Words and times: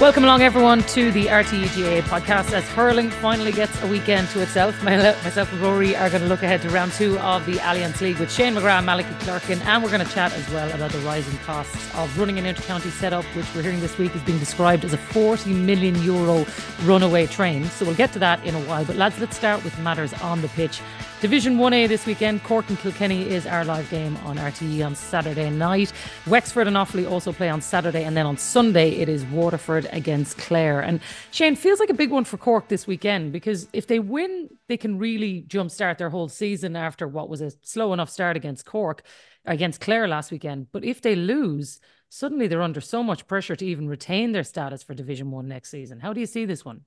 Welcome 0.00 0.24
along, 0.24 0.42
everyone, 0.42 0.82
to 0.82 1.12
the 1.12 1.26
RTE 1.26 1.68
GAA 1.68 2.06
podcast 2.08 2.52
as 2.52 2.68
hurling 2.70 3.10
finally 3.10 3.52
gets 3.52 3.80
a 3.80 3.86
weekend 3.86 4.28
to 4.30 4.42
itself. 4.42 4.82
Myself 4.82 5.52
and 5.52 5.62
Rory 5.62 5.94
are 5.94 6.10
going 6.10 6.20
to 6.20 6.26
look 6.26 6.42
ahead 6.42 6.62
to 6.62 6.70
round 6.70 6.90
two 6.92 7.16
of 7.20 7.46
the 7.46 7.54
Allianz 7.58 8.00
League 8.00 8.18
with 8.18 8.30
Shane 8.30 8.54
McGrath, 8.54 8.84
Malachy 8.84 9.14
Clerkin, 9.24 9.64
and 9.64 9.84
we're 9.84 9.92
going 9.92 10.04
to 10.04 10.12
chat 10.12 10.32
as 10.32 10.50
well 10.50 10.68
about 10.72 10.90
the 10.90 10.98
rising 10.98 11.38
costs 11.38 11.94
of 11.94 12.18
running 12.18 12.40
an 12.40 12.44
intercounty 12.44 12.90
setup, 12.90 13.24
which 13.36 13.46
we're 13.54 13.62
hearing 13.62 13.78
this 13.78 13.96
week 13.96 14.14
is 14.16 14.22
being 14.22 14.40
described 14.40 14.84
as 14.84 14.92
a 14.92 14.98
40 14.98 15.54
million 15.54 16.02
euro 16.02 16.44
runaway 16.82 17.28
train. 17.28 17.64
So 17.66 17.84
we'll 17.86 17.94
get 17.94 18.12
to 18.14 18.18
that 18.18 18.44
in 18.44 18.56
a 18.56 18.60
while. 18.62 18.84
But 18.84 18.96
lads, 18.96 19.20
let's 19.20 19.36
start 19.36 19.62
with 19.62 19.78
matters 19.78 20.12
on 20.14 20.42
the 20.42 20.48
pitch. 20.48 20.80
Division 21.20 21.56
1A 21.56 21.88
this 21.88 22.04
weekend, 22.04 22.42
Cork 22.42 22.68
and 22.68 22.78
Kilkenny 22.78 23.30
is 23.30 23.46
our 23.46 23.64
live 23.64 23.88
game 23.88 24.14
on 24.24 24.36
RTE 24.36 24.84
on 24.84 24.94
Saturday 24.94 25.48
night. 25.48 25.90
Wexford 26.26 26.66
and 26.66 26.76
Offaly 26.76 27.10
also 27.10 27.32
play 27.32 27.48
on 27.48 27.62
Saturday, 27.62 28.04
and 28.04 28.14
then 28.14 28.26
on 28.26 28.36
Sunday 28.36 28.90
it 28.90 29.08
is 29.08 29.24
Waterford 29.26 29.83
against 29.92 30.38
Clare. 30.38 30.80
And 30.80 31.00
Shane 31.30 31.56
feels 31.56 31.80
like 31.80 31.90
a 31.90 31.94
big 31.94 32.10
one 32.10 32.24
for 32.24 32.36
Cork 32.36 32.68
this 32.68 32.86
weekend 32.86 33.32
because 33.32 33.68
if 33.72 33.86
they 33.86 33.98
win, 33.98 34.48
they 34.68 34.76
can 34.76 34.98
really 34.98 35.44
jumpstart 35.46 35.98
their 35.98 36.10
whole 36.10 36.28
season 36.28 36.76
after 36.76 37.06
what 37.08 37.28
was 37.28 37.40
a 37.40 37.52
slow 37.62 37.92
enough 37.92 38.10
start 38.10 38.36
against 38.36 38.66
Cork, 38.66 39.02
against 39.44 39.80
Clare 39.80 40.08
last 40.08 40.30
weekend. 40.30 40.68
But 40.72 40.84
if 40.84 41.00
they 41.00 41.14
lose, 41.14 41.80
suddenly 42.08 42.46
they're 42.46 42.62
under 42.62 42.80
so 42.80 43.02
much 43.02 43.26
pressure 43.26 43.56
to 43.56 43.66
even 43.66 43.88
retain 43.88 44.32
their 44.32 44.44
status 44.44 44.82
for 44.82 44.94
Division 44.94 45.30
One 45.30 45.48
next 45.48 45.70
season. 45.70 46.00
How 46.00 46.12
do 46.12 46.20
you 46.20 46.26
see 46.26 46.44
this 46.44 46.64
one? 46.64 46.82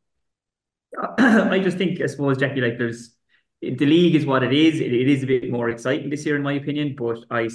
I 1.17 1.59
just 1.59 1.77
think, 1.77 2.01
I 2.01 2.05
suppose, 2.07 2.37
Jacqui, 2.37 2.61
like 2.61 2.77
there's 2.77 3.13
the 3.61 3.85
league 3.85 4.15
is 4.15 4.25
what 4.25 4.43
it 4.43 4.53
is. 4.53 4.79
It, 4.79 4.93
it 4.93 5.07
is 5.07 5.23
a 5.23 5.27
bit 5.27 5.49
more 5.49 5.69
exciting 5.69 6.09
this 6.09 6.25
year, 6.25 6.35
in 6.35 6.43
my 6.43 6.53
opinion. 6.53 6.95
But 6.97 7.19
I 7.29 7.49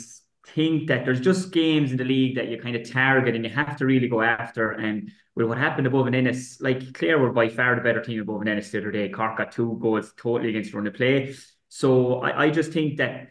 think 0.55 0.89
that 0.89 1.05
there's 1.05 1.20
just 1.20 1.53
games 1.53 1.91
in 1.91 1.97
the 1.97 2.05
league 2.05 2.36
that 2.36 2.48
you 2.48 2.58
kind 2.58 2.77
of 2.77 2.89
target 2.89 3.34
and 3.34 3.45
you 3.45 3.50
have 3.50 3.77
to 3.77 3.86
really 3.86 4.08
go 4.08 4.22
after. 4.22 4.72
And 4.72 5.11
with 5.34 5.47
what 5.47 5.59
happened 5.59 5.86
above 5.86 6.06
an 6.06 6.14
Ennis, 6.14 6.61
like 6.61 6.92
Clare 6.94 7.19
were 7.19 7.33
by 7.33 7.48
far 7.48 7.75
the 7.75 7.81
better 7.81 8.03
team 8.03 8.20
above 8.20 8.42
an 8.42 8.48
Ennis 8.48 8.70
the 8.70 8.78
other 8.78 8.91
day. 8.91 9.09
Cork 9.09 9.39
got 9.39 9.53
two 9.53 9.78
goals 9.81 10.12
totally 10.17 10.50
against 10.50 10.75
run 10.75 10.86
of 10.86 10.94
play. 10.94 11.34
So 11.69 12.20
I, 12.20 12.44
I 12.44 12.50
just 12.50 12.72
think 12.72 12.98
that 12.98 13.28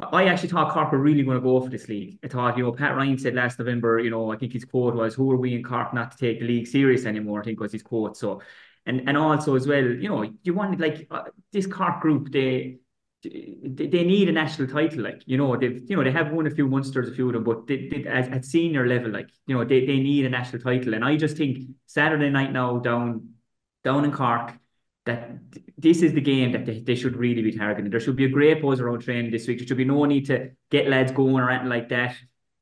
I 0.00 0.26
actually 0.26 0.50
thought 0.50 0.72
Cork 0.72 0.92
were 0.92 0.98
really 0.98 1.22
going 1.22 1.38
to 1.38 1.42
go 1.42 1.60
for 1.60 1.70
this 1.70 1.88
league. 1.88 2.18
I 2.22 2.28
thought, 2.28 2.58
you 2.58 2.64
know, 2.64 2.72
Pat 2.72 2.96
Ryan 2.96 3.18
said 3.18 3.34
last 3.34 3.58
November, 3.58 3.98
you 3.98 4.10
know, 4.10 4.32
I 4.32 4.36
think 4.36 4.52
his 4.52 4.64
quote 4.64 4.94
was, 4.94 5.14
Who 5.14 5.30
are 5.30 5.36
we 5.36 5.54
in 5.54 5.62
Cork 5.62 5.94
not 5.94 6.10
to 6.12 6.18
take 6.18 6.40
the 6.40 6.46
league 6.46 6.66
serious 6.66 7.06
anymore? 7.06 7.40
I 7.40 7.44
think 7.44 7.60
was 7.60 7.72
his 7.72 7.82
quote. 7.82 8.16
So 8.16 8.42
and 8.86 9.08
and 9.08 9.16
also 9.16 9.56
as 9.56 9.66
well, 9.66 9.84
you 9.84 10.08
know, 10.08 10.30
you 10.42 10.54
want 10.54 10.78
like 10.80 11.06
uh, 11.10 11.24
this 11.52 11.66
Cork 11.66 12.00
group, 12.00 12.30
they, 12.30 12.78
they 13.22 14.04
need 14.04 14.28
a 14.28 14.32
national 14.32 14.68
title, 14.68 15.02
like 15.02 15.22
you 15.26 15.36
know, 15.36 15.56
they've 15.56 15.82
you 15.88 15.96
know 15.96 16.04
they 16.04 16.12
have 16.12 16.32
won 16.32 16.46
a 16.46 16.50
few 16.50 16.68
Munsters, 16.68 17.08
a 17.08 17.12
few 17.14 17.28
of 17.28 17.32
them, 17.34 17.44
but 17.44 17.66
they, 17.66 17.88
they, 17.88 18.04
at, 18.04 18.30
at 18.32 18.44
senior 18.44 18.86
level, 18.86 19.10
like 19.10 19.28
you 19.46 19.56
know, 19.56 19.64
they, 19.64 19.86
they 19.86 19.98
need 19.98 20.26
a 20.26 20.28
national 20.28 20.62
title, 20.62 20.94
and 20.94 21.04
I 21.04 21.16
just 21.16 21.36
think 21.36 21.58
Saturday 21.86 22.30
night 22.30 22.52
now 22.52 22.78
down 22.78 23.30
down 23.82 24.04
in 24.04 24.12
Cork, 24.12 24.52
that 25.06 25.30
this 25.78 26.02
is 26.02 26.12
the 26.12 26.20
game 26.20 26.52
that 26.52 26.66
they, 26.66 26.80
they 26.80 26.94
should 26.94 27.16
really 27.16 27.42
be 27.42 27.52
targeting. 27.52 27.90
There 27.90 28.00
should 28.00 28.16
be 28.16 28.26
a 28.26 28.28
great 28.28 28.62
buzz 28.62 28.80
around 28.80 29.00
training 29.00 29.30
this 29.30 29.46
week. 29.46 29.58
There 29.58 29.66
should 29.66 29.76
be 29.76 29.84
no 29.84 30.04
need 30.04 30.26
to 30.26 30.50
get 30.70 30.88
lads 30.88 31.12
going 31.12 31.36
or 31.36 31.50
anything 31.50 31.68
like 31.68 31.88
that 31.88 32.16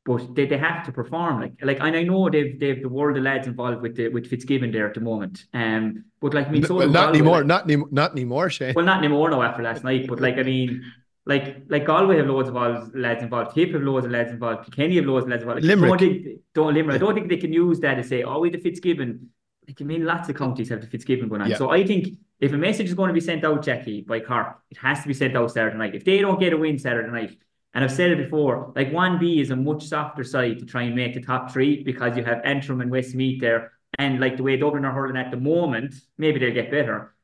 but 0.05 0.35
they, 0.35 0.47
they 0.47 0.59
have 0.59 0.85
to 0.85 0.93
perform 0.93 1.41
like 1.41 1.55
like 1.63 1.79
and 1.81 1.97
I 1.97 2.03
know 2.03 2.29
they've 2.29 2.59
they've 2.59 2.81
the 2.83 2.89
world 2.89 3.17
of 3.17 3.23
lads 3.23 3.47
involved 3.47 3.81
with 3.81 3.97
the 3.97 4.09
with 4.09 4.27
Fitzgibbon 4.27 4.71
there 4.71 4.87
at 4.87 4.95
the 4.95 5.01
moment. 5.01 5.47
Um 5.55 6.05
but 6.21 6.35
like 6.35 6.49
I 6.49 6.51
mean 6.51 6.65
so 6.65 6.77
well, 6.77 6.89
not 6.89 7.09
anymore, 7.09 7.39
like, 7.39 7.47
not 7.47 7.65
anymore 7.65 7.89
not 7.91 8.13
anymore, 8.13 8.51
Shane. 8.51 8.75
Well 8.75 8.85
not 8.85 8.99
anymore 8.99 9.31
now 9.31 9.43
after 9.43 9.63
last 9.63 9.83
night, 9.83 10.07
but 10.07 10.21
like 10.21 10.37
I 10.39 10.43
mean 10.43 10.85
like 11.27 11.63
like 11.69 11.87
Galway 11.87 12.19
have 12.19 12.27
loads 12.27 12.51
of 12.51 12.95
lads 12.95 13.23
involved, 13.23 13.55
Tip 13.55 13.73
have 13.73 13.83
loads 13.83 14.05
of 14.05 14.13
lads 14.13 14.31
involved, 14.31 14.75
Kenny 14.77 14.97
have 14.97 15.07
loads 15.07 15.25
of 15.25 15.31
lads 15.31 15.43
involved. 15.43 15.63
Like, 15.63 15.69
Limerick. 15.69 15.91
Don't, 15.91 15.99
think, 15.99 16.41
don't 16.55 16.75
Limerick. 16.75 16.95
I 16.97 16.99
don't 16.99 17.15
think 17.15 17.29
they 17.29 17.39
can 17.39 17.53
use 17.53 17.81
that 17.81 17.95
to 17.95 18.05
say, 18.05 18.23
oh 18.23 18.41
we 18.41 18.51
the 18.51 18.59
Fitzgibbon. 18.59 19.31
Like 19.67 19.81
I 19.81 19.85
mean 19.85 20.05
lots 20.05 20.29
of 20.29 20.37
counties 20.37 20.69
have 20.69 20.83
the 20.83 20.87
Fitzgibbon 20.87 21.31
going 21.31 21.41
on. 21.41 21.49
Yeah. 21.49 21.57
So 21.57 21.71
I 21.71 21.87
think 21.87 22.09
if 22.41 22.53
a 22.53 22.59
message 22.59 22.89
is 22.89 22.95
going 22.95 23.09
to 23.09 23.15
be 23.15 23.21
sent 23.21 23.43
out, 23.43 23.65
Jacqui, 23.65 24.07
by 24.07 24.21
Cork, 24.21 24.59
it 24.71 24.77
has 24.77 25.01
to 25.01 25.09
be 25.09 25.15
sent 25.15 25.35
out 25.35 25.51
Saturday 25.51 25.79
night. 25.79 25.95
If 25.95 26.05
they 26.05 26.19
don't 26.19 26.39
get 26.39 26.53
a 26.53 26.59
win 26.59 26.79
Saturday 26.79 27.11
night, 27.11 27.39
and 27.75 27.83
I've 27.83 27.93
said 27.93 28.13
it 28.13 28.19
before, 28.19 28.73
like 28.77 28.93
1B 28.93 29.41
is 29.41 29.51
a 29.51 29.57
much 29.57 29.85
softer 29.85 30.23
side 30.23 30.61
to 30.61 30.65
try 30.65 30.83
and 30.83 30.95
make 30.95 31.15
the 31.15 31.21
top 31.21 31.51
three 31.51 31.83
because 31.83 32.17
you 32.17 32.25
have 32.25 32.41
Antrim 32.45 32.81
and 32.81 32.91
Westmeath 32.91 33.41
there. 33.41 33.73
And 33.99 34.21
like 34.21 34.37
the 34.37 34.45
way 34.45 34.57
Dublin 34.57 34.85
are 34.85 34.93
hurling 34.93 35.17
at 35.17 35.33
the 35.33 35.37
moment, 35.37 35.95
maybe 36.17 36.39
they'll 36.39 36.55
get 36.55 36.71
better. 36.71 37.15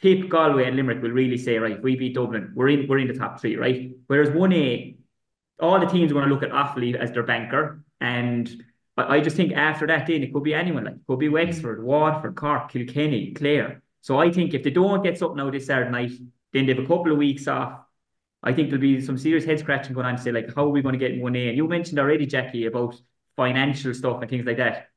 Tip 0.00 0.28
Galway 0.28 0.66
and 0.66 0.76
Limerick 0.76 1.02
will 1.02 1.10
really 1.10 1.38
say, 1.38 1.58
right, 1.58 1.82
we 1.82 1.96
beat 1.96 2.14
Dublin, 2.14 2.52
we're 2.54 2.68
in 2.68 2.88
we're 2.88 2.98
in 2.98 3.08
the 3.08 3.14
top 3.14 3.40
three, 3.40 3.56
right? 3.56 3.92
Whereas 4.06 4.30
1A, 4.30 4.96
all 5.60 5.80
the 5.80 5.86
teams 5.86 6.10
are 6.10 6.14
going 6.14 6.28
to 6.28 6.34
look 6.34 6.42
at 6.42 6.50
Offaly 6.50 6.94
as 6.94 7.12
their 7.12 7.22
banker. 7.22 7.82
And 8.00 8.50
I, 8.96 9.16
I 9.16 9.20
just 9.20 9.36
think 9.36 9.52
after 9.52 9.86
that, 9.86 10.06
then 10.06 10.22
it 10.22 10.32
could 10.32 10.42
be 10.42 10.54
anyone, 10.54 10.84
like 10.84 10.94
it 10.94 11.00
could 11.06 11.18
be 11.18 11.28
Wexford, 11.28 11.82
Waterford, 11.82 12.34
Cork, 12.34 12.70
Kilkenny, 12.70 13.32
Clare. 13.32 13.82
So 14.00 14.18
I 14.18 14.30
think 14.30 14.54
if 14.54 14.62
they 14.62 14.70
don't 14.70 15.02
get 15.02 15.18
something 15.18 15.40
out 15.40 15.52
this 15.52 15.66
Saturday 15.66 15.90
night, 15.90 16.12
then 16.52 16.66
they 16.66 16.74
have 16.74 16.84
a 16.84 16.86
couple 16.86 17.12
of 17.12 17.18
weeks 17.18 17.48
off 17.48 17.85
I 18.46 18.52
think 18.52 18.70
there'll 18.70 18.80
be 18.80 19.00
some 19.00 19.18
serious 19.18 19.44
head 19.44 19.58
scratching 19.58 19.92
going 19.92 20.06
on 20.06 20.16
to 20.16 20.22
say, 20.22 20.30
like, 20.30 20.54
how 20.54 20.66
are 20.66 20.70
we 20.70 20.80
going 20.80 20.92
to 20.92 20.98
get 21.00 21.20
1A? 21.20 21.48
And 21.48 21.56
you 21.56 21.66
mentioned 21.66 21.98
already, 21.98 22.28
Jacqui, 22.28 22.68
about 22.68 22.94
financial 23.36 23.92
stuff 23.92 24.22
and 24.22 24.30
things 24.30 24.46
like 24.46 24.58
that. 24.58 24.90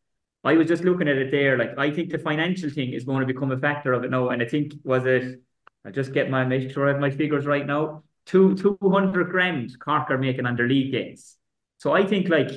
I 0.44 0.54
was 0.54 0.68
just 0.68 0.84
looking 0.84 1.08
at 1.08 1.18
it 1.18 1.32
there. 1.32 1.58
Like, 1.58 1.76
I 1.76 1.90
think 1.90 2.12
the 2.12 2.20
financial 2.20 2.70
thing 2.70 2.94
is 2.94 3.06
going 3.06 3.22
to 3.22 3.26
become 3.26 3.52
a 3.52 3.58
factor 3.58 3.92
of 3.94 4.04
it 4.04 4.12
now. 4.12 4.30
And 4.30 4.44
I 4.44 4.46
think, 4.46 4.74
was 4.84 5.04
it, 5.08 5.42
I 5.84 5.90
just 5.90 6.14
get 6.14 6.30
my, 6.30 6.46
make 6.46 6.72
sure 6.72 6.88
I 6.88 6.92
have 6.92 7.02
my 7.02 7.10
figures 7.10 7.48
right 7.48 7.66
now. 7.66 8.04
Two, 8.28 8.56
200 8.56 9.32
grand 9.32 9.80
Cork 9.80 10.12
are 10.12 10.20
making 10.20 10.46
under 10.46 10.68
league 10.68 10.92
games. 10.92 11.36
So 11.80 11.92
I 11.92 12.06
think, 12.06 12.30
like, 12.30 12.52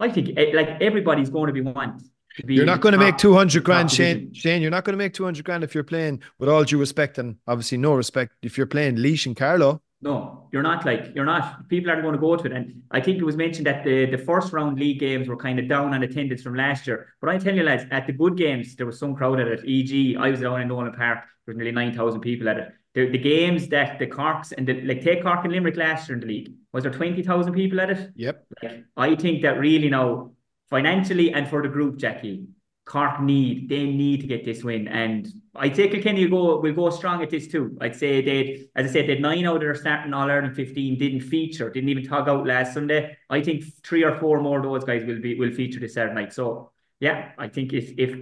I 0.00 0.10
think, 0.10 0.36
eh, 0.36 0.50
like, 0.54 0.80
everybody's 0.80 1.30
going 1.30 1.46
to 1.46 1.52
be 1.52 1.60
want 1.60 2.02
you're 2.46 2.66
not 2.66 2.80
going 2.80 2.92
to 2.92 2.98
make 2.98 3.16
200 3.16 3.62
grand, 3.62 3.90
Shane. 3.90 4.32
Shane, 4.32 4.62
you're 4.62 4.70
not 4.70 4.84
going 4.84 4.94
to 4.94 4.98
make 4.98 5.14
200 5.14 5.44
grand 5.44 5.64
if 5.64 5.74
you're 5.74 5.84
playing, 5.84 6.22
with 6.38 6.48
all 6.48 6.64
due 6.64 6.78
respect 6.78 7.18
and 7.18 7.36
obviously 7.46 7.78
no 7.78 7.94
respect, 7.94 8.32
if 8.42 8.58
you're 8.58 8.66
playing 8.66 8.96
Laois 8.96 9.26
and 9.26 9.36
Carlow. 9.36 9.80
No, 10.02 10.48
you're 10.52 10.62
not 10.62 10.84
like, 10.84 11.12
you're 11.14 11.24
not. 11.24 11.66
People 11.70 11.90
aren't 11.90 12.02
going 12.02 12.14
to 12.14 12.20
go 12.20 12.36
to 12.36 12.44
it. 12.44 12.52
And 12.52 12.82
I 12.90 13.00
think 13.00 13.16
it 13.18 13.24
was 13.24 13.38
mentioned 13.38 13.66
that 13.66 13.84
the, 13.84 14.04
the 14.04 14.18
first 14.18 14.52
round 14.52 14.78
league 14.78 15.00
games 15.00 15.28
were 15.28 15.36
kind 15.36 15.58
of 15.58 15.66
down 15.66 15.94
on 15.94 16.02
attendance 16.02 16.42
from 16.42 16.54
last 16.54 16.86
year. 16.86 17.14
But 17.22 17.30
I 17.30 17.38
tell 17.38 17.54
you, 17.54 17.62
lads, 17.62 17.86
at 17.90 18.06
the 18.06 18.12
good 18.12 18.36
games, 18.36 18.76
there 18.76 18.84
was 18.84 18.98
some 18.98 19.14
crowd 19.14 19.40
at 19.40 19.48
it. 19.48 19.64
E.g., 19.64 20.16
I 20.20 20.28
was 20.28 20.40
down 20.40 20.60
in 20.60 20.68
Nolan 20.68 20.92
Park, 20.92 21.20
there 21.46 21.54
was 21.54 21.56
nearly 21.56 21.72
9,000 21.72 22.20
people 22.20 22.50
at 22.50 22.58
it. 22.58 22.68
The, 22.92 23.08
the 23.08 23.18
games 23.18 23.68
that 23.68 23.98
the 23.98 24.06
Corks 24.06 24.52
and 24.52 24.66
the, 24.68 24.82
like 24.82 25.02
take 25.02 25.22
Cork 25.22 25.42
and 25.44 25.52
Limerick 25.52 25.76
last 25.76 26.08
year 26.08 26.16
in 26.16 26.20
the 26.20 26.26
league, 26.26 26.52
was 26.72 26.82
there 26.82 26.92
20,000 26.92 27.54
people 27.54 27.80
at 27.80 27.88
it? 27.88 28.10
Yep. 28.14 28.46
Like, 28.62 28.84
I 28.98 29.14
think 29.14 29.40
that 29.40 29.58
really 29.58 29.88
now 29.88 30.32
financially 30.70 31.32
and 31.32 31.48
for 31.48 31.62
the 31.62 31.68
group, 31.68 31.98
Jacqui, 31.98 32.46
Cork 32.86 33.22
need 33.22 33.70
they 33.70 33.86
need 33.86 34.20
to 34.20 34.26
get 34.26 34.44
this 34.44 34.62
win, 34.62 34.88
and 34.88 35.26
I'd 35.56 35.74
say 35.74 35.88
Kilkenny 35.88 36.26
will 36.26 36.56
go 36.56 36.60
will 36.60 36.74
go 36.74 36.90
strong 36.90 37.22
at 37.22 37.30
this 37.30 37.46
too. 37.48 37.78
I'd 37.80 37.96
say 37.96 38.20
they, 38.20 38.66
as 38.76 38.90
I 38.90 38.92
said, 38.92 39.08
they 39.08 39.18
nine 39.18 39.46
out 39.46 39.56
of 39.56 39.60
their 39.62 39.74
starting 39.74 40.12
All 40.12 40.30
Ireland 40.30 40.54
fifteen 40.54 40.98
didn't 40.98 41.22
feature, 41.22 41.70
didn't 41.70 41.88
even 41.88 42.04
tug 42.04 42.28
out 42.28 42.46
last 42.46 42.74
Sunday. 42.74 43.16
I 43.30 43.40
think 43.40 43.64
three 43.82 44.04
or 44.04 44.18
four 44.18 44.42
more 44.42 44.58
of 44.58 44.64
those 44.64 44.84
guys 44.84 45.02
will 45.06 45.20
be 45.20 45.34
will 45.38 45.50
feature 45.50 45.80
this 45.80 45.94
Saturday 45.94 46.14
night. 46.14 46.34
So 46.34 46.72
yeah, 47.00 47.30
I 47.38 47.48
think 47.48 47.72
if 47.72 47.94
if 47.96 48.14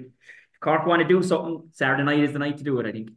Cork 0.61 0.87
want 0.87 1.03
to 1.03 1.09
do 1.09 1.25
something, 1.25 1.69
Saturday 1.73 2.05
night 2.05 2.21
is 2.21 2.33
the 2.33 2.39
night 2.39 2.59
to 2.59 2.65
do 2.65 2.79
it. 2.79 2.87
I 2.87 2.93
think 2.93 3.11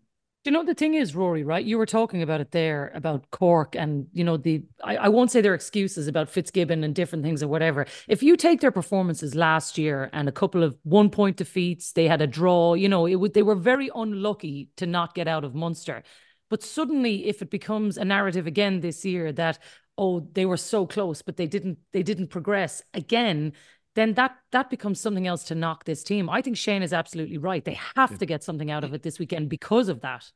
you 0.45 0.51
know 0.51 0.63
the 0.63 0.75
thing 0.75 0.93
is, 0.93 1.15
Rory, 1.15 1.43
right? 1.43 1.65
You 1.65 1.77
were 1.77 1.87
talking 1.87 2.21
about 2.21 2.39
it 2.39 2.51
there 2.51 2.91
about 2.93 3.31
Cork 3.31 3.75
and 3.75 4.07
you 4.13 4.23
know 4.23 4.37
the 4.37 4.63
I, 4.83 4.97
I 4.97 5.07
won't 5.09 5.31
say 5.31 5.41
their 5.41 5.55
excuses 5.55 6.07
about 6.07 6.29
Fitzgibbon 6.29 6.83
and 6.83 6.93
different 6.93 7.23
things 7.23 7.41
or 7.41 7.47
whatever. 7.47 7.87
If 8.07 8.21
you 8.21 8.37
take 8.37 8.61
their 8.61 8.71
performances 8.71 9.33
last 9.33 9.77
year 9.77 10.09
and 10.13 10.29
a 10.29 10.31
couple 10.31 10.63
of 10.63 10.77
one 10.83 11.09
point 11.09 11.37
defeats, 11.37 11.93
they 11.93 12.07
had 12.07 12.21
a 12.21 12.27
draw, 12.27 12.75
you 12.75 12.87
know, 12.87 13.07
it 13.07 13.15
would 13.15 13.33
they 13.33 13.41
were 13.41 13.55
very 13.55 13.89
unlucky 13.95 14.69
to 14.77 14.85
not 14.85 15.15
get 15.15 15.27
out 15.27 15.43
of 15.43 15.55
Munster. 15.55 16.03
But 16.49 16.61
suddenly 16.61 17.25
if 17.25 17.41
it 17.41 17.49
becomes 17.49 17.97
a 17.97 18.05
narrative 18.05 18.45
again 18.45 18.81
this 18.81 19.03
year 19.03 19.31
that 19.33 19.57
oh 19.97 20.19
they 20.33 20.45
were 20.45 20.57
so 20.57 20.85
close 20.85 21.21
but 21.21 21.37
they 21.37 21.47
didn't 21.47 21.77
they 21.93 22.03
didn't 22.03 22.27
progress 22.27 22.83
again 22.93 23.53
then 23.95 24.13
that 24.13 24.37
that 24.51 24.69
becomes 24.69 24.99
something 24.99 25.25
else 25.25 25.43
to 25.45 25.55
knock 25.55 25.85
this 25.85 26.03
team. 26.03 26.29
I 26.29 26.41
think 26.41 26.57
Shane 26.57 26.83
is 26.83 26.93
absolutely 26.93 27.37
right. 27.37 27.63
They 27.63 27.79
have 27.95 28.17
to 28.17 28.25
get 28.25 28.43
something 28.43 28.69
out 28.69 28.83
of 28.83 28.93
it 28.93 29.03
this 29.03 29.19
weekend 29.19 29.49
because 29.49 29.89
of 29.89 30.01
that. 30.01 30.31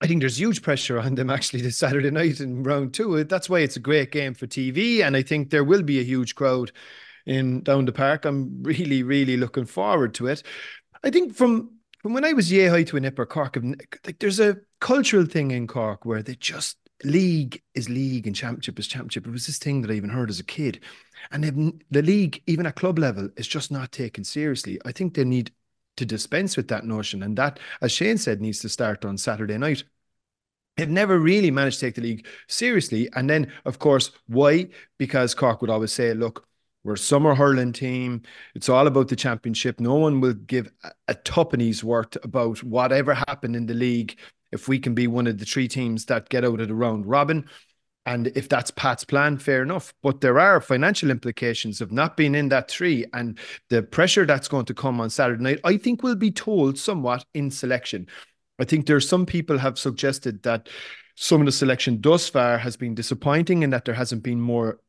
I 0.00 0.06
think 0.06 0.20
there's 0.20 0.38
huge 0.38 0.62
pressure 0.62 0.98
on 0.98 1.14
them 1.14 1.30
actually 1.30 1.62
this 1.62 1.78
Saturday 1.78 2.10
night 2.10 2.40
in 2.40 2.62
round 2.62 2.92
two. 2.92 3.22
That's 3.24 3.48
why 3.48 3.60
it's 3.60 3.76
a 3.76 3.80
great 3.80 4.10
game 4.10 4.34
for 4.34 4.46
TV, 4.46 5.02
and 5.02 5.16
I 5.16 5.22
think 5.22 5.50
there 5.50 5.64
will 5.64 5.82
be 5.82 6.00
a 6.00 6.04
huge 6.04 6.34
crowd 6.34 6.72
in 7.26 7.62
down 7.62 7.84
the 7.84 7.92
park. 7.92 8.24
I'm 8.24 8.62
really, 8.62 9.02
really 9.02 9.36
looking 9.36 9.66
forward 9.66 10.14
to 10.14 10.26
it. 10.26 10.42
I 11.02 11.10
think 11.10 11.34
from 11.34 11.70
from 12.00 12.12
when 12.12 12.24
I 12.24 12.34
was 12.34 12.50
high 12.50 12.82
to 12.82 12.96
a 12.98 13.00
nipper, 13.00 13.24
Cork, 13.24 13.56
like 13.56 14.18
there's 14.18 14.40
a 14.40 14.58
cultural 14.80 15.24
thing 15.24 15.52
in 15.52 15.66
Cork 15.66 16.04
where 16.04 16.22
they 16.22 16.34
just 16.34 16.76
league 17.02 17.60
is 17.74 17.88
league 17.88 18.26
and 18.26 18.36
championship 18.36 18.78
is 18.78 18.86
championship. 18.86 19.26
It 19.26 19.30
was 19.30 19.46
this 19.46 19.58
thing 19.58 19.82
that 19.82 19.90
I 19.90 19.94
even 19.94 20.10
heard 20.10 20.30
as 20.30 20.40
a 20.40 20.44
kid. 20.44 20.80
And 21.30 21.82
the 21.90 22.02
league, 22.02 22.42
even 22.46 22.66
at 22.66 22.76
club 22.76 22.98
level, 22.98 23.28
is 23.36 23.48
just 23.48 23.72
not 23.72 23.92
taken 23.92 24.24
seriously. 24.24 24.78
I 24.84 24.92
think 24.92 25.14
they 25.14 25.24
need 25.24 25.50
to 25.96 26.04
dispense 26.04 26.56
with 26.56 26.68
that 26.68 26.84
notion. 26.84 27.22
And 27.22 27.36
that, 27.38 27.58
as 27.80 27.92
Shane 27.92 28.18
said, 28.18 28.40
needs 28.40 28.60
to 28.60 28.68
start 28.68 29.04
on 29.04 29.18
Saturday 29.18 29.58
night. 29.58 29.84
They've 30.76 30.88
never 30.88 31.18
really 31.18 31.50
managed 31.50 31.78
to 31.80 31.86
take 31.86 31.94
the 31.94 32.02
league 32.02 32.26
seriously. 32.48 33.08
And 33.14 33.30
then, 33.30 33.52
of 33.64 33.78
course, 33.78 34.10
why? 34.26 34.68
Because 34.98 35.34
Cork 35.34 35.60
would 35.60 35.70
always 35.70 35.92
say, 35.92 36.14
look, 36.14 36.46
we're 36.82 36.94
a 36.94 36.98
summer 36.98 37.34
hurling 37.34 37.72
team. 37.72 38.22
It's 38.54 38.68
all 38.68 38.86
about 38.86 39.08
the 39.08 39.16
championship. 39.16 39.80
No 39.80 39.94
one 39.94 40.20
will 40.20 40.34
give 40.34 40.70
a, 40.82 40.90
a 41.08 41.14
tuppenny's 41.14 41.82
worth 41.84 42.16
about 42.24 42.62
whatever 42.62 43.14
happened 43.14 43.56
in 43.56 43.66
the 43.66 43.74
league 43.74 44.18
if 44.54 44.68
we 44.68 44.78
can 44.78 44.94
be 44.94 45.06
one 45.06 45.26
of 45.26 45.36
the 45.36 45.44
three 45.44 45.68
teams 45.68 46.06
that 46.06 46.30
get 46.30 46.44
out 46.44 46.60
of 46.60 46.68
the 46.68 46.74
round 46.74 47.04
robin. 47.06 47.44
And 48.06 48.28
if 48.28 48.48
that's 48.48 48.70
Pat's 48.70 49.04
plan, 49.04 49.38
fair 49.38 49.62
enough. 49.62 49.94
But 50.02 50.20
there 50.20 50.38
are 50.38 50.60
financial 50.60 51.10
implications 51.10 51.80
of 51.80 51.90
not 51.90 52.16
being 52.16 52.34
in 52.34 52.48
that 52.50 52.70
three 52.70 53.06
and 53.12 53.38
the 53.70 53.82
pressure 53.82 54.26
that's 54.26 54.48
going 54.48 54.66
to 54.66 54.74
come 54.74 55.00
on 55.00 55.10
Saturday 55.10 55.42
night, 55.42 55.60
I 55.64 55.76
think 55.78 56.02
will 56.02 56.14
be 56.14 56.30
told 56.30 56.78
somewhat 56.78 57.24
in 57.34 57.50
selection. 57.50 58.06
I 58.58 58.64
think 58.64 58.86
there 58.86 58.96
are 58.96 59.00
some 59.00 59.26
people 59.26 59.58
have 59.58 59.78
suggested 59.78 60.42
that 60.42 60.68
some 61.16 61.40
of 61.40 61.46
the 61.46 61.52
selection 61.52 62.00
thus 62.00 62.28
far 62.28 62.58
has 62.58 62.76
been 62.76 62.94
disappointing 62.94 63.64
and 63.64 63.72
that 63.72 63.84
there 63.84 63.94
hasn't 63.94 64.22
been 64.22 64.40
more 64.40 64.80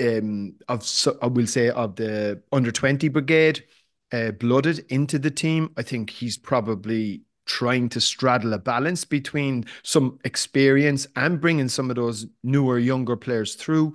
um, 0.00 0.54
of 0.68 0.82
I 1.22 1.26
will 1.26 1.46
say 1.46 1.70
of 1.70 1.96
the 1.96 2.42
under 2.52 2.70
20 2.70 3.08
brigade 3.08 3.64
uh, 4.12 4.32
blooded 4.32 4.84
into 4.88 5.18
the 5.18 5.30
team. 5.30 5.72
I 5.76 5.82
think 5.82 6.10
he's 6.10 6.36
probably 6.36 7.22
trying 7.46 7.88
to 7.90 8.00
straddle 8.00 8.52
a 8.52 8.58
balance 8.58 9.04
between 9.04 9.64
some 9.82 10.18
experience 10.24 11.06
and 11.16 11.40
bringing 11.40 11.68
some 11.68 11.90
of 11.90 11.96
those 11.96 12.26
newer, 12.42 12.78
younger 12.78 13.16
players 13.16 13.54
through. 13.54 13.94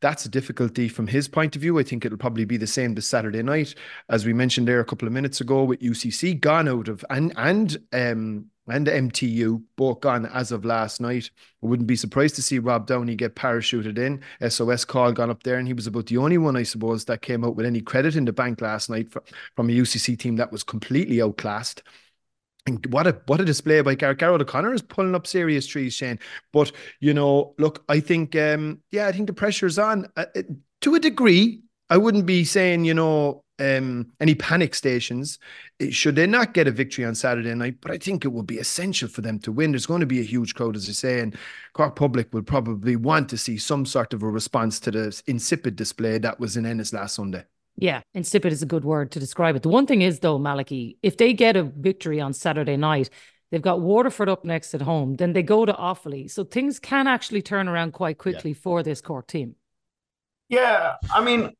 That's 0.00 0.26
a 0.26 0.28
difficulty 0.28 0.88
from 0.88 1.06
his 1.06 1.26
point 1.26 1.56
of 1.56 1.62
view. 1.62 1.78
I 1.78 1.82
think 1.82 2.04
it'll 2.04 2.18
probably 2.18 2.44
be 2.44 2.58
the 2.58 2.66
same 2.66 2.94
this 2.94 3.08
Saturday 3.08 3.42
night, 3.42 3.74
as 4.10 4.26
we 4.26 4.32
mentioned 4.32 4.68
there 4.68 4.80
a 4.80 4.84
couple 4.84 5.08
of 5.08 5.14
minutes 5.14 5.40
ago, 5.40 5.64
with 5.64 5.80
UCC 5.80 6.38
gone 6.38 6.68
out 6.68 6.88
of 6.88 7.04
and 7.08 7.32
and 7.36 7.78
um 7.92 8.46
and 8.68 8.86
MTU 8.86 9.62
both 9.76 10.00
gone 10.00 10.26
as 10.26 10.52
of 10.52 10.64
last 10.64 11.00
night. 11.00 11.30
I 11.62 11.66
wouldn't 11.66 11.86
be 11.86 11.96
surprised 11.96 12.34
to 12.36 12.42
see 12.42 12.58
Rob 12.58 12.86
Downey 12.86 13.14
get 13.14 13.36
parachuted 13.36 13.98
in. 13.98 14.22
SOS 14.50 14.84
call 14.84 15.12
gone 15.12 15.30
up 15.30 15.42
there, 15.42 15.58
and 15.58 15.66
he 15.66 15.74
was 15.74 15.86
about 15.86 16.06
the 16.06 16.16
only 16.16 16.38
one, 16.38 16.56
I 16.56 16.64
suppose, 16.64 17.04
that 17.04 17.22
came 17.22 17.44
out 17.44 17.56
with 17.56 17.66
any 17.66 17.80
credit 17.80 18.16
in 18.16 18.24
the 18.24 18.32
bank 18.32 18.60
last 18.60 18.90
night 18.90 19.12
from 19.54 19.70
a 19.70 19.72
UCC 19.72 20.18
team 20.18 20.36
that 20.36 20.52
was 20.52 20.64
completely 20.64 21.22
outclassed. 21.22 21.82
And 22.66 22.84
what 22.92 23.06
a 23.06 23.20
what 23.26 23.40
a 23.40 23.44
display 23.44 23.80
by 23.80 23.94
Garrett 23.94 24.18
Garrett 24.18 24.42
O'Connor 24.42 24.74
is 24.74 24.82
pulling 24.82 25.14
up 25.14 25.26
serious 25.26 25.66
trees, 25.66 25.94
Shane. 25.94 26.18
But 26.52 26.72
you 27.00 27.14
know, 27.14 27.54
look, 27.58 27.84
I 27.88 28.00
think 28.00 28.34
um, 28.34 28.80
yeah, 28.90 29.06
I 29.06 29.12
think 29.12 29.28
the 29.28 29.32
pressure's 29.32 29.78
on 29.78 30.06
uh, 30.16 30.26
uh, 30.34 30.42
to 30.82 30.94
a 30.94 31.00
degree. 31.00 31.62
I 31.88 31.96
wouldn't 31.96 32.26
be 32.26 32.44
saying 32.44 32.84
you 32.84 32.94
know 32.94 33.44
um, 33.60 34.12
any 34.20 34.34
panic 34.34 34.74
stations 34.74 35.38
should 35.90 36.16
they 36.16 36.26
not 36.26 36.54
get 36.54 36.66
a 36.66 36.72
victory 36.72 37.04
on 37.04 37.14
Saturday 37.14 37.54
night. 37.54 37.76
But 37.80 37.92
I 37.92 37.98
think 37.98 38.24
it 38.24 38.32
would 38.32 38.46
be 38.46 38.58
essential 38.58 39.08
for 39.08 39.20
them 39.20 39.38
to 39.40 39.52
win. 39.52 39.70
There's 39.70 39.86
going 39.86 40.00
to 40.00 40.06
be 40.06 40.20
a 40.20 40.24
huge 40.24 40.54
crowd, 40.54 40.74
as 40.74 40.88
I 40.88 40.92
say, 40.92 41.20
and 41.20 41.36
Cork 41.72 41.94
public 41.94 42.34
will 42.34 42.42
probably 42.42 42.96
want 42.96 43.28
to 43.30 43.38
see 43.38 43.58
some 43.58 43.86
sort 43.86 44.12
of 44.12 44.24
a 44.24 44.28
response 44.28 44.80
to 44.80 44.90
the 44.90 45.22
insipid 45.28 45.76
display 45.76 46.18
that 46.18 46.40
was 46.40 46.56
in 46.56 46.66
Ennis 46.66 46.92
last 46.92 47.14
Sunday. 47.14 47.44
Yeah, 47.76 48.00
insipid 48.14 48.52
is 48.52 48.62
a 48.62 48.66
good 48.66 48.84
word 48.84 49.12
to 49.12 49.20
describe 49.20 49.54
it. 49.54 49.62
The 49.62 49.68
one 49.68 49.86
thing 49.86 50.02
is, 50.02 50.20
though, 50.20 50.38
Malachy, 50.38 50.96
if 51.02 51.18
they 51.18 51.34
get 51.34 51.56
a 51.56 51.62
victory 51.62 52.20
on 52.20 52.32
Saturday 52.32 52.76
night, 52.76 53.10
they've 53.50 53.60
got 53.62 53.80
Waterford 53.80 54.28
up 54.28 54.44
next 54.44 54.74
at 54.74 54.80
home, 54.80 55.16
then 55.16 55.34
they 55.34 55.42
go 55.42 55.66
to 55.66 55.72
Offaly. 55.74 56.30
So 56.30 56.44
things 56.44 56.78
can 56.78 57.06
actually 57.06 57.42
turn 57.42 57.68
around 57.68 57.92
quite 57.92 58.16
quickly 58.16 58.52
yeah. 58.52 58.58
for 58.62 58.82
this 58.82 59.02
Cork 59.02 59.26
team. 59.26 59.56
Yeah, 60.48 60.94
I 61.12 61.22
mean, 61.22 61.50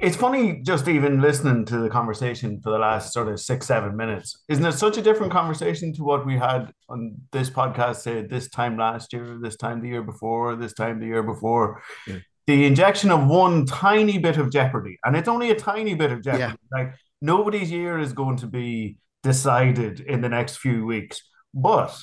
it's 0.00 0.16
funny 0.16 0.62
just 0.62 0.88
even 0.88 1.20
listening 1.20 1.66
to 1.66 1.78
the 1.78 1.90
conversation 1.90 2.60
for 2.60 2.70
the 2.70 2.78
last 2.78 3.12
sort 3.12 3.28
of 3.28 3.38
six, 3.38 3.66
seven 3.66 3.96
minutes. 3.96 4.42
Isn't 4.48 4.64
it 4.64 4.72
such 4.72 4.96
a 4.96 5.02
different 5.02 5.30
conversation 5.30 5.92
to 5.94 6.02
what 6.02 6.26
we 6.26 6.36
had 6.36 6.72
on 6.88 7.16
this 7.30 7.48
podcast, 7.48 7.96
say, 7.96 8.22
this 8.22 8.48
time 8.48 8.76
last 8.76 9.12
year, 9.12 9.38
this 9.40 9.56
time 9.56 9.82
the 9.82 9.88
year 9.88 10.02
before, 10.02 10.56
this 10.56 10.72
time 10.72 10.98
the 10.98 11.06
year 11.06 11.22
before? 11.22 11.80
Yeah 12.08 12.18
the 12.46 12.64
injection 12.64 13.10
of 13.10 13.26
one 13.26 13.66
tiny 13.66 14.18
bit 14.18 14.36
of 14.36 14.50
jeopardy, 14.50 14.98
and 15.04 15.16
it's 15.16 15.28
only 15.28 15.50
a 15.50 15.54
tiny 15.54 15.94
bit 15.94 16.12
of 16.12 16.22
jeopardy. 16.22 16.42
Yeah. 16.42 16.54
Like 16.72 16.94
nobody's 17.20 17.70
year 17.70 17.98
is 17.98 18.12
going 18.12 18.36
to 18.38 18.46
be 18.46 18.96
decided 19.22 20.00
in 20.00 20.20
the 20.20 20.28
next 20.28 20.56
few 20.56 20.86
weeks, 20.86 21.22
but 21.54 21.96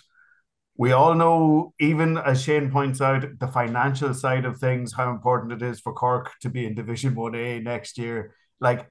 we 0.77 0.91
all 0.91 1.15
know, 1.15 1.73
even 1.79 2.17
as 2.19 2.43
Shane 2.43 2.69
points 2.69 3.01
out, 3.01 3.25
the 3.39 3.47
financial 3.47 4.13
side 4.13 4.45
of 4.45 4.59
things, 4.59 4.93
how 4.93 5.09
important 5.09 5.51
it 5.51 5.63
is 5.63 5.79
for 5.79 5.91
Cork 5.91 6.33
to 6.41 6.49
be 6.49 6.67
in 6.67 6.75
Division 6.75 7.15
1A 7.15 7.63
next 7.63 7.97
year. 7.97 8.35
Like, 8.59 8.87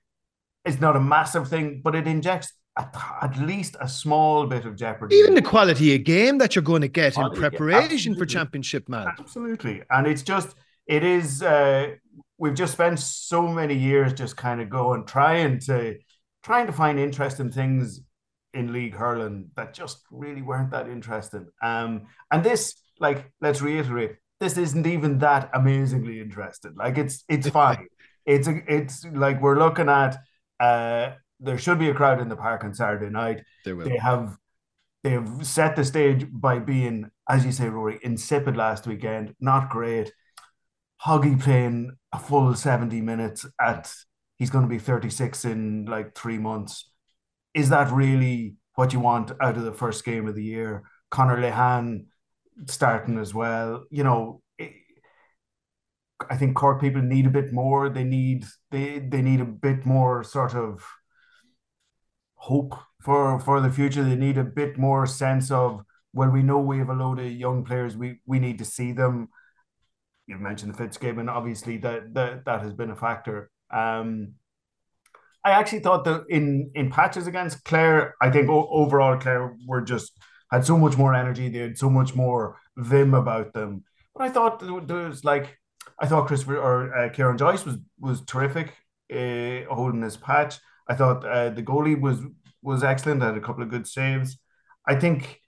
it's 0.65 0.81
not 0.81 0.97
a 0.97 1.01
massive 1.01 1.47
thing, 1.49 1.81
but 1.85 1.95
it 1.95 2.09
injects 2.09 2.53
at, 2.77 2.93
at 3.23 3.39
least 3.39 3.77
a 3.81 3.89
small 3.89 4.47
bit 4.47 4.65
of 4.65 4.75
jeopardy. 4.75 5.15
Even 5.15 5.35
the 5.35 5.43
quality 5.43 5.95
of 5.95 6.03
game 6.03 6.39
that 6.39 6.57
you're 6.57 6.63
going 6.63 6.83
to 6.83 6.89
get 6.89 7.17
in 7.17 7.31
preparation 7.31 8.17
for 8.17 8.27
championship, 8.27 8.89
man. 8.89 9.07
Absolutely. 9.21 9.83
And 9.89 10.09
it's 10.09 10.23
just, 10.23 10.57
it 10.87 11.03
is 11.03 11.43
uh, 11.43 11.95
we've 12.39 12.55
just 12.55 12.75
spent 12.75 12.99
so 12.99 13.43
many 13.43 13.75
years 13.75 14.13
just 14.13 14.37
kind 14.37 14.61
of 14.61 14.71
going 14.71 15.05
trying 15.05 15.59
to 15.61 15.97
trying 16.43 16.67
to 16.67 16.73
find 16.73 16.99
interesting 16.99 17.51
things 17.51 18.01
in 18.55 18.73
league 18.73 18.95
hurling 18.95 19.51
that 19.57 19.75
just 19.75 20.03
really 20.11 20.43
weren't 20.43 20.71
that 20.71 20.89
interesting. 20.89 21.47
Um, 21.63 22.07
and 22.31 22.43
this, 22.43 22.75
like, 22.99 23.31
let's 23.41 23.61
reiterate, 23.61 24.17
this 24.41 24.57
isn't 24.57 24.87
even 24.87 25.19
that 25.19 25.51
amazingly 25.55 26.21
interesting. 26.21 26.75
Like, 26.77 26.99
it's 26.99 27.25
it's 27.29 27.49
fine. 27.49 27.87
it's 28.27 28.49
a, 28.49 28.61
it's 28.67 29.05
like 29.05 29.41
we're 29.41 29.59
looking 29.59 29.89
at. 29.89 30.19
Uh, 30.59 31.13
there 31.39 31.59
should 31.59 31.79
be 31.79 31.91
a 31.91 31.95
crowd 31.95 32.21
in 32.21 32.31
the 32.31 32.37
park 32.37 32.65
on 32.65 32.73
Saturday 32.73 33.11
night. 33.11 33.43
There 33.65 33.77
will. 33.77 33.89
They 33.89 33.99
have 33.99 34.37
they 35.05 35.11
have 35.11 35.47
set 35.47 35.77
the 35.77 35.85
stage 35.85 36.27
by 36.31 36.59
being, 36.59 37.11
as 37.29 37.45
you 37.45 37.53
say, 37.53 37.69
Rory, 37.69 37.99
insipid 38.03 38.57
last 38.57 38.87
weekend. 38.87 39.35
Not 39.39 39.69
great. 39.71 40.13
Hoggy 41.05 41.41
playing 41.41 41.97
a 42.13 42.19
full 42.19 42.55
70 42.55 43.01
minutes 43.01 43.47
at 43.61 43.93
he's 44.37 44.51
going 44.51 44.65
to 44.65 44.69
be 44.69 44.79
36 44.79 45.45
in 45.45 45.87
like 45.87 46.15
three 46.15 46.39
months. 46.39 46.91
Is 47.55 47.71
that 47.71 47.93
really 47.93 48.57
what 48.75 48.93
you 48.93 49.01
want 49.01 49.33
out 49.41 49.57
of 49.57 49.65
the 49.65 49.73
first 49.73 50.05
game 50.05 50.27
of 50.27 50.35
the 50.35 50.45
year? 50.45 50.85
Conor 51.11 51.39
Lehane 51.39 52.07
starting 52.67 53.19
as 53.19 53.35
well. 53.35 53.85
You 53.91 54.05
know, 54.05 54.43
it, 54.59 54.73
I 56.31 56.37
think 56.37 56.57
Cork 56.57 56.81
people 56.81 57.03
need 57.03 57.27
a 57.27 57.31
bit 57.31 57.53
more. 57.53 57.89
They 57.89 58.05
need 58.05 58.45
they 58.71 58.99
they 58.99 59.23
need 59.23 59.41
a 59.41 59.45
bit 59.45 59.85
more 59.85 60.25
sort 60.25 60.55
of 60.55 60.85
hope 62.35 62.75
for 63.03 63.39
for 63.41 63.61
the 63.61 63.71
future. 63.71 64.03
They 64.05 64.17
need 64.17 64.39
a 64.39 64.45
bit 64.45 64.79
more 64.79 65.07
sense 65.07 65.51
of 65.51 65.83
well, 66.13 66.31
we 66.31 66.43
know 66.43 66.59
we 66.59 66.79
have 66.79 66.89
a 66.89 66.95
load 66.95 67.19
of 67.19 67.31
young 67.31 67.65
players. 67.65 67.97
We 67.97 68.21
we 68.27 68.39
need 68.39 68.59
to 68.59 68.65
see 68.65 68.93
them 68.93 69.29
you've 70.27 70.41
mentioned 70.41 70.73
the 70.73 70.77
Fitzgibbon, 70.77 71.29
obviously 71.29 71.79
that 71.79 72.15
that 72.15 72.45
that 72.45 72.63
has 72.63 72.73
been 72.73 72.91
a 72.91 72.97
factor. 72.97 73.51
Um, 73.71 74.35
I 75.45 75.51
actually 75.51 75.81
thought 75.81 76.05
that 76.05 76.25
in 76.29 76.71
in 76.75 76.91
patches 76.91 77.27
against 77.27 77.65
Clare, 77.65 78.15
I 78.21 78.31
think 78.31 78.49
overall 78.49 79.19
Clare 79.19 79.57
were 79.67 79.81
just 79.81 80.13
had 80.51 80.67
so 80.67 80.77
much 80.77 80.97
more 80.97 81.15
energy. 81.15 81.49
They 81.49 81.59
had 81.59 81.79
so 81.79 81.91
much 81.91 82.15
more 82.15 82.59
vim 82.77 83.15
about 83.15 83.53
them. 83.53 83.85
But 84.15 84.25
I 84.25 84.29
thought 84.31 84.61
there 84.61 85.09
was 85.09 85.25
like 85.25 85.57
I 85.99 86.07
thought 86.07 86.27
Christopher 86.27 86.59
or 86.59 86.95
uh, 86.95 87.09
Kieran 87.11 87.39
Joyce 87.39 87.65
was 87.65 87.77
was 88.01 88.25
terrific 88.25 88.75
uh, 89.13 89.73
holding 89.73 90.03
his 90.03 90.17
patch. 90.17 90.59
I 90.89 90.95
thought 90.95 91.25
uh, 91.25 91.51
the 91.51 91.63
goalie 91.63 92.01
was 92.01 92.21
was 92.63 92.83
excellent. 92.83 93.23
Had 93.23 93.37
a 93.37 93.41
couple 93.41 93.63
of 93.63 93.71
good 93.71 93.87
saves. 93.87 94.39
I 94.85 94.97
think 94.97 95.41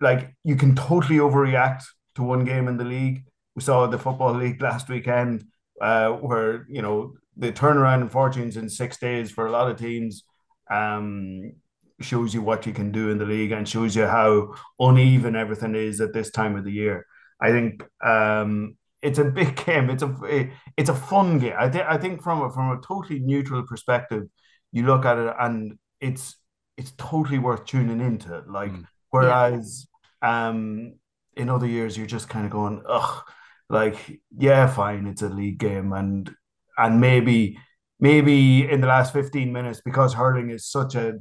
like 0.00 0.34
you 0.44 0.56
can 0.56 0.74
totally 0.74 1.18
overreact 1.18 1.84
to 2.16 2.22
one 2.22 2.44
game 2.44 2.68
in 2.68 2.76
the 2.76 2.84
league 2.84 3.24
we 3.54 3.62
saw 3.62 3.86
the 3.86 3.98
football 3.98 4.34
league 4.34 4.62
last 4.62 4.88
weekend, 4.88 5.44
uh, 5.80 6.10
where 6.10 6.66
you 6.68 6.82
know 6.82 7.14
the 7.36 7.52
turnaround 7.52 8.02
in 8.02 8.08
fortunes 8.08 8.56
in 8.56 8.68
six 8.68 8.98
days 8.98 9.30
for 9.30 9.46
a 9.46 9.50
lot 9.50 9.70
of 9.70 9.78
teams 9.78 10.24
um, 10.70 11.52
shows 12.00 12.34
you 12.34 12.42
what 12.42 12.66
you 12.66 12.72
can 12.72 12.92
do 12.92 13.10
in 13.10 13.18
the 13.18 13.24
league 13.24 13.52
and 13.52 13.68
shows 13.68 13.94
you 13.96 14.06
how 14.06 14.54
uneven 14.78 15.36
everything 15.36 15.74
is 15.74 16.00
at 16.00 16.12
this 16.12 16.30
time 16.30 16.56
of 16.56 16.64
the 16.64 16.72
year. 16.72 17.06
I 17.40 17.50
think 17.50 17.84
um, 18.04 18.76
it's 19.02 19.18
a 19.18 19.24
big 19.24 19.56
game. 19.66 19.90
It's 19.90 20.02
a 20.02 20.50
it's 20.76 20.90
a 20.90 20.94
fun 20.94 21.38
game. 21.38 21.54
I 21.58 21.68
think 21.68 21.84
I 21.86 21.96
think 21.96 22.22
from 22.22 22.42
a, 22.42 22.50
from 22.50 22.70
a 22.70 22.80
totally 22.80 23.20
neutral 23.20 23.62
perspective, 23.64 24.24
you 24.72 24.86
look 24.86 25.04
at 25.04 25.18
it 25.18 25.34
and 25.38 25.78
it's 26.00 26.36
it's 26.76 26.92
totally 26.96 27.38
worth 27.38 27.64
tuning 27.66 28.00
into. 28.00 28.42
Like 28.48 28.72
mm. 28.72 28.84
whereas 29.10 29.86
yeah. 30.22 30.48
um, 30.48 30.94
in 31.36 31.48
other 31.48 31.66
years 31.66 31.96
you're 31.96 32.06
just 32.06 32.28
kind 32.28 32.44
of 32.44 32.52
going, 32.52 32.82
ugh, 32.88 33.22
like 33.70 34.20
yeah 34.36 34.66
fine 34.66 35.06
it's 35.06 35.22
a 35.22 35.28
league 35.28 35.58
game 35.58 35.92
and 35.92 36.30
and 36.76 37.00
maybe 37.00 37.56
maybe 38.00 38.68
in 38.68 38.80
the 38.80 38.86
last 38.86 39.12
15 39.12 39.52
minutes 39.52 39.80
because 39.84 40.14
hurling 40.14 40.50
is 40.50 40.66
such 40.66 40.94
a 40.94 41.20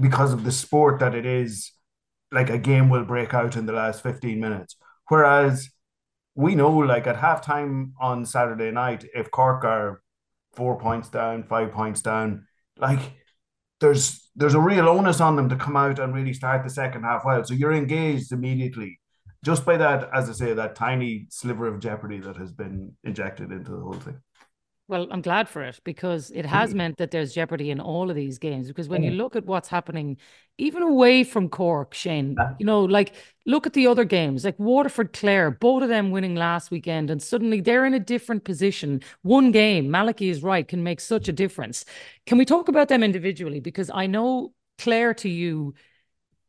because 0.00 0.32
of 0.32 0.44
the 0.44 0.52
sport 0.52 1.00
that 1.00 1.14
it 1.14 1.26
is, 1.26 1.72
like 2.32 2.50
a 2.50 2.58
game 2.58 2.88
will 2.88 3.04
break 3.04 3.34
out 3.34 3.56
in 3.56 3.66
the 3.66 3.72
last 3.72 4.02
15 4.02 4.40
minutes. 4.40 4.76
Whereas 5.08 5.70
we 6.34 6.54
know, 6.54 6.76
like 6.76 7.06
at 7.06 7.16
halftime 7.16 7.92
on 8.00 8.26
Saturday 8.26 8.70
night, 8.70 9.04
if 9.14 9.30
Cork 9.30 9.64
are 9.64 10.02
four 10.54 10.78
points 10.78 11.08
down, 11.08 11.44
five 11.44 11.72
points 11.72 12.02
down, 12.02 12.46
like 12.78 13.00
there's 13.80 14.28
there's 14.34 14.54
a 14.54 14.60
real 14.60 14.88
onus 14.88 15.20
on 15.20 15.36
them 15.36 15.48
to 15.48 15.56
come 15.56 15.76
out 15.76 15.98
and 15.98 16.14
really 16.14 16.34
start 16.34 16.64
the 16.64 16.70
second 16.70 17.04
half 17.04 17.24
well. 17.24 17.44
So 17.44 17.54
you're 17.54 17.72
engaged 17.72 18.32
immediately. 18.32 18.98
Just 19.44 19.64
by 19.64 19.76
that, 19.76 20.08
as 20.12 20.28
I 20.28 20.32
say, 20.32 20.52
that 20.54 20.74
tiny 20.74 21.26
sliver 21.30 21.66
of 21.66 21.80
jeopardy 21.80 22.18
that 22.20 22.36
has 22.36 22.52
been 22.52 22.92
injected 23.04 23.52
into 23.52 23.70
the 23.70 23.80
whole 23.80 23.92
thing. 23.92 24.20
Well, 24.88 25.08
I'm 25.10 25.20
glad 25.20 25.48
for 25.48 25.62
it 25.62 25.80
because 25.82 26.30
it 26.30 26.46
has 26.46 26.72
mm. 26.72 26.76
meant 26.76 26.98
that 26.98 27.10
there's 27.10 27.34
jeopardy 27.34 27.72
in 27.72 27.80
all 27.80 28.08
of 28.08 28.14
these 28.14 28.38
games. 28.38 28.68
Because 28.68 28.88
when 28.88 29.02
mm. 29.02 29.06
you 29.06 29.10
look 29.12 29.34
at 29.34 29.44
what's 29.44 29.68
happening, 29.68 30.16
even 30.58 30.82
away 30.84 31.24
from 31.24 31.48
Cork, 31.48 31.92
Shane, 31.92 32.36
yeah. 32.38 32.54
you 32.60 32.66
know, 32.66 32.84
like 32.84 33.14
look 33.46 33.66
at 33.66 33.72
the 33.72 33.88
other 33.88 34.04
games, 34.04 34.44
like 34.44 34.56
Waterford 34.60 35.12
Clare, 35.12 35.50
both 35.50 35.82
of 35.82 35.88
them 35.88 36.12
winning 36.12 36.36
last 36.36 36.70
weekend, 36.70 37.10
and 37.10 37.20
suddenly 37.20 37.60
they're 37.60 37.84
in 37.84 37.94
a 37.94 38.00
different 38.00 38.44
position. 38.44 39.02
One 39.22 39.50
game, 39.50 39.90
Malachy 39.90 40.28
is 40.28 40.44
right, 40.44 40.66
can 40.66 40.84
make 40.84 41.00
such 41.00 41.28
a 41.28 41.32
difference. 41.32 41.84
Can 42.26 42.38
we 42.38 42.44
talk 42.44 42.68
about 42.68 42.86
them 42.86 43.02
individually? 43.02 43.58
Because 43.58 43.90
I 43.92 44.06
know 44.06 44.54
Clare 44.78 45.14
to 45.14 45.28
you 45.28 45.74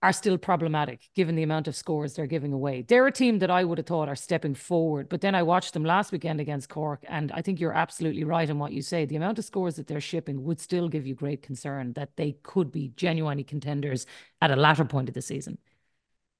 are 0.03 0.13
still 0.13 0.37
problematic 0.37 1.09
given 1.15 1.35
the 1.35 1.43
amount 1.43 1.67
of 1.67 1.75
scores 1.75 2.13
they're 2.13 2.27
giving 2.27 2.53
away. 2.53 2.83
They're 2.87 3.07
a 3.07 3.11
team 3.11 3.39
that 3.39 3.49
I 3.49 3.63
would 3.63 3.79
have 3.79 3.87
thought 3.87 4.09
are 4.09 4.15
stepping 4.15 4.53
forward, 4.53 5.09
but 5.09 5.21
then 5.21 5.33
I 5.33 5.43
watched 5.43 5.73
them 5.73 5.83
last 5.83 6.11
weekend 6.11 6.39
against 6.39 6.69
Cork, 6.69 7.03
and 7.07 7.31
I 7.31 7.41
think 7.41 7.59
you're 7.59 7.73
absolutely 7.73 8.23
right 8.23 8.49
in 8.49 8.59
what 8.59 8.73
you 8.73 8.81
say. 8.81 9.05
The 9.05 9.15
amount 9.15 9.39
of 9.39 9.45
scores 9.45 9.75
that 9.75 9.87
they're 9.87 9.99
shipping 9.99 10.43
would 10.43 10.59
still 10.59 10.87
give 10.87 11.07
you 11.07 11.15
great 11.15 11.41
concern 11.41 11.93
that 11.93 12.15
they 12.15 12.37
could 12.43 12.71
be 12.71 12.89
genuinely 12.95 13.43
contenders 13.43 14.05
at 14.41 14.51
a 14.51 14.55
latter 14.55 14.85
point 14.85 15.09
of 15.09 15.15
the 15.15 15.21
season. 15.21 15.57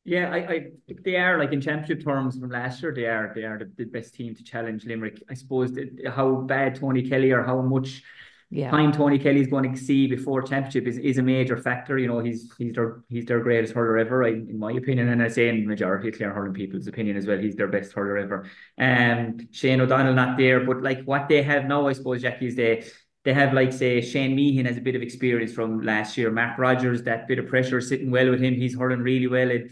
Yeah, 0.06 0.30
I, 0.32 0.38
I 0.38 0.68
they 1.04 1.18
are 1.18 1.38
like 1.38 1.52
in 1.52 1.60
championship 1.60 2.06
terms 2.06 2.40
from 2.40 2.50
last 2.50 2.82
year. 2.82 2.94
They 2.94 3.08
are 3.08 3.34
they 3.36 3.44
are 3.44 3.58
the, 3.58 3.70
the 3.76 3.84
best 3.84 4.14
team 4.14 4.34
to 4.36 4.44
challenge 4.44 4.86
Limerick. 4.86 5.22
I 5.30 5.34
suppose 5.34 5.78
how 6.08 6.36
bad 6.36 6.76
Tony 6.76 7.02
Kelly 7.10 7.32
or 7.32 7.44
how 7.44 7.62
much 7.62 8.04
yeah. 8.50 8.72
time 8.72 8.92
Tony 8.92 9.20
Kelly's 9.20 9.48
going 9.48 9.74
to 9.74 9.77
see 9.80 10.08
before 10.08 10.42
championship 10.42 10.88
is, 10.88 10.98
is 10.98 11.18
a 11.18 11.22
major 11.22 11.58
factor. 11.58 11.98
You 11.98 12.08
know, 12.08 12.20
he's 12.20 12.51
he's 12.58 12.74
their 12.74 13.01
he's 13.10 13.25
their 13.25 13.42
greatest 13.42 13.74
hurler 13.74 13.98
ever, 13.98 14.25
in 14.25 14.58
my 14.58 14.72
opinion, 14.72 15.10
and 15.10 15.22
I 15.22 15.27
say 15.27 15.50
in 15.50 15.68
majority 15.68 16.10
of 16.10 16.16
Clare 16.16 16.34
hurling 16.34 16.54
people's 16.54 16.88
opinion 16.88 17.18
as 17.18 17.27
well. 17.27 17.38
He's 17.38 17.56
their 17.56 17.68
best 17.68 17.92
hurler 17.92 18.18
ever. 18.18 18.50
Um, 18.77 19.48
Shane 19.51 19.82
O'Donnell 19.82 20.13
not 20.13 20.38
there, 20.38 20.62
but 20.62 20.82
like 20.82 21.04
what 21.04 21.27
they 21.27 21.44
have 21.44 21.66
now, 21.66 21.88
I 21.88 21.94
suppose, 21.94 22.24
Jacqui 22.24 22.44
is 22.44 22.56
they 22.56 22.86
they 23.25 23.34
have 23.34 23.54
like 23.54 23.74
say 23.74 24.00
Shane 24.00 24.36
Meehan 24.36 24.66
has 24.66 24.77
a 24.77 24.82
bit 24.82 24.96
of 24.96 25.01
experience 25.01 25.51
from 25.51 25.82
last 25.82 26.18
year. 26.18 26.32
Mark 26.32 26.58
Rogers, 26.58 27.04
that 27.04 27.27
bit 27.27 27.39
of 27.39 27.48
pressure 27.48 27.82
sitting 27.82 28.12
well 28.12 28.30
with 28.30 28.42
him. 28.42 28.54
He's 28.54 28.77
hurling 28.77 29.01
really 29.01 29.27
well. 29.27 29.51
It, 29.51 29.72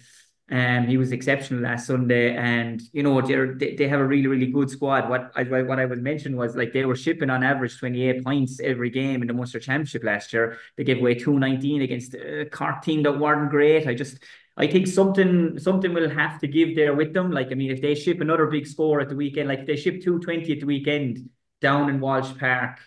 um, 0.51 0.85
he 0.87 0.97
was 0.97 1.11
exceptional 1.11 1.63
last 1.63 1.87
Sunday, 1.87 2.35
and 2.35 2.79
you 2.93 3.01
know 3.01 3.19
they 3.19 3.75
they 3.75 3.87
have 3.87 3.99
a 3.99 4.05
really 4.05 4.27
really 4.27 4.45
good 4.45 4.69
squad. 4.69 5.09
What 5.09 5.31
I 5.35 5.43
what 5.43 5.79
I 5.79 5.85
was 5.85 5.99
mentioning 5.99 6.37
was 6.37 6.55
like 6.55 6.71
they 6.71 6.85
were 6.85 6.95
shipping 6.95 7.31
on 7.31 7.43
average 7.43 7.79
twenty 7.79 8.07
eight 8.07 8.23
points 8.23 8.59
every 8.59 8.91
game 8.91 9.23
in 9.23 9.27
the 9.27 9.33
Munster 9.33 9.59
Championship 9.59 10.03
last 10.03 10.31
year. 10.33 10.57
They 10.77 10.83
gave 10.83 10.99
away 10.99 11.15
two 11.15 11.39
nineteen 11.39 11.81
against 11.81 12.13
a 12.13 12.45
Cork 12.51 12.83
team 12.83 13.01
that 13.03 13.19
weren't 13.19 13.49
great. 13.49 13.87
I 13.87 13.95
just 13.95 14.19
I 14.55 14.67
think 14.67 14.85
something 14.85 15.57
something 15.57 15.93
will 15.95 16.09
have 16.11 16.39
to 16.41 16.47
give 16.47 16.75
there 16.75 16.93
with 16.93 17.13
them. 17.13 17.31
Like 17.31 17.47
I 17.51 17.55
mean, 17.55 17.71
if 17.71 17.81
they 17.81 17.95
ship 17.95 18.21
another 18.21 18.45
big 18.45 18.67
score 18.67 19.01
at 19.01 19.09
the 19.09 19.15
weekend, 19.15 19.49
like 19.49 19.59
if 19.61 19.65
they 19.65 19.75
ship 19.77 20.03
two 20.03 20.19
twenty 20.19 20.53
at 20.53 20.59
the 20.59 20.67
weekend 20.67 21.27
down 21.59 21.89
in 21.89 21.99
Walsh 21.99 22.37
Park, 22.37 22.79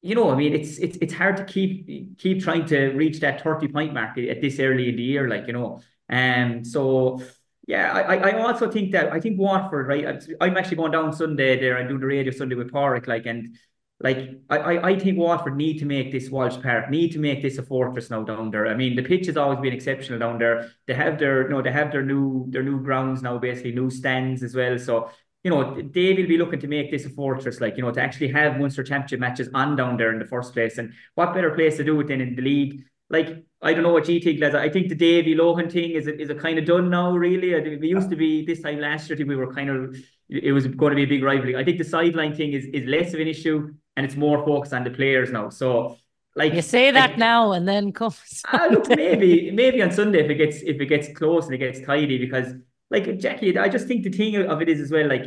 you 0.00 0.14
know, 0.14 0.30
I 0.30 0.36
mean, 0.36 0.54
it's 0.54 0.78
it's 0.78 0.96
it's 0.98 1.14
hard 1.14 1.38
to 1.38 1.44
keep 1.44 2.18
keep 2.18 2.40
trying 2.42 2.66
to 2.66 2.90
reach 2.90 3.18
that 3.20 3.42
thirty 3.42 3.66
point 3.66 3.94
mark 3.94 4.16
at 4.18 4.40
this 4.40 4.60
early 4.60 4.88
in 4.90 4.96
the 4.96 5.02
year. 5.02 5.28
Like 5.28 5.48
you 5.48 5.54
know. 5.54 5.80
Um, 6.14 6.64
so 6.64 7.20
yeah, 7.66 7.92
I, 7.92 8.30
I 8.30 8.42
also 8.42 8.70
think 8.70 8.92
that 8.92 9.12
I 9.12 9.20
think 9.20 9.38
Waterford, 9.38 9.88
right? 9.88 10.22
I'm 10.40 10.56
actually 10.56 10.76
going 10.76 10.92
down 10.92 11.12
Sunday 11.12 11.58
there 11.58 11.78
and 11.78 11.88
do 11.88 11.98
the 11.98 12.06
radio 12.06 12.32
Sunday 12.32 12.54
with 12.54 12.70
Porrick, 12.70 13.06
like, 13.06 13.26
and 13.26 13.56
like 14.00 14.40
I, 14.50 14.78
I 14.78 14.98
think 14.98 15.18
Waterford 15.18 15.56
need 15.56 15.78
to 15.78 15.86
make 15.86 16.12
this 16.12 16.28
Walsh 16.28 16.60
Park, 16.62 16.90
need 16.90 17.12
to 17.12 17.18
make 17.18 17.42
this 17.42 17.58
a 17.58 17.62
fortress 17.62 18.10
now 18.10 18.22
down 18.22 18.50
there. 18.50 18.66
I 18.66 18.74
mean, 18.74 18.96
the 18.96 19.02
pitch 19.02 19.26
has 19.26 19.36
always 19.36 19.60
been 19.60 19.72
exceptional 19.72 20.18
down 20.18 20.38
there. 20.38 20.70
They 20.86 20.94
have 20.94 21.18
their, 21.18 21.44
you 21.44 21.48
know, 21.48 21.62
they 21.62 21.72
have 21.72 21.90
their 21.90 22.04
new 22.04 22.46
their 22.50 22.62
new 22.62 22.80
grounds 22.82 23.22
now, 23.22 23.38
basically 23.38 23.72
new 23.72 23.90
stands 23.90 24.42
as 24.42 24.54
well. 24.54 24.78
So 24.78 25.10
you 25.42 25.50
know, 25.50 25.74
they 25.74 26.14
will 26.14 26.26
be 26.26 26.38
looking 26.38 26.60
to 26.60 26.66
make 26.66 26.90
this 26.90 27.04
a 27.04 27.10
fortress, 27.10 27.60
like, 27.60 27.76
you 27.76 27.82
know, 27.82 27.90
to 27.92 28.00
actually 28.00 28.28
have 28.28 28.58
Munster 28.58 28.82
Championship 28.82 29.20
matches 29.20 29.50
on 29.52 29.76
down 29.76 29.98
there 29.98 30.10
in 30.10 30.18
the 30.18 30.24
first 30.24 30.54
place. 30.54 30.78
And 30.78 30.94
what 31.16 31.34
better 31.34 31.50
place 31.50 31.76
to 31.76 31.84
do 31.84 32.00
it 32.00 32.06
than 32.06 32.22
in 32.22 32.34
the 32.34 32.40
league? 32.40 32.82
like 33.10 33.44
I 33.64 33.72
don't 33.72 33.82
know 33.82 33.92
what 33.92 34.08
you 34.08 34.20
think, 34.20 34.40
lads. 34.40 34.54
I 34.54 34.68
think 34.68 34.90
the 34.90 34.94
Davy 34.94 35.34
Lohan 35.34 35.72
thing 35.72 35.92
is 35.92 36.06
a, 36.06 36.20
is 36.20 36.28
a 36.28 36.34
kind 36.34 36.58
of 36.58 36.66
done 36.66 36.90
now, 36.90 37.12
really. 37.16 37.56
I 37.56 37.60
we 37.80 37.88
used 37.88 38.10
to 38.10 38.16
be 38.16 38.44
this 38.44 38.60
time 38.60 38.78
last 38.78 39.08
year. 39.08 39.16
I 39.16 39.18
think 39.18 39.28
we 39.28 39.36
were 39.36 39.52
kind 39.52 39.70
of 39.70 39.96
it 40.28 40.52
was 40.52 40.66
going 40.66 40.90
to 40.90 40.96
be 40.96 41.04
a 41.04 41.06
big 41.06 41.22
rivalry. 41.22 41.56
I 41.56 41.64
think 41.64 41.78
the 41.78 41.84
sideline 41.84 42.34
thing 42.34 42.52
is 42.52 42.66
is 42.66 42.86
less 42.86 43.14
of 43.14 43.20
an 43.20 43.26
issue 43.26 43.72
and 43.96 44.04
it's 44.04 44.16
more 44.16 44.44
focused 44.44 44.74
on 44.74 44.84
the 44.84 44.90
players 44.90 45.30
now. 45.32 45.48
So 45.48 45.96
like 46.36 46.52
you 46.52 46.62
say 46.62 46.90
that 46.90 47.10
like, 47.10 47.18
now 47.18 47.52
and 47.52 47.66
then 47.66 47.92
comes. 47.92 48.42
uh, 48.52 48.68
look, 48.70 48.88
maybe 48.88 49.50
maybe 49.50 49.80
on 49.82 49.90
Sunday 49.90 50.24
if 50.24 50.30
it 50.30 50.34
gets 50.34 50.56
if 50.62 50.78
it 50.80 50.86
gets 50.86 51.08
close 51.16 51.46
and 51.46 51.54
it 51.54 51.58
gets 51.58 51.80
tidy 51.80 52.18
because 52.18 52.52
like 52.90 53.04
Jacqui, 53.04 53.56
I 53.56 53.68
just 53.68 53.88
think 53.88 54.04
the 54.04 54.10
thing 54.10 54.36
of 54.36 54.60
it 54.60 54.68
is 54.68 54.80
as 54.80 54.90
well 54.90 55.08
like 55.08 55.24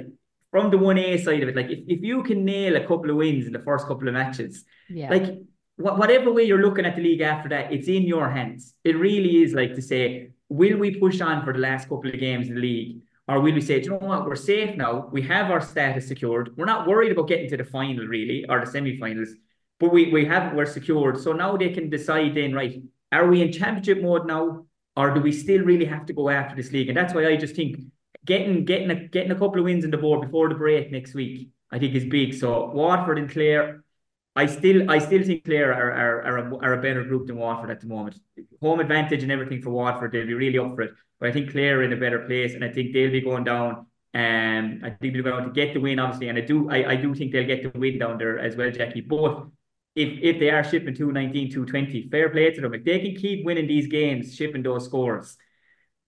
from 0.51 0.69
the 0.69 0.77
one 0.77 0.97
A 0.97 1.17
side 1.17 1.43
of 1.43 1.49
it, 1.49 1.55
like 1.55 1.69
if, 1.69 1.79
if 1.87 2.01
you 2.01 2.23
can 2.23 2.45
nail 2.45 2.75
a 2.75 2.81
couple 2.81 3.09
of 3.09 3.17
wins 3.17 3.47
in 3.47 3.53
the 3.53 3.59
first 3.59 3.87
couple 3.87 4.07
of 4.07 4.13
matches, 4.13 4.63
yeah. 4.89 5.09
like 5.09 5.39
whatever 5.77 6.31
way 6.33 6.43
you're 6.43 6.61
looking 6.61 6.85
at 6.85 6.95
the 6.95 7.01
league 7.01 7.21
after 7.21 7.49
that, 7.49 7.71
it's 7.71 7.87
in 7.87 8.03
your 8.03 8.29
hands. 8.29 8.73
It 8.83 8.97
really 8.97 9.43
is 9.43 9.53
like 9.53 9.75
to 9.75 9.81
say, 9.81 10.31
will 10.49 10.77
we 10.77 10.99
push 10.99 11.21
on 11.21 11.43
for 11.43 11.53
the 11.53 11.59
last 11.59 11.83
couple 11.89 12.09
of 12.09 12.19
games 12.19 12.47
in 12.47 12.55
the 12.55 12.61
league? 12.61 13.01
Or 13.27 13.39
will 13.39 13.53
we 13.53 13.61
say, 13.61 13.81
you 13.81 13.89
know 13.89 13.97
what, 13.97 14.25
we're 14.25 14.35
safe 14.35 14.77
now. 14.77 15.09
We 15.11 15.21
have 15.23 15.51
our 15.51 15.61
status 15.61 16.07
secured. 16.07 16.55
We're 16.55 16.65
not 16.65 16.87
worried 16.87 17.11
about 17.11 17.27
getting 17.27 17.49
to 17.49 17.57
the 17.57 17.65
final, 17.65 18.05
really, 18.07 18.45
or 18.47 18.63
the 18.63 18.71
semi-finals, 18.71 19.29
but 19.79 19.91
we, 19.91 20.11
we 20.11 20.25
have 20.25 20.53
we're 20.53 20.65
secured. 20.65 21.19
So 21.19 21.33
now 21.33 21.57
they 21.57 21.69
can 21.69 21.89
decide 21.89 22.35
then, 22.35 22.53
right, 22.53 22.81
are 23.11 23.27
we 23.27 23.41
in 23.41 23.51
championship 23.51 24.01
mode 24.01 24.25
now? 24.25 24.65
Or 24.95 25.13
do 25.13 25.21
we 25.21 25.31
still 25.31 25.61
really 25.61 25.85
have 25.85 26.07
to 26.07 26.13
go 26.13 26.29
after 26.29 26.55
this 26.55 26.71
league? 26.71 26.87
And 26.87 26.97
that's 26.97 27.13
why 27.13 27.27
I 27.27 27.35
just 27.35 27.55
think 27.55 27.77
getting 28.25 28.65
getting 28.65 28.89
a 28.89 29.07
getting 29.07 29.31
a 29.31 29.35
couple 29.35 29.59
of 29.59 29.65
wins 29.65 29.83
in 29.83 29.91
the 29.91 29.97
board 29.97 30.21
before 30.21 30.49
the 30.49 30.55
break 30.55 30.91
next 30.91 31.13
week, 31.13 31.49
I 31.71 31.77
think 31.77 31.93
is 31.93 32.05
big. 32.05 32.33
So 32.33 32.71
Waterford 32.71 33.19
and 33.19 33.29
Clare, 33.29 33.83
I 34.37 34.45
still 34.45 34.89
I 34.89 34.99
still 34.99 35.23
think 35.23 35.43
Clare 35.43 35.73
are, 35.73 35.91
are, 35.91 36.21
are, 36.27 36.37
a, 36.37 36.57
are 36.57 36.73
a 36.73 36.81
better 36.81 37.03
group 37.03 37.25
than 37.25 37.37
Waterford 37.37 37.71
at 37.71 37.81
the 37.81 37.87
moment. 37.87 38.19
Home 38.61 38.79
advantage 38.79 39.23
and 39.23 39.31
everything 39.31 39.63
for 39.63 39.71
Waterford, 39.71 40.11
they'll 40.11 40.27
be 40.27 40.35
really 40.35 40.59
up 40.59 40.75
for 40.75 40.83
it. 40.83 40.91
But 41.19 41.29
I 41.29 41.31
think 41.31 41.51
Clare 41.51 41.79
are 41.79 41.83
in 41.83 41.91
a 41.91 41.97
better 41.97 42.19
place 42.19 42.53
and 42.53 42.63
I 42.63 42.69
think 42.69 42.93
they'll 42.93 43.11
be 43.11 43.21
going 43.21 43.45
down. 43.45 43.87
Um, 44.13 44.81
I 44.83 44.91
think 44.91 45.13
they're 45.13 45.23
going 45.23 45.45
to 45.45 45.51
get 45.51 45.73
the 45.73 45.79
win, 45.79 45.97
obviously, 45.97 46.29
and 46.29 46.37
I 46.37 46.41
do 46.41 46.69
I, 46.69 46.91
I 46.91 46.95
do 46.95 47.15
think 47.15 47.31
they'll 47.31 47.47
get 47.47 47.63
the 47.63 47.79
win 47.79 47.97
down 47.97 48.19
there 48.19 48.37
as 48.37 48.55
well, 48.55 48.69
Jacqui. 48.69 49.07
But 49.07 49.47
if 49.95 50.19
if 50.21 50.39
they 50.39 50.51
are 50.51 50.63
shipping 50.63 50.93
219, 50.93 51.51
220, 51.51 52.09
fair 52.09 52.29
play 52.29 52.51
to 52.51 52.61
them. 52.61 52.75
If 52.75 52.85
they 52.85 52.99
can 52.99 53.15
keep 53.15 53.43
winning 53.43 53.67
these 53.67 53.87
games, 53.87 54.35
shipping 54.35 54.61
those 54.61 54.85
scores, 54.85 55.35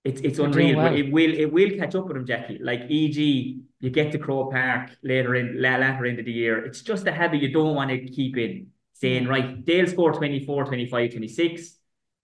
it's 0.03 0.21
it's 0.21 0.37
unreal. 0.37 0.77
Well. 0.77 0.89
But 0.89 0.99
it 0.99 1.11
will 1.11 1.33
it 1.33 1.51
will 1.51 1.71
catch 1.71 1.95
up 1.95 2.05
with 2.05 2.15
them, 2.15 2.27
Jacqui. 2.27 2.59
Like 2.61 2.81
e.g., 2.89 3.63
you 3.79 3.89
get 3.89 4.11
to 4.11 4.19
Croke 4.19 4.51
Park 4.51 4.91
later 5.03 5.35
in 5.35 5.61
later 5.61 6.05
into 6.05 6.23
the 6.23 6.31
year. 6.31 6.65
It's 6.65 6.81
just 6.81 7.07
a 7.07 7.11
habit 7.11 7.41
you 7.41 7.51
don't 7.51 7.75
want 7.75 7.89
to 7.91 7.99
keep 8.07 8.37
in. 8.37 8.67
Saying, 8.93 9.25
mm. 9.25 9.29
right, 9.29 9.65
they'll 9.65 9.87
score 9.87 10.11
24, 10.11 10.65
25, 10.65 11.11
26. 11.11 11.77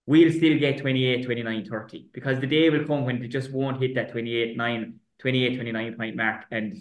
We'll 0.07 0.31
still 0.31 0.59
get 0.59 0.79
28, 0.79 1.23
29, 1.23 1.65
30. 1.65 2.09
Because 2.11 2.39
the 2.39 2.47
day 2.47 2.69
will 2.69 2.85
come 2.85 3.05
when 3.05 3.21
they 3.21 3.27
just 3.27 3.51
won't 3.51 3.81
hit 3.81 3.95
that 3.95 4.11
28, 4.11 4.57
9, 4.57 4.99
28, 5.19 5.55
29 5.55 5.95
point 5.95 6.15
mark. 6.17 6.45
And 6.51 6.77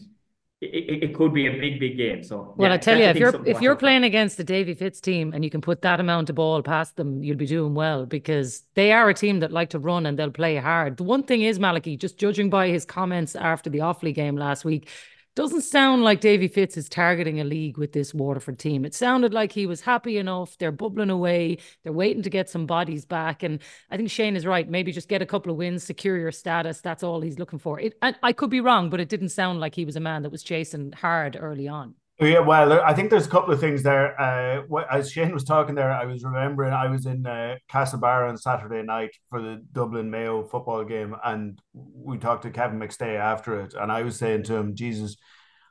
it, 0.73 1.03
it, 1.05 1.15
could 1.15 1.35
be 1.35 1.47
a 1.47 1.51
big, 1.51 1.81
big 1.81 1.97
game. 1.97 2.23
So 2.23 2.55
well, 2.57 2.69
yeah, 2.69 2.75
I 2.75 2.79
tell 2.79 2.99
you, 2.99 3.05
if 3.05 3.17
you're 3.17 3.47
if 3.47 3.61
you're 3.61 3.77
playing 3.77 4.05
against 4.05 4.37
the 4.37 4.45
Davy 4.45 4.75
Fitz 4.75 5.01
team 5.01 5.33
and 5.35 5.45
you 5.45 5.51
can 5.51 5.61
put 5.61 5.83
that 5.83 6.01
amount 6.01 6.31
of 6.31 6.37
ball 6.37 6.63
past 6.63 6.97
them, 6.97 7.23
you'll 7.23 7.37
be 7.37 7.47
doing 7.47 7.75
well 7.75 8.07
because 8.07 8.63
they 8.75 8.93
are 8.93 9.09
a 9.09 9.15
team 9.15 9.41
that 9.41 9.53
like 9.53 9.71
to 9.71 9.79
run 9.79 10.07
and 10.07 10.19
they'll 10.19 10.31
play 10.31 10.57
hard. 10.57 10.97
The 10.97 11.05
one 11.05 11.23
thing 11.23 11.43
is 11.43 11.59
Malachy, 11.59 11.97
just 11.97 12.19
judging 12.19 12.51
by 12.51 12.69
his 12.69 12.85
comments 12.85 13.35
after 13.35 13.71
the 13.71 13.79
Offaly 13.79 14.15
game 14.15 14.37
last 14.37 14.65
week, 14.65 14.89
doesn't 15.35 15.63
sound 15.63 16.05
like 16.05 16.21
Davy 16.21 16.47
Fitz 16.47 16.77
is 16.77 16.89
targeting 16.89 17.41
a 17.41 17.45
league 17.45 17.77
with 17.77 17.93
this 17.93 18.15
Waterford 18.15 18.59
team. 18.59 18.85
It 18.85 18.95
sounded 18.95 19.35
like 19.35 19.51
he 19.51 19.67
was 19.67 19.81
happy 19.81 20.17
enough. 20.17 20.57
They're 20.59 20.71
bubbling 20.71 21.11
away. 21.11 21.59
They're 21.83 21.93
waiting 21.93 22.23
to 22.23 22.31
get 22.31 22.49
some 22.49 22.67
bodies 22.67 23.05
back. 23.05 23.43
And 23.43 23.61
I 23.91 23.97
think 23.97 24.11
Shane 24.11 24.37
is 24.37 24.47
right. 24.47 24.69
Maybe 24.69 24.93
just 24.93 25.09
get 25.09 25.23
a 25.23 25.27
couple 25.27 25.51
of 25.51 25.59
wins, 25.59 25.83
secure 25.83 26.17
your 26.17 26.33
status. 26.33 26.81
That's 26.81 27.03
all 27.03 27.21
he's 27.21 27.39
looking 27.39 27.59
for. 27.59 27.81
It, 27.81 27.99
I 28.01 28.33
could 28.33 28.51
be 28.51 28.61
wrong, 28.61 28.91
but 28.91 29.01
it 29.01 29.09
didn't 29.09 29.31
sound 29.31 29.59
like 29.59 29.75
he 29.75 29.85
was 29.85 29.97
a 29.97 30.01
man 30.01 30.23
that 30.23 30.31
was 30.31 30.43
chasing 30.43 30.93
hard 30.93 31.37
early 31.41 31.67
on. 31.67 31.95
Yeah, 32.21 32.41
well, 32.41 32.81
I 32.81 32.95
think 32.95 33.11
there's 33.11 33.27
a 33.27 33.31
couple 33.31 33.53
of 33.53 33.59
things 33.59 33.83
there. 33.83 34.19
Uh, 34.21 34.63
as 34.89 35.11
Shane 35.11 35.35
was 35.35 35.43
talking 35.43 35.75
there, 35.75 35.93
I 35.93 36.05
was 36.05 36.23
remembering 36.23 36.73
I 36.73 36.87
was 36.87 37.07
in 37.07 37.27
uh, 37.27 37.57
Castlebar 37.69 38.29
on 38.29 38.37
Saturday 38.39 38.83
night 38.83 39.11
for 39.29 39.43
the 39.43 39.65
Dublin 39.73 40.11
Mayo 40.11 40.45
football 40.45 40.85
game, 40.85 41.17
and 41.25 41.61
we 41.73 42.19
talked 42.19 42.43
to 42.45 42.51
Kevin 42.51 42.79
McStay 42.79 43.19
after 43.19 43.61
it, 43.61 43.75
and 43.75 43.91
I 43.91 44.03
was 44.03 44.17
saying 44.17 44.45
to 44.45 44.55
him, 44.55 44.77
"Jesus, 44.77 45.17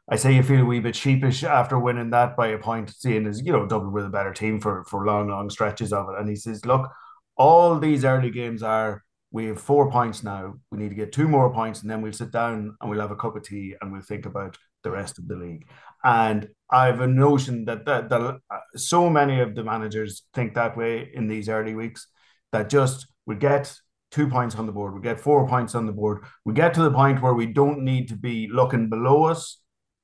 I 0.09 0.17
say 0.17 0.35
you 0.35 0.43
feel 0.43 0.63
a 0.63 0.65
wee 0.65 0.81
bit 0.81 0.97
sheepish 0.97 1.45
after 1.45 1.79
winning 1.79 2.09
that 2.09 2.35
by 2.35 2.47
a 2.47 2.57
point, 2.57 2.89
seeing 2.93 3.25
as 3.25 3.41
you 3.41 3.53
know 3.53 3.65
Dublin 3.65 3.93
were 3.93 4.03
the 4.03 4.09
better 4.09 4.33
team 4.33 4.59
for 4.59 4.83
for 4.89 5.05
long, 5.05 5.29
long 5.29 5.49
stretches 5.49 5.93
of 5.93 6.09
it." 6.09 6.19
And 6.19 6.27
he 6.27 6.35
says, 6.35 6.65
"Look, 6.65 6.91
all 7.37 7.79
these 7.79 8.03
early 8.03 8.31
games 8.31 8.61
are 8.63 9.01
we 9.31 9.45
have 9.45 9.61
four 9.61 9.89
points 9.89 10.23
now. 10.23 10.55
We 10.71 10.77
need 10.77 10.89
to 10.89 10.95
get 10.95 11.13
two 11.13 11.27
more 11.27 11.53
points, 11.53 11.81
and 11.81 11.89
then 11.89 12.01
we'll 12.01 12.13
sit 12.13 12.31
down 12.31 12.75
and 12.81 12.89
we'll 12.89 12.99
have 13.01 13.11
a 13.11 13.15
cup 13.15 13.35
of 13.37 13.43
tea 13.43 13.75
and 13.81 13.91
we'll 13.93 14.01
think 14.01 14.25
about 14.25 14.57
the 14.83 14.91
rest 14.91 15.17
of 15.17 15.27
the 15.27 15.35
league. 15.35 15.65
And 16.03 16.49
I 16.69 16.87
have 16.87 17.01
a 17.01 17.07
notion 17.07 17.65
that 17.65 17.85
that, 17.85 18.11
uh, 18.11 18.37
so 18.75 19.09
many 19.09 19.39
of 19.39 19.55
the 19.55 19.63
managers 19.63 20.23
think 20.33 20.55
that 20.55 20.75
way 20.75 21.09
in 21.13 21.27
these 21.27 21.47
early 21.49 21.75
weeks 21.75 22.07
that 22.51 22.69
just 22.69 23.07
we 23.25 23.35
get 23.35 23.73
two 24.11 24.27
points 24.27 24.55
on 24.55 24.65
the 24.65 24.71
board, 24.71 24.93
we 24.93 25.01
get 25.01 25.19
four 25.19 25.47
points 25.47 25.75
on 25.75 25.85
the 25.85 25.91
board, 25.91 26.23
we 26.45 26.53
get 26.53 26.73
to 26.73 26.83
the 26.83 26.91
point 26.91 27.21
where 27.21 27.33
we 27.33 27.45
don't 27.45 27.83
need 27.83 28.09
to 28.09 28.15
be 28.15 28.47
looking 28.51 28.89
below 28.89 29.23
us, 29.25 29.59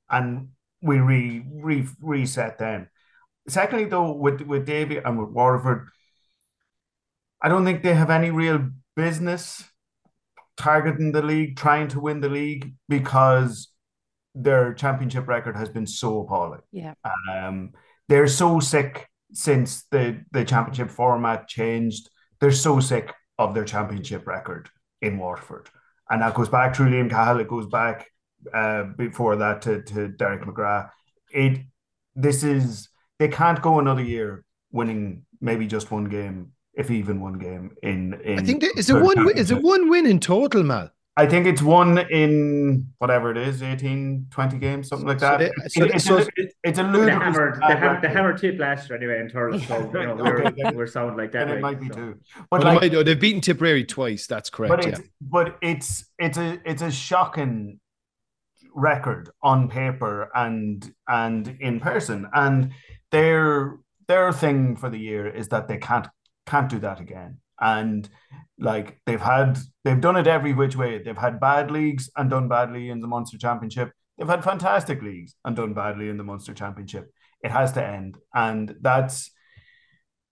and 0.09 0.49
we 0.81 0.99
re, 0.99 1.43
re 1.51 1.87
reset 2.01 2.57
then. 2.57 2.87
Secondly, 3.47 3.85
though, 3.85 4.13
with 4.13 4.41
with 4.41 4.65
Davy 4.65 4.97
and 4.97 5.19
with 5.19 5.29
Waterford, 5.29 5.89
I 7.41 7.49
don't 7.49 7.65
think 7.65 7.83
they 7.83 7.95
have 7.95 8.09
any 8.09 8.31
real 8.31 8.69
business 8.95 9.63
targeting 10.57 11.13
the 11.13 11.21
league, 11.21 11.57
trying 11.57 11.87
to 11.89 11.99
win 11.99 12.19
the 12.19 12.29
league 12.29 12.73
because 12.89 13.69
their 14.39 14.73
championship 14.73 15.27
record 15.27 15.55
has 15.55 15.69
been 15.69 15.85
so 15.85 16.21
appalling. 16.21 16.61
Yeah. 16.71 16.93
Um, 17.31 17.73
they're 18.07 18.27
so 18.27 18.59
sick 18.59 19.07
since 19.33 19.83
the 19.91 20.23
the 20.31 20.45
championship 20.45 20.89
format 20.89 21.47
changed. 21.47 22.09
They're 22.39 22.51
so 22.51 22.79
sick 22.79 23.13
of 23.37 23.53
their 23.53 23.65
championship 23.65 24.25
record 24.25 24.69
in 25.01 25.17
Waterford, 25.17 25.69
and 26.09 26.21
that 26.21 26.33
goes 26.33 26.49
back 26.49 26.73
to 26.75 26.83
Liam 26.83 27.09
Cahill. 27.09 27.39
It 27.39 27.47
goes 27.47 27.67
back 27.67 28.09
uh, 28.53 28.83
before 28.97 29.35
that 29.37 29.61
to 29.63 29.81
to 29.83 30.07
Derek 30.07 30.41
McGrath. 30.41 30.89
It 31.31 31.61
this 32.15 32.43
is 32.43 32.89
they 33.19 33.27
can't 33.27 33.61
go 33.61 33.79
another 33.79 34.03
year 34.03 34.43
winning 34.71 35.25
maybe 35.41 35.67
just 35.67 35.91
one 35.91 36.05
game, 36.05 36.51
if 36.73 36.89
even 36.89 37.21
one 37.21 37.37
game 37.37 37.75
in. 37.83 38.13
in 38.23 38.39
I 38.39 38.43
think 38.43 38.61
there, 38.61 38.71
is 38.75 38.89
it 38.89 39.01
one 39.01 39.37
is 39.37 39.51
it 39.51 39.61
one 39.61 39.89
win 39.89 40.05
in 40.05 40.19
total, 40.19 40.63
Mal? 40.63 40.89
I 41.19 41.25
think 41.25 41.47
it's 41.47 41.61
one 41.61 41.97
in 41.97 42.87
whatever 42.99 43.29
it 43.29 43.35
is, 43.37 43.61
18, 43.61 44.27
20 44.29 44.57
games, 44.57 44.87
something 44.87 45.05
like 45.05 45.19
that. 45.19 45.51
So, 45.67 45.67
so, 45.67 45.83
it, 45.83 45.91
it's, 45.95 46.05
so, 46.05 46.17
a, 46.19 46.27
it, 46.37 46.53
it's 46.63 46.79
a 46.79 46.83
ludicrous. 46.83 47.35
The 47.35 47.41
hammer, 47.41 47.59
the, 47.59 47.75
ham, 47.75 48.01
the 48.01 48.07
hammer 48.07 48.37
tip 48.37 48.57
last 48.57 48.89
year 48.89 48.97
anyway 48.97 49.19
in 49.19 49.27
Thurles, 49.29 49.67
so 49.67 49.79
you 49.99 50.07
know, 50.07 50.15
we're, 50.15 50.45
okay, 50.45 50.71
we're 50.73 50.87
sound 50.87 51.17
like 51.17 51.33
that. 51.33 51.49
And 51.49 51.51
right, 51.51 51.57
it 51.57 51.61
might 51.61 51.81
be 51.81 51.87
so. 51.89 51.93
too. 51.93 52.19
But 52.49 52.63
well, 52.63 52.75
like, 52.75 52.93
oh, 52.93 53.03
they've 53.03 53.19
beaten 53.19 53.41
Tipperary 53.41 53.83
twice. 53.83 54.27
That's 54.27 54.49
correct. 54.49 54.69
But 54.69 54.85
it's, 54.85 54.99
yeah. 54.99 55.05
but 55.19 55.57
it's 55.61 56.05
it's 56.19 56.37
a 56.37 56.57
it's 56.63 56.81
a 56.81 56.91
shocking 56.91 57.81
record 58.73 59.29
on 59.43 59.67
paper 59.67 60.31
and 60.33 60.89
and 61.09 61.57
in 61.59 61.81
person, 61.81 62.29
and 62.33 62.71
their 63.11 63.77
their 64.07 64.31
thing 64.31 64.77
for 64.77 64.89
the 64.89 64.99
year 64.99 65.27
is 65.27 65.49
that 65.49 65.67
they 65.67 65.79
can't 65.79 66.07
can't 66.45 66.69
do 66.69 66.79
that 66.79 67.01
again 67.01 67.39
and 67.61 68.09
like 68.57 68.99
they've 69.05 69.21
had 69.21 69.57
they've 69.83 70.01
done 70.01 70.17
it 70.17 70.27
every 70.27 70.53
which 70.53 70.75
way. 70.75 71.01
They've 71.01 71.17
had 71.17 71.39
bad 71.39 71.71
leagues 71.71 72.09
and 72.15 72.29
done 72.29 72.47
badly 72.47 72.89
in 72.89 72.99
the 72.99 73.07
Munster 73.07 73.37
Championship. 73.37 73.91
They've 74.17 74.27
had 74.27 74.43
fantastic 74.43 75.01
leagues 75.01 75.35
and 75.45 75.55
done 75.55 75.73
badly 75.73 76.09
in 76.09 76.17
the 76.17 76.23
Munster 76.23 76.53
Championship. 76.53 77.11
It 77.41 77.51
has 77.51 77.71
to 77.73 77.85
end. 77.85 78.17
And 78.33 78.75
that's 78.81 79.31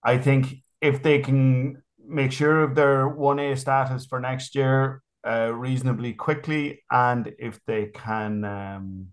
I 0.03 0.17
think 0.17 0.55
if 0.81 1.01
they 1.01 1.19
can 1.19 1.81
make 2.07 2.31
sure 2.31 2.63
of 2.63 2.75
their 2.75 3.10
1A 3.10 3.57
status 3.57 4.05
for 4.05 4.19
next 4.19 4.55
year 4.55 5.01
uh, 5.25 5.51
reasonably 5.53 6.13
quickly 6.13 6.84
and 6.89 7.34
if 7.39 7.60
they 7.65 7.88
can 7.88 8.46
um, 8.46 9.07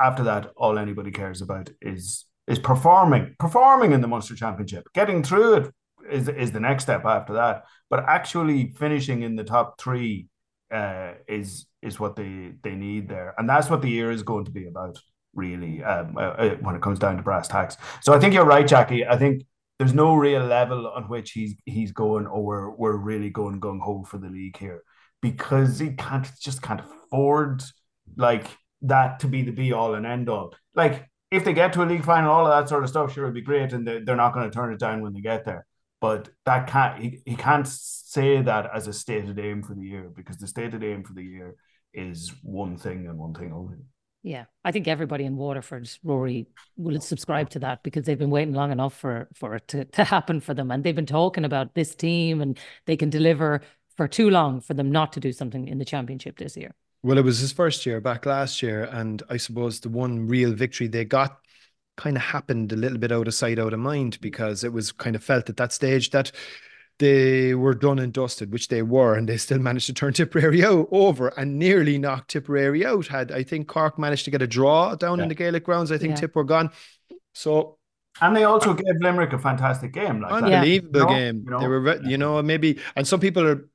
after 0.00 0.22
that 0.22 0.52
all 0.56 0.78
anybody 0.78 1.10
cares 1.10 1.42
about 1.42 1.70
is 1.82 2.26
is 2.46 2.58
performing 2.58 3.34
performing 3.38 3.92
in 3.92 4.00
the 4.00 4.06
Munster 4.06 4.36
Championship 4.36 4.86
getting 4.94 5.24
through 5.24 5.54
it 5.54 5.74
is 6.08 6.28
is 6.28 6.52
the 6.52 6.60
next 6.60 6.84
step 6.84 7.04
after 7.04 7.34
that. 7.34 7.64
But 7.88 8.04
actually 8.06 8.72
finishing 8.78 9.22
in 9.22 9.36
the 9.36 9.44
top 9.44 9.80
three 9.80 10.28
uh, 10.70 11.14
is 11.28 11.66
is 11.82 11.98
what 11.98 12.16
they 12.16 12.52
they 12.62 12.74
need 12.74 13.08
there, 13.08 13.34
and 13.38 13.48
that's 13.48 13.70
what 13.70 13.82
the 13.82 13.90
year 13.90 14.10
is 14.10 14.22
going 14.22 14.44
to 14.44 14.50
be 14.50 14.66
about, 14.66 14.98
really, 15.34 15.82
um, 15.82 16.16
uh, 16.16 16.20
uh, 16.20 16.56
when 16.60 16.76
it 16.76 16.82
comes 16.82 16.98
down 16.98 17.16
to 17.16 17.22
brass 17.22 17.48
tacks. 17.48 17.76
So 18.02 18.12
I 18.12 18.20
think 18.20 18.34
you're 18.34 18.44
right, 18.44 18.66
Jacqui. 18.66 19.08
I 19.08 19.16
think 19.16 19.44
there's 19.78 19.94
no 19.94 20.14
real 20.14 20.44
level 20.44 20.88
on 20.88 21.04
which 21.04 21.32
he's 21.32 21.54
he's 21.64 21.92
going, 21.92 22.26
or 22.26 22.42
we're 22.42 22.70
we're 22.70 22.96
really 22.96 23.30
going 23.30 23.60
gung 23.60 23.80
ho 23.80 24.04
for 24.04 24.18
the 24.18 24.28
league 24.28 24.56
here, 24.56 24.82
because 25.20 25.78
he 25.78 25.90
can't 25.90 26.28
just 26.40 26.62
can't 26.62 26.82
afford 26.82 27.62
like 28.16 28.46
that 28.82 29.20
to 29.20 29.28
be 29.28 29.42
the 29.42 29.52
be 29.52 29.72
all 29.72 29.94
and 29.94 30.06
end 30.06 30.28
all. 30.28 30.54
Like 30.74 31.08
if 31.30 31.44
they 31.44 31.52
get 31.52 31.72
to 31.74 31.82
a 31.82 31.84
league 31.84 32.04
final, 32.04 32.32
all 32.32 32.46
of 32.46 32.52
that 32.52 32.68
sort 32.68 32.82
of 32.82 32.90
stuff, 32.90 33.12
sure, 33.12 33.24
it'd 33.24 33.34
be 33.34 33.40
great, 33.40 33.72
and 33.72 33.86
they're 33.86 34.16
not 34.16 34.34
going 34.34 34.48
to 34.48 34.54
turn 34.54 34.72
it 34.72 34.80
down 34.80 35.00
when 35.02 35.12
they 35.12 35.20
get 35.20 35.44
there 35.44 35.66
but 36.00 36.30
that 36.46 36.66
can't 36.66 37.00
he, 37.00 37.20
he 37.24 37.36
can't 37.36 37.66
say 37.68 38.42
that 38.42 38.70
as 38.74 38.88
a 38.88 38.92
stated 38.92 39.38
aim 39.38 39.62
for 39.62 39.74
the 39.74 39.84
year 39.84 40.10
because 40.14 40.38
the 40.38 40.46
stated 40.46 40.82
aim 40.82 41.04
for 41.04 41.12
the 41.12 41.22
year 41.22 41.56
is 41.92 42.32
one 42.42 42.76
thing 42.76 43.06
and 43.06 43.18
one 43.18 43.34
thing 43.34 43.52
only. 43.52 43.76
Yeah, 44.22 44.44
I 44.64 44.70
think 44.70 44.86
everybody 44.86 45.24
in 45.24 45.36
Waterford, 45.36 45.90
Rory, 46.04 46.46
will 46.76 47.00
subscribe 47.00 47.48
to 47.50 47.58
that 47.60 47.82
because 47.82 48.04
they've 48.04 48.18
been 48.18 48.30
waiting 48.30 48.52
long 48.52 48.70
enough 48.70 48.94
for 48.94 49.28
for 49.34 49.54
it 49.56 49.68
to, 49.68 49.84
to 49.86 50.04
happen 50.04 50.40
for 50.40 50.52
them, 50.54 50.70
and 50.70 50.84
they've 50.84 50.94
been 50.94 51.06
talking 51.06 51.44
about 51.44 51.74
this 51.74 51.94
team 51.94 52.40
and 52.40 52.58
they 52.86 52.96
can 52.96 53.08
deliver 53.08 53.62
for 53.96 54.06
too 54.08 54.30
long 54.30 54.60
for 54.60 54.74
them 54.74 54.90
not 54.90 55.12
to 55.14 55.20
do 55.20 55.32
something 55.32 55.68
in 55.68 55.78
the 55.78 55.84
championship 55.84 56.38
this 56.38 56.56
year. 56.56 56.74
Well, 57.02 57.16
it 57.16 57.24
was 57.24 57.38
his 57.38 57.52
first 57.52 57.86
year 57.86 58.00
back 58.00 58.26
last 58.26 58.62
year, 58.62 58.84
and 58.84 59.22
I 59.30 59.38
suppose 59.38 59.80
the 59.80 59.88
one 59.88 60.26
real 60.26 60.52
victory 60.52 60.86
they 60.86 61.06
got 61.06 61.38
kind 61.96 62.16
of 62.16 62.22
happened 62.22 62.72
a 62.72 62.76
little 62.76 62.98
bit 62.98 63.12
out 63.12 63.28
of 63.28 63.34
sight, 63.34 63.58
out 63.58 63.72
of 63.72 63.78
mind, 63.78 64.18
because 64.20 64.64
it 64.64 64.72
was 64.72 64.92
kind 64.92 65.16
of 65.16 65.22
felt 65.22 65.48
at 65.48 65.56
that 65.58 65.72
stage 65.72 66.10
that 66.10 66.32
they 66.98 67.54
were 67.54 67.74
done 67.74 67.98
and 67.98 68.12
dusted, 68.12 68.52
which 68.52 68.68
they 68.68 68.82
were, 68.82 69.14
and 69.14 69.28
they 69.28 69.36
still 69.36 69.58
managed 69.68 69.86
to 69.86 69.94
turn 69.94 70.12
Tipperary 70.12 70.64
out 70.64 70.88
over 70.90 71.28
and 71.28 71.58
nearly 71.58 71.98
knocked 71.98 72.30
Tipperary 72.30 72.84
out. 72.84 73.06
Had 73.06 73.32
I 73.32 73.42
think 73.42 73.68
Cork 73.68 73.98
managed 73.98 74.24
to 74.26 74.30
get 74.30 74.42
a 74.42 74.46
draw 74.46 74.94
down 74.94 75.18
yeah. 75.18 75.24
in 75.24 75.28
the 75.28 75.34
Gaelic 75.34 75.64
grounds, 75.64 75.92
I 75.92 75.98
think 75.98 76.10
yeah. 76.10 76.20
Tip 76.20 76.36
were 76.36 76.44
gone. 76.44 76.70
So 77.32 77.78
and 78.20 78.36
they 78.36 78.44
also 78.44 78.74
gave 78.74 78.96
Limerick 79.00 79.32
a 79.32 79.38
fantastic 79.38 79.92
game, 79.92 80.20
like 80.20 80.32
unbelievable 80.32 81.00
that. 81.00 81.08
game. 81.08 81.42
You 81.44 81.50
know? 81.50 81.60
They 81.60 81.68
were, 81.68 82.02
you 82.02 82.18
know, 82.18 82.42
maybe, 82.42 82.78
and 82.96 83.06
some 83.06 83.20
people 83.20 83.46
are 83.46 83.68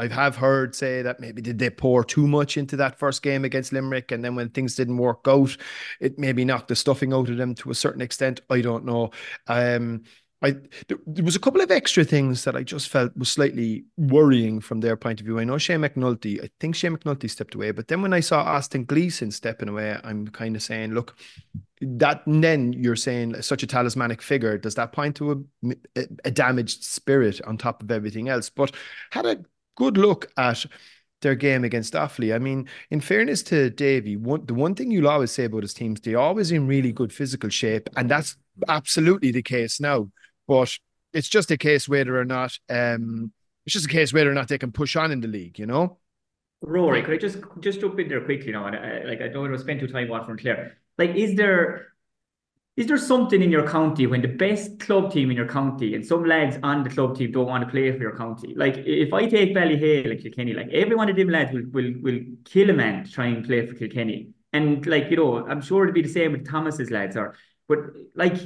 I 0.00 0.08
have 0.08 0.36
heard 0.36 0.74
say 0.74 1.02
that 1.02 1.20
maybe 1.20 1.42
did 1.42 1.58
they 1.58 1.68
pour 1.68 2.02
too 2.02 2.26
much 2.26 2.56
into 2.56 2.74
that 2.76 2.98
first 2.98 3.22
game 3.22 3.44
against 3.44 3.72
Limerick, 3.72 4.12
and 4.12 4.24
then 4.24 4.34
when 4.34 4.48
things 4.48 4.74
didn't 4.74 4.96
work 4.96 5.20
out, 5.28 5.54
it 6.00 6.18
maybe 6.18 6.44
knocked 6.44 6.68
the 6.68 6.76
stuffing 6.76 7.12
out 7.12 7.28
of 7.28 7.36
them 7.36 7.54
to 7.56 7.70
a 7.70 7.74
certain 7.74 8.00
extent. 8.00 8.40
I 8.48 8.62
don't 8.62 8.86
know. 8.86 9.10
Um, 9.46 10.04
I 10.42 10.52
there, 10.88 10.96
there, 11.06 11.24
was 11.24 11.36
a 11.36 11.40
couple 11.40 11.60
of 11.60 11.70
extra 11.70 12.02
things 12.02 12.44
that 12.44 12.56
I 12.56 12.62
just 12.62 12.88
felt 12.88 13.14
was 13.14 13.28
slightly 13.28 13.84
worrying 13.98 14.60
from 14.60 14.80
their 14.80 14.96
point 14.96 15.20
of 15.20 15.26
view. 15.26 15.38
I 15.38 15.44
know 15.44 15.58
Shane 15.58 15.80
McNulty, 15.80 16.42
I 16.42 16.48
think 16.60 16.74
Shane 16.74 16.96
McNulty 16.96 17.28
stepped 17.28 17.54
away, 17.54 17.70
but 17.72 17.88
then 17.88 18.00
when 18.00 18.14
I 18.14 18.20
saw 18.20 18.40
Austin 18.40 18.86
Gleeson 18.86 19.30
stepping 19.30 19.68
away, 19.68 19.98
I'm 20.02 20.26
kind 20.28 20.56
of 20.56 20.62
saying, 20.62 20.94
look, 20.94 21.18
that 21.82 22.22
then 22.26 22.72
you're 22.72 22.96
saying 22.96 23.42
such 23.42 23.62
a 23.62 23.66
talismanic 23.66 24.22
figure. 24.22 24.56
Does 24.56 24.76
that 24.76 24.92
point 24.92 25.16
to 25.16 25.46
a, 25.94 26.06
a 26.24 26.30
damaged 26.30 26.84
spirit 26.84 27.40
on 27.46 27.58
top 27.58 27.82
of 27.82 27.90
everything 27.90 28.30
else? 28.30 28.48
But 28.48 28.72
had 29.10 29.26
a 29.26 29.44
good 29.76 29.96
look 29.96 30.30
at 30.36 30.64
their 31.22 31.34
game 31.34 31.64
against 31.64 31.94
Offaly. 31.94 32.34
I 32.34 32.38
mean, 32.38 32.68
in 32.90 33.00
fairness 33.00 33.42
to 33.44 33.70
Davy, 33.70 34.16
one, 34.16 34.46
the 34.46 34.54
one 34.54 34.74
thing 34.74 34.90
you'll 34.90 35.08
always 35.08 35.30
say 35.30 35.44
about 35.44 35.62
his 35.62 35.74
teams, 35.74 36.00
they're 36.00 36.18
always 36.18 36.50
in 36.50 36.66
really 36.66 36.92
good 36.92 37.12
physical 37.12 37.50
shape, 37.50 37.88
and 37.96 38.10
that's 38.10 38.36
absolutely 38.68 39.30
the 39.30 39.42
case 39.42 39.80
now. 39.80 40.10
But 40.48 40.76
it's 41.12 41.28
just 41.28 41.50
a 41.50 41.56
case 41.56 41.88
whether 41.88 42.18
or 42.18 42.24
not 42.24 42.56
um, 42.68 43.32
it's 43.66 43.74
just 43.74 43.86
a 43.86 43.90
case 43.90 44.12
whether 44.12 44.30
or 44.30 44.34
not 44.34 44.48
they 44.48 44.58
can 44.58 44.72
push 44.72 44.96
on 44.96 45.12
in 45.12 45.20
the 45.20 45.28
league, 45.28 45.58
you 45.58 45.66
know. 45.66 45.98
Rory, 46.62 47.02
could 47.02 47.14
I 47.14 47.18
just 47.18 47.38
just 47.60 47.80
jump 47.80 47.98
in 47.98 48.08
there 48.08 48.20
quickly 48.20 48.52
now? 48.52 48.66
And 48.66 48.76
I, 48.76 49.04
like 49.04 49.20
I 49.20 49.28
don't 49.28 49.42
want 49.42 49.54
to 49.54 49.58
spend 49.58 49.80
too 49.80 49.88
time 49.88 50.08
Waterford 50.08 50.32
and 50.32 50.40
Clare. 50.40 50.76
Like, 50.98 51.14
is 51.14 51.34
there 51.34 51.88
is 52.80 52.86
there 52.86 52.96
something 52.96 53.42
in 53.42 53.50
your 53.50 53.68
county 53.68 54.06
when 54.06 54.22
the 54.22 54.28
best 54.28 54.80
club 54.80 55.12
team 55.12 55.30
in 55.30 55.36
your 55.36 55.46
county 55.46 55.94
and 55.94 56.06
some 56.06 56.24
lads 56.24 56.56
on 56.62 56.82
the 56.82 56.88
club 56.88 57.14
team 57.14 57.30
don't 57.30 57.46
want 57.46 57.62
to 57.62 57.70
play 57.70 57.92
for 57.92 57.98
your 57.98 58.16
county? 58.16 58.54
Like 58.56 58.78
if 58.78 59.12
I 59.12 59.26
take 59.26 59.54
Ballyhale 59.54 60.08
like 60.08 60.22
Kilkenny, 60.22 60.54
like 60.54 60.70
every 60.72 60.96
one 60.96 61.10
of 61.10 61.14
them 61.14 61.28
lads 61.28 61.52
will 61.52 61.66
will 61.72 61.92
will 62.00 62.20
kill 62.46 62.70
a 62.70 62.72
man 62.72 63.04
to 63.04 63.12
try 63.12 63.26
and 63.26 63.44
play 63.44 63.66
for 63.66 63.74
Kilkenny. 63.74 64.30
And 64.54 64.86
like, 64.86 65.10
you 65.10 65.18
know, 65.18 65.46
I'm 65.46 65.60
sure 65.60 65.84
it'd 65.84 65.94
be 65.94 66.00
the 66.00 66.08
same 66.08 66.32
with 66.32 66.48
Thomas's 66.48 66.90
lads 66.90 67.18
or 67.18 67.36
but 67.68 67.80
like 68.14 68.38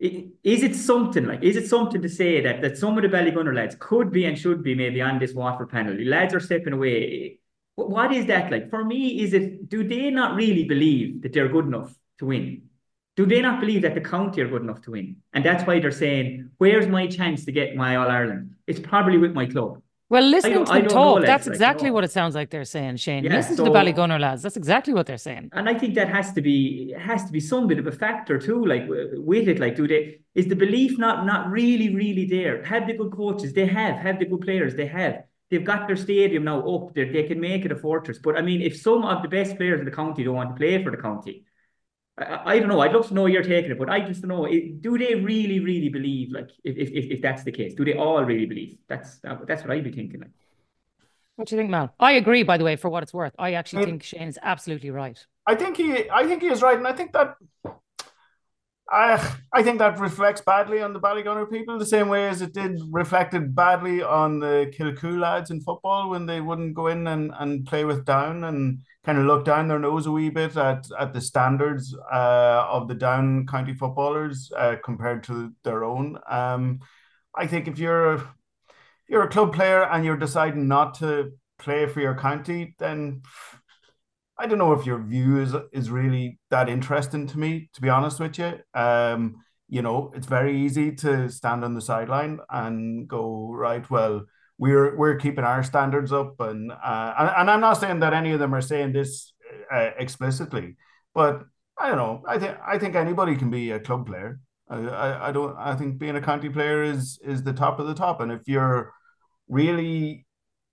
is 0.00 0.62
it 0.62 0.74
something 0.74 1.26
like 1.26 1.42
is 1.42 1.56
it 1.56 1.68
something 1.68 2.00
to 2.00 2.08
say 2.08 2.40
that 2.40 2.62
that 2.62 2.78
some 2.78 2.96
of 2.96 3.02
the 3.02 3.10
Ballygunner 3.10 3.54
lads 3.54 3.76
could 3.78 4.10
be 4.10 4.24
and 4.24 4.38
should 4.38 4.62
be 4.62 4.74
maybe 4.74 5.02
on 5.02 5.18
this 5.18 5.34
Waterford 5.34 5.68
panel? 5.68 5.94
The 5.98 6.06
lads 6.06 6.32
are 6.32 6.40
stepping 6.40 6.72
away. 6.72 7.40
What 7.74 8.10
is 8.10 8.24
that 8.32 8.50
like? 8.50 8.70
For 8.70 8.82
me, 8.86 9.20
is 9.20 9.34
it 9.34 9.68
do 9.68 9.86
they 9.86 10.08
not 10.08 10.34
really 10.34 10.64
believe 10.64 11.20
that 11.20 11.34
they're 11.34 11.50
good 11.50 11.66
enough 11.66 11.94
to 12.20 12.24
win? 12.24 12.69
Do 13.20 13.26
they 13.26 13.42
not 13.42 13.60
believe 13.60 13.82
that 13.82 13.94
the 13.94 14.00
county 14.00 14.40
are 14.40 14.48
good 14.48 14.62
enough 14.62 14.80
to 14.80 14.92
win? 14.92 15.16
And 15.34 15.44
that's 15.44 15.62
why 15.66 15.78
they're 15.78 15.90
saying, 15.90 16.48
where's 16.56 16.86
my 16.86 17.06
chance 17.06 17.44
to 17.44 17.52
get 17.52 17.76
my 17.76 17.96
All 17.96 18.08
Ireland? 18.08 18.54
It's 18.66 18.80
probably 18.80 19.18
with 19.18 19.34
my 19.34 19.44
club. 19.44 19.82
Well, 20.08 20.22
listening 20.22 20.64
to 20.64 20.72
them 20.72 20.88
talk, 20.88 21.26
that's 21.26 21.46
like, 21.46 21.52
exactly 21.54 21.84
you 21.84 21.90
know. 21.90 21.96
what 21.96 22.04
it 22.04 22.12
sounds 22.12 22.34
like 22.34 22.48
they're 22.48 22.64
saying, 22.64 22.96
Shane. 22.96 23.24
Yeah, 23.24 23.36
Listen 23.36 23.56
so, 23.56 23.64
to 23.64 23.70
the 23.70 23.76
Ballygunner 23.76 24.18
lads. 24.18 24.40
That's 24.40 24.56
exactly 24.56 24.94
what 24.94 25.04
they're 25.06 25.18
saying. 25.18 25.50
And 25.52 25.68
I 25.68 25.74
think 25.78 25.94
that 25.96 26.08
has 26.08 26.32
to 26.32 26.40
be 26.40 26.94
has 26.98 27.26
to 27.26 27.30
be 27.30 27.40
some 27.40 27.66
bit 27.66 27.78
of 27.78 27.86
a 27.86 27.92
factor 27.92 28.38
too. 28.38 28.64
Like 28.64 28.84
with 28.88 29.46
it, 29.48 29.60
like 29.60 29.76
do 29.76 29.86
they 29.86 30.20
is 30.34 30.46
the 30.46 30.56
belief 30.56 30.98
not 30.98 31.26
not 31.26 31.50
really 31.50 31.94
really 31.94 32.24
there? 32.24 32.64
Have 32.64 32.86
the 32.86 32.94
good 32.94 33.12
coaches? 33.12 33.52
They 33.52 33.66
have. 33.66 33.96
Have 34.06 34.18
the 34.18 34.24
good 34.24 34.40
players? 34.40 34.74
They 34.74 34.86
have. 34.86 35.16
They've 35.50 35.68
got 35.72 35.86
their 35.86 35.96
stadium 35.96 36.44
now 36.44 36.58
up 36.74 36.94
there. 36.94 37.12
They 37.12 37.24
can 37.24 37.38
make 37.38 37.64
it 37.66 37.70
a 37.70 37.76
fortress. 37.76 38.18
But 38.18 38.36
I 38.38 38.42
mean, 38.42 38.62
if 38.62 38.80
some 38.80 39.04
of 39.04 39.22
the 39.22 39.28
best 39.28 39.56
players 39.58 39.78
in 39.78 39.84
the 39.84 39.96
county 40.00 40.24
don't 40.24 40.40
want 40.40 40.50
to 40.50 40.56
play 40.56 40.82
for 40.82 40.90
the 40.90 41.02
county, 41.08 41.44
I, 42.18 42.54
I, 42.54 42.58
don't 42.58 42.68
know. 42.68 42.80
I'd 42.80 42.92
love 42.92 43.08
to 43.08 43.14
know 43.14 43.26
your 43.26 43.42
take 43.42 43.64
on 43.64 43.72
it, 43.72 43.78
but 43.78 43.88
I 43.90 44.00
just 44.00 44.22
don't 44.22 44.28
know. 44.28 44.46
Do 44.46 44.98
they 44.98 45.14
really, 45.14 45.60
really 45.60 45.88
believe? 45.88 46.32
Like, 46.32 46.50
if 46.64 46.76
if 46.76 47.10
if 47.10 47.22
that's 47.22 47.44
the 47.44 47.52
case, 47.52 47.74
do 47.74 47.84
they 47.84 47.94
all 47.94 48.22
really 48.24 48.46
believe? 48.46 48.78
That's 48.88 49.20
that's 49.46 49.62
what 49.62 49.70
I'd 49.70 49.84
be 49.84 49.92
thinking. 49.92 50.20
Like. 50.20 50.30
What 51.36 51.48
do 51.48 51.56
you 51.56 51.60
think, 51.62 51.70
Mal? 51.70 51.94
I 51.98 52.12
agree. 52.12 52.42
By 52.42 52.58
the 52.58 52.64
way, 52.64 52.76
for 52.76 52.90
what 52.90 53.02
it's 53.02 53.14
worth, 53.14 53.34
I 53.38 53.54
actually 53.54 53.82
I, 53.82 53.86
think 53.86 54.02
Shane 54.02 54.28
is 54.28 54.38
absolutely 54.42 54.90
right. 54.90 55.18
I 55.46 55.54
think 55.54 55.78
he, 55.78 56.10
I 56.10 56.26
think 56.26 56.42
he 56.42 56.48
is 56.48 56.60
right, 56.60 56.76
and 56.76 56.86
I 56.86 56.92
think 56.92 57.12
that, 57.12 57.36
I, 58.90 59.36
I 59.52 59.62
think 59.62 59.78
that 59.78 60.00
reflects 60.00 60.40
badly 60.40 60.82
on 60.82 60.92
the 60.92 61.00
Ballygunner 61.00 61.48
people, 61.48 61.78
the 61.78 61.86
same 61.86 62.08
way 62.08 62.28
as 62.28 62.42
it 62.42 62.52
did 62.52 62.80
reflected 62.90 63.54
badly 63.54 64.02
on 64.02 64.40
the 64.40 64.72
Kilcoo 64.76 65.18
lads 65.18 65.50
in 65.50 65.60
football 65.60 66.10
when 66.10 66.26
they 66.26 66.40
wouldn't 66.40 66.74
go 66.74 66.88
in 66.88 67.06
and, 67.06 67.32
and 67.38 67.64
play 67.66 67.84
with 67.84 68.04
Down 68.04 68.44
and 68.44 68.80
kind 69.04 69.18
of 69.18 69.26
look 69.26 69.44
down 69.44 69.68
their 69.68 69.78
nose 69.78 70.06
a 70.06 70.10
wee 70.12 70.28
bit 70.28 70.56
at 70.56 70.84
at 70.98 71.14
the 71.14 71.20
standards 71.20 71.96
uh, 72.12 72.66
of 72.68 72.88
the 72.88 72.94
Down 72.94 73.46
county 73.46 73.74
footballers 73.74 74.50
uh, 74.56 74.76
compared 74.84 75.22
to 75.24 75.52
their 75.62 75.84
own. 75.84 76.18
Um, 76.28 76.80
I 77.34 77.46
think 77.46 77.68
if 77.68 77.78
you're 77.78 78.22
you're 79.08 79.22
a 79.22 79.28
club 79.28 79.54
player 79.54 79.84
and 79.84 80.04
you're 80.04 80.16
deciding 80.16 80.68
not 80.68 80.94
to 80.94 81.32
play 81.58 81.86
for 81.86 82.00
your 82.00 82.16
county, 82.16 82.74
then 82.78 83.22
I 84.40 84.46
don't 84.46 84.58
know 84.58 84.72
if 84.72 84.86
your 84.86 84.98
view 84.98 85.38
is 85.38 85.54
is 85.72 85.90
really 85.90 86.38
that 86.50 86.68
interesting 86.68 87.26
to 87.28 87.38
me, 87.38 87.68
to 87.74 87.80
be 87.80 87.90
honest 87.90 88.18
with 88.18 88.38
you. 88.38 88.58
Um, 88.74 89.36
you 89.68 89.82
know, 89.82 90.10
it's 90.14 90.26
very 90.26 90.58
easy 90.58 90.92
to 90.96 91.28
stand 91.30 91.64
on 91.64 91.74
the 91.74 91.80
sideline 91.80 92.40
and 92.48 93.06
go, 93.06 93.52
right, 93.52 93.88
well, 93.90 94.24
we're 94.58 94.96
we're 94.96 95.16
keeping 95.16 95.44
our 95.44 95.62
standards 95.62 96.12
up, 96.12 96.40
and 96.40 96.72
uh, 96.72 97.14
and, 97.18 97.30
and 97.36 97.50
I'm 97.50 97.60
not 97.60 97.74
saying 97.74 98.00
that 98.00 98.14
any 98.14 98.32
of 98.32 98.40
them 98.40 98.54
are 98.54 98.60
saying 98.62 98.92
this 98.92 99.32
uh, 99.72 99.90
explicitly, 99.98 100.76
but 101.14 101.44
I 101.78 101.88
don't 101.88 101.98
know. 101.98 102.22
I 102.26 102.38
think 102.38 102.56
I 102.66 102.78
think 102.78 102.94
anybody 102.94 103.36
can 103.36 103.50
be 103.50 103.70
a 103.72 103.80
club 103.80 104.06
player. 104.06 104.40
I, 104.68 104.76
I, 104.78 105.28
I 105.28 105.32
don't. 105.32 105.56
I 105.56 105.74
think 105.76 105.98
being 105.98 106.16
a 106.16 106.20
county 106.22 106.48
player 106.48 106.82
is 106.82 107.18
is 107.24 107.42
the 107.42 107.52
top 107.52 107.78
of 107.78 107.86
the 107.86 107.94
top, 107.94 108.20
and 108.20 108.32
if 108.32 108.42
you're 108.46 108.92
really 109.48 110.26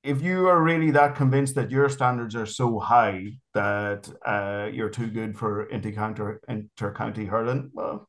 if 0.08 0.22
you 0.22 0.48
are 0.48 0.62
really 0.62 0.92
that 0.92 1.16
convinced 1.16 1.56
that 1.56 1.70
your 1.70 1.90
standards 1.90 2.36
are 2.36 2.46
so 2.46 2.80
high 2.80 3.20
that 3.54 4.10
uh, 4.26 4.70
you're 4.72 4.90
too 4.90 5.08
good 5.08 5.38
for 5.38 5.64
inter-county, 5.66 6.24
inter-county 6.48 7.26
hurling, 7.26 7.70
well, 7.74 8.08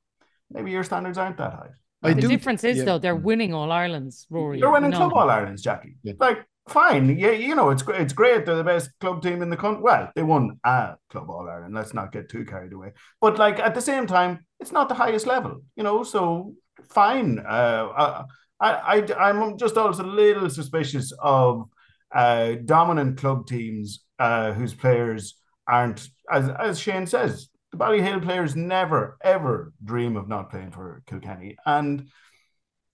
maybe 0.50 0.70
your 0.70 0.84
standards 0.84 1.18
aren't 1.18 1.38
that 1.38 1.52
high. 1.52 1.70
I 2.02 2.14
the 2.14 2.20
do, 2.20 2.28
difference 2.28 2.62
is 2.62 2.78
yeah. 2.78 2.84
though 2.84 2.98
they're 2.98 3.16
winning 3.16 3.52
all 3.52 3.72
Ireland's, 3.72 4.26
Rory. 4.30 4.60
They're 4.60 4.70
winning 4.70 4.92
you 4.92 4.98
club 4.98 5.12
all 5.14 5.28
Ireland's, 5.28 5.64
Jacqui. 5.64 5.96
Yeah. 6.04 6.12
Like 6.20 6.46
fine, 6.68 7.18
yeah, 7.18 7.32
you 7.32 7.54
know 7.56 7.70
it's 7.70 7.82
it's 7.88 8.12
great. 8.12 8.46
They're 8.46 8.56
the 8.56 8.62
best 8.62 8.90
club 9.00 9.20
team 9.20 9.42
in 9.42 9.50
the 9.50 9.56
country. 9.56 9.82
Well, 9.82 10.12
they 10.14 10.22
won 10.22 10.60
a 10.62 10.94
club 11.10 11.28
all 11.28 11.48
Ireland. 11.48 11.74
Let's 11.74 11.94
not 11.94 12.12
get 12.12 12.28
too 12.28 12.44
carried 12.44 12.72
away. 12.72 12.92
But 13.20 13.38
like 13.38 13.58
at 13.58 13.74
the 13.74 13.80
same 13.80 14.06
time, 14.06 14.46
it's 14.60 14.70
not 14.70 14.88
the 14.88 14.94
highest 14.94 15.26
level, 15.26 15.62
you 15.76 15.82
know. 15.82 16.04
So 16.04 16.54
fine. 16.88 17.40
Uh, 17.40 18.24
I, 18.60 18.70
I, 18.92 18.96
I'm 19.18 19.58
just 19.58 19.76
always 19.76 19.98
a 19.98 20.04
little 20.04 20.50
suspicious 20.50 21.12
of 21.18 21.68
uh, 22.14 22.54
dominant 22.64 23.18
club 23.18 23.46
teams 23.46 24.04
uh, 24.18 24.52
whose 24.52 24.74
players 24.74 25.36
aren't, 25.66 26.08
as, 26.30 26.48
as 26.48 26.78
Shane 26.78 27.06
says, 27.06 27.48
the 27.72 27.78
Ballyhale 27.78 28.22
players 28.22 28.56
never, 28.56 29.18
ever 29.22 29.72
dream 29.84 30.16
of 30.16 30.28
not 30.28 30.50
playing 30.50 30.70
for 30.70 31.02
Kilkenny. 31.06 31.56
And 31.66 32.08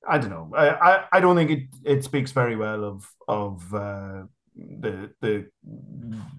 I 0.09 0.18
don't 0.18 0.31
know. 0.31 0.50
I, 0.55 0.68
I, 0.70 1.05
I 1.12 1.20
don't 1.20 1.37
think 1.37 1.50
it, 1.50 1.62
it 1.85 2.05
speaks 2.05 2.33
very 2.33 2.57
well 2.57 2.85
of 2.85 3.09
of 3.27 3.74
uh, 3.74 4.24
the 4.57 5.11
the 5.20 5.46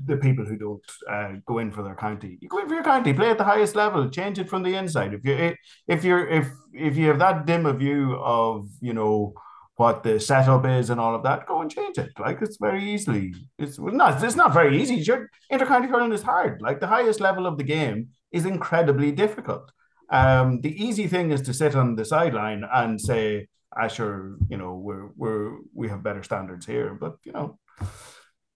the 0.05 0.17
people 0.17 0.45
who 0.45 0.57
don't 0.57 0.83
uh, 1.09 1.33
go 1.45 1.59
in 1.59 1.71
for 1.71 1.83
their 1.83 1.95
county. 1.95 2.37
You 2.41 2.49
go 2.49 2.59
in 2.59 2.67
for 2.67 2.75
your 2.75 2.83
county, 2.83 3.13
play 3.13 3.29
at 3.29 3.37
the 3.37 3.43
highest 3.43 3.75
level, 3.75 4.09
change 4.09 4.39
it 4.39 4.49
from 4.49 4.63
the 4.63 4.75
inside. 4.75 5.13
If 5.13 5.25
you 5.25 5.55
if 5.87 6.03
you're 6.03 6.27
if 6.27 6.47
if 6.73 6.97
you 6.97 7.07
have 7.07 7.19
that 7.19 7.45
dim 7.45 7.65
a 7.65 7.73
view 7.73 8.15
of 8.15 8.67
you 8.81 8.93
know 8.93 9.33
what 9.77 10.03
the 10.03 10.19
setup 10.19 10.65
is 10.65 10.89
and 10.89 10.99
all 10.99 11.15
of 11.15 11.23
that, 11.23 11.45
go 11.45 11.61
and 11.61 11.69
change 11.69 11.97
it. 11.97 12.11
Like 12.17 12.41
it's 12.41 12.57
very 12.57 12.83
easily. 12.93 13.33
It's 13.59 13.77
not. 13.79 14.23
It's 14.23 14.35
not 14.35 14.53
very 14.53 14.81
easy. 14.81 14.95
Your 14.95 15.29
intercounty 15.51 15.89
hurling 15.89 16.13
is 16.13 16.21
hard. 16.21 16.61
Like 16.61 16.79
the 16.79 16.87
highest 16.87 17.19
level 17.19 17.45
of 17.45 17.57
the 17.57 17.63
game 17.63 18.09
is 18.31 18.45
incredibly 18.45 19.11
difficult. 19.11 19.71
Um, 20.09 20.61
the 20.61 20.71
easy 20.81 21.07
thing 21.07 21.31
is 21.31 21.41
to 21.43 21.53
sit 21.53 21.75
on 21.75 21.95
the 21.95 22.05
sideline 22.05 22.63
and 22.71 23.01
say, 23.01 23.47
"Asher, 23.77 24.37
you 24.47 24.57
know, 24.57 24.75
we're 24.75 25.09
we're 25.17 25.57
we 25.73 25.89
have 25.89 26.03
better 26.03 26.23
standards 26.23 26.65
here." 26.65 26.93
But 26.93 27.17
you 27.23 27.33
know, 27.33 27.59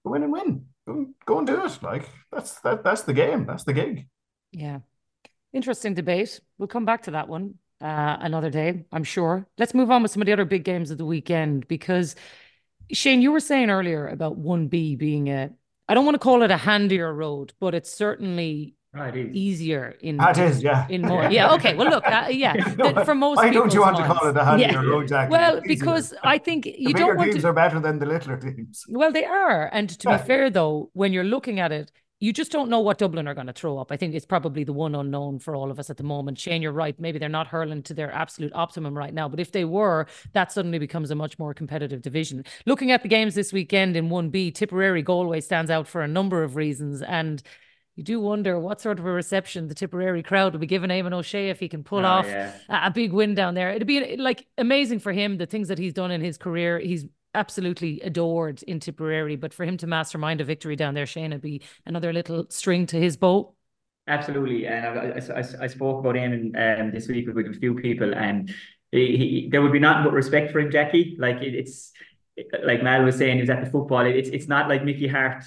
go 0.06 0.14
in 0.14 0.24
and 0.24 0.32
win. 0.32 0.66
Go, 0.88 1.08
go 1.26 1.38
and 1.40 1.48
do 1.48 1.66
it. 1.66 1.80
Like 1.84 2.10
that's 2.32 2.62
that 2.62 2.84
that's 2.84 3.02
the 3.02 3.14
game. 3.14 3.46
That's 3.46 3.66
the 3.66 3.74
gig. 3.74 4.08
Yeah. 4.52 4.80
Interesting 5.52 5.96
debate. 5.96 6.40
We'll 6.58 6.68
come 6.68 6.86
back 6.86 7.04
to 7.04 7.12
that 7.12 7.28
one 7.28 7.56
uh, 7.82 8.18
another 8.20 8.50
day, 8.50 8.86
I'm 8.92 9.04
sure. 9.04 9.48
Let's 9.58 9.74
move 9.74 9.92
on 9.92 10.02
with 10.02 10.12
some 10.12 10.22
of 10.22 10.26
the 10.26 10.34
other 10.34 10.46
big 10.46 10.64
games 10.64 10.92
of 10.92 10.98
the 10.98 11.06
weekend 11.06 11.68
because 11.68 12.16
Shane, 12.92 13.22
you 13.22 13.32
were 13.32 13.40
saying 13.40 13.70
earlier 13.70 14.08
about 14.08 14.42
1B 14.42 14.98
being 14.98 15.30
a, 15.30 15.52
I 15.88 15.94
don't 15.94 16.06
want 16.06 16.16
to 16.16 16.20
call 16.20 16.44
it 16.44 16.52
a 16.52 16.58
handier 16.58 17.14
road, 17.14 17.54
but 17.60 17.74
it's 17.74 17.92
certainly 17.92 18.76
Right, 18.92 19.16
easier 19.16 19.96
in 20.02 20.18
that 20.18 20.40
is 20.40 20.64
yeah. 20.64 20.88
in 20.90 21.04
more 21.04 21.30
yeah 21.30 21.54
okay 21.54 21.76
well 21.76 21.92
look 21.92 22.04
uh, 22.08 22.26
yeah 22.32 22.54
no, 22.80 23.06
for 23.06 23.14
most 23.14 23.38
why 23.38 23.52
don't 23.52 23.72
you 23.72 23.82
want 23.82 24.00
minds, 24.00 24.12
to 24.12 24.20
call 24.20 24.30
it 24.30 24.36
a 24.36 24.44
handier 24.44 24.68
yeah. 24.68 24.82
road 24.82 25.08
Jack 25.08 25.30
well 25.30 25.62
because 25.64 26.12
I 26.24 26.40
think 26.40 26.66
you 26.76 26.88
the 26.88 26.94
don't 26.94 27.16
want 27.16 27.32
teams 27.32 27.44
to 27.44 27.50
are 27.50 27.54
better 27.54 27.80
than 27.80 28.00
the 28.00 28.08
littler 28.08 28.38
teams. 28.38 28.86
Well 28.90 29.12
they 29.12 29.26
are 29.26 29.70
and 29.72 29.90
to 29.90 30.10
yeah. 30.10 30.18
be 30.18 30.24
fair 30.24 30.50
though 30.50 30.90
when 30.94 31.14
you're 31.14 31.24
looking 31.24 31.60
at 31.60 31.72
it 31.72 31.92
you 32.20 32.34
just 32.34 32.52
don't 32.52 32.70
know 32.70 32.82
what 32.82 32.98
Dublin 32.98 33.28
are 33.28 33.34
going 33.34 33.48
to 33.48 33.54
throw 33.54 33.78
up. 33.78 33.92
I 33.92 33.98
think 33.98 34.14
it's 34.14 34.26
probably 34.26 34.66
the 34.66 34.74
one 34.74 34.94
unknown 34.94 35.40
for 35.40 35.56
all 35.56 35.72
of 35.72 35.80
us 35.80 35.90
at 35.90 35.96
the 35.96 36.04
moment. 36.04 36.38
Shane, 36.38 36.62
you're 36.62 36.74
right. 36.74 37.00
Maybe 37.00 37.18
they're 37.18 37.30
not 37.30 37.48
hurling 37.48 37.82
to 37.84 37.94
their 37.94 38.12
absolute 38.12 38.52
optimum 38.54 38.98
right 38.98 39.14
now, 39.14 39.30
but 39.30 39.40
if 39.40 39.54
they 39.54 39.64
were, 39.64 40.06
that 40.34 40.52
suddenly 40.52 40.80
becomes 40.80 41.12
a 41.12 41.16
much 41.16 41.40
more 41.40 41.54
competitive 41.54 42.02
division. 42.02 42.44
Looking 42.66 42.92
at 42.92 43.04
the 43.04 43.10
games 43.10 43.36
this 43.36 43.54
weekend 43.54 43.96
in 43.96 44.10
1B, 44.10 44.54
Tipperary 44.54 45.02
Galway 45.02 45.40
stands 45.40 45.72
out 45.72 45.88
for 45.88 46.02
a 46.02 46.08
number 46.08 46.44
of 46.44 46.58
reasons. 46.58 47.02
And 47.02 47.42
you 47.96 48.04
do 48.04 48.20
wonder 48.20 48.60
what 48.60 48.82
sort 48.82 49.00
of 49.00 49.06
a 49.06 49.12
reception 49.12 49.70
the 49.70 49.76
Tipperary 49.76 50.22
crowd 50.22 50.52
will 50.52 50.60
be 50.60 50.68
giving 50.68 50.90
Eamon 50.90 51.14
O'Shea 51.14 51.50
if 51.50 51.60
he 51.60 51.70
can 51.70 51.86
pull 51.86 52.06
oh, 52.06 52.10
off 52.10 52.26
yeah. 52.26 52.54
a, 52.68 52.88
a 52.88 52.92
big 52.92 53.14
win 53.14 53.34
down 53.34 53.54
there. 53.54 53.72
It'd 53.72 53.88
be 53.88 54.18
like 54.18 54.46
amazing 54.58 55.00
for 55.00 55.14
him, 55.14 55.38
the 55.38 55.46
things 55.46 55.70
that 55.70 55.78
he's 55.78 55.94
done 55.94 56.12
in 56.12 56.20
his 56.20 56.38
career. 56.38 56.80
He's 56.80 57.06
absolutely 57.34 58.00
adored 58.02 58.64
in 58.64 58.80
Tipperary, 58.80 59.36
but 59.36 59.54
for 59.54 59.66
him 59.66 59.78
to 59.78 59.88
mastermind 59.88 60.42
a 60.42 60.44
victory 60.44 60.76
down 60.76 60.94
there, 60.94 61.06
Shane, 61.06 61.32
would 61.32 61.42
be 61.42 61.62
another 61.86 62.12
little 62.14 62.46
string 62.50 62.86
to 62.88 63.00
his 63.00 63.18
bow. 63.18 63.54
Absolutely, 64.08 64.66
and 64.66 64.86
I, 64.86 65.22
I, 65.36 65.44
I 65.62 65.68
spoke 65.68 66.00
about 66.00 66.16
him 66.16 66.56
um, 66.58 66.92
this 66.92 67.08
week 67.08 67.28
with 67.32 67.46
a 67.46 67.54
few 67.54 67.76
people, 67.76 68.16
and 68.16 68.52
he, 68.92 69.18
he, 69.18 69.50
there 69.52 69.62
would 69.62 69.72
be 69.72 69.80
nothing 69.80 70.04
but 70.04 70.14
respect 70.14 70.52
for 70.52 70.60
him, 70.60 70.72
Jacqui. 70.72 71.20
Like 71.20 71.42
it, 71.42 71.54
it's 71.54 71.92
like 72.64 72.82
Mal 72.82 73.04
was 73.04 73.18
saying, 73.18 73.36
he 73.36 73.42
was 73.42 73.50
at 73.50 73.64
the 73.64 73.70
football. 73.70 74.06
It, 74.06 74.16
it's 74.16 74.30
it's 74.30 74.48
not 74.48 74.68
like 74.68 74.84
Mickey 74.84 75.08
Harte 75.08 75.46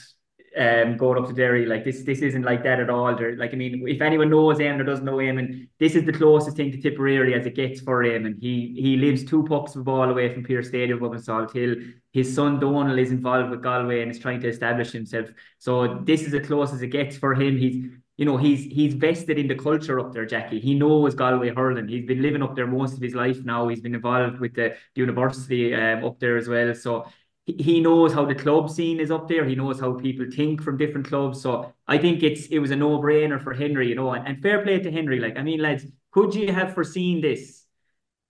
um 0.58 0.96
going 0.96 1.22
up 1.22 1.28
to 1.28 1.34
Derry. 1.34 1.66
Like 1.66 1.84
this 1.84 2.02
this 2.02 2.20
isn't 2.20 2.42
like 2.42 2.62
that 2.64 2.80
at 2.80 2.90
all. 2.90 3.16
Like 3.36 3.52
I 3.52 3.56
mean, 3.56 3.84
if 3.86 4.00
anyone 4.00 4.30
knows 4.30 4.58
him 4.58 4.80
or 4.80 4.84
doesn't 4.84 5.04
know 5.04 5.18
him, 5.18 5.38
and 5.38 5.68
this 5.78 5.94
is 5.94 6.04
the 6.04 6.12
closest 6.12 6.56
thing 6.56 6.70
to 6.72 6.80
Tipperary 6.80 7.34
as 7.34 7.46
it 7.46 7.54
gets 7.54 7.80
for 7.80 8.02
him. 8.02 8.26
And 8.26 8.36
he 8.40 8.74
he 8.78 8.96
lives 8.96 9.24
two 9.24 9.44
pucks 9.44 9.74
of 9.76 9.84
ball 9.84 10.10
away 10.10 10.32
from 10.32 10.44
Pearse 10.44 10.68
Stadium 10.68 11.02
up 11.02 11.14
in 11.14 11.20
Salthill. 11.20 11.92
His 12.12 12.34
son 12.34 12.60
Donal 12.60 12.98
is 12.98 13.10
involved 13.10 13.50
with 13.50 13.62
Galway 13.62 14.02
and 14.02 14.10
is 14.10 14.18
trying 14.18 14.40
to 14.40 14.48
establish 14.48 14.92
himself. 14.92 15.28
So 15.58 16.00
this 16.04 16.22
is 16.22 16.34
as 16.34 16.46
close 16.46 16.72
as 16.72 16.82
it 16.82 16.88
gets 16.88 17.16
for 17.16 17.34
him. 17.34 17.56
He's 17.56 17.90
you 18.18 18.26
know, 18.26 18.36
he's 18.36 18.64
he's 18.64 18.94
vested 18.94 19.38
in 19.38 19.48
the 19.48 19.54
culture 19.54 19.98
up 19.98 20.12
there, 20.12 20.26
Jacqui. 20.26 20.60
He 20.60 20.74
knows 20.74 21.14
Galway 21.14 21.48
hurling. 21.48 21.88
He's 21.88 22.04
been 22.04 22.20
living 22.20 22.42
up 22.42 22.54
there 22.54 22.66
most 22.66 22.94
of 22.94 23.00
his 23.00 23.14
life 23.14 23.38
now. 23.42 23.66
He's 23.68 23.80
been 23.80 23.94
involved 23.94 24.38
with 24.38 24.54
the, 24.54 24.76
the 24.94 25.00
university 25.00 25.74
um, 25.74 26.04
up 26.04 26.20
there 26.20 26.36
as 26.36 26.46
well. 26.46 26.74
So 26.74 27.06
he 27.46 27.80
knows 27.80 28.12
how 28.12 28.24
the 28.24 28.34
club 28.34 28.70
scene 28.70 29.00
is 29.00 29.10
up 29.10 29.28
there. 29.28 29.44
He 29.44 29.56
knows 29.56 29.80
how 29.80 29.94
people 29.94 30.26
think 30.30 30.62
from 30.62 30.76
different 30.76 31.08
clubs. 31.08 31.42
So 31.42 31.72
I 31.88 31.98
think 31.98 32.22
it's 32.22 32.46
it 32.46 32.60
was 32.60 32.70
a 32.70 32.76
no 32.76 33.00
brainer 33.00 33.42
for 33.42 33.52
Henry, 33.52 33.88
you 33.88 33.94
know, 33.94 34.12
and, 34.12 34.26
and 34.26 34.40
fair 34.40 34.62
play 34.62 34.78
to 34.78 34.92
Henry. 34.92 35.18
Like, 35.18 35.36
I 35.36 35.42
mean, 35.42 35.60
lads, 35.60 35.84
could 36.12 36.34
you 36.34 36.52
have 36.52 36.74
foreseen 36.74 37.20
this? 37.20 37.66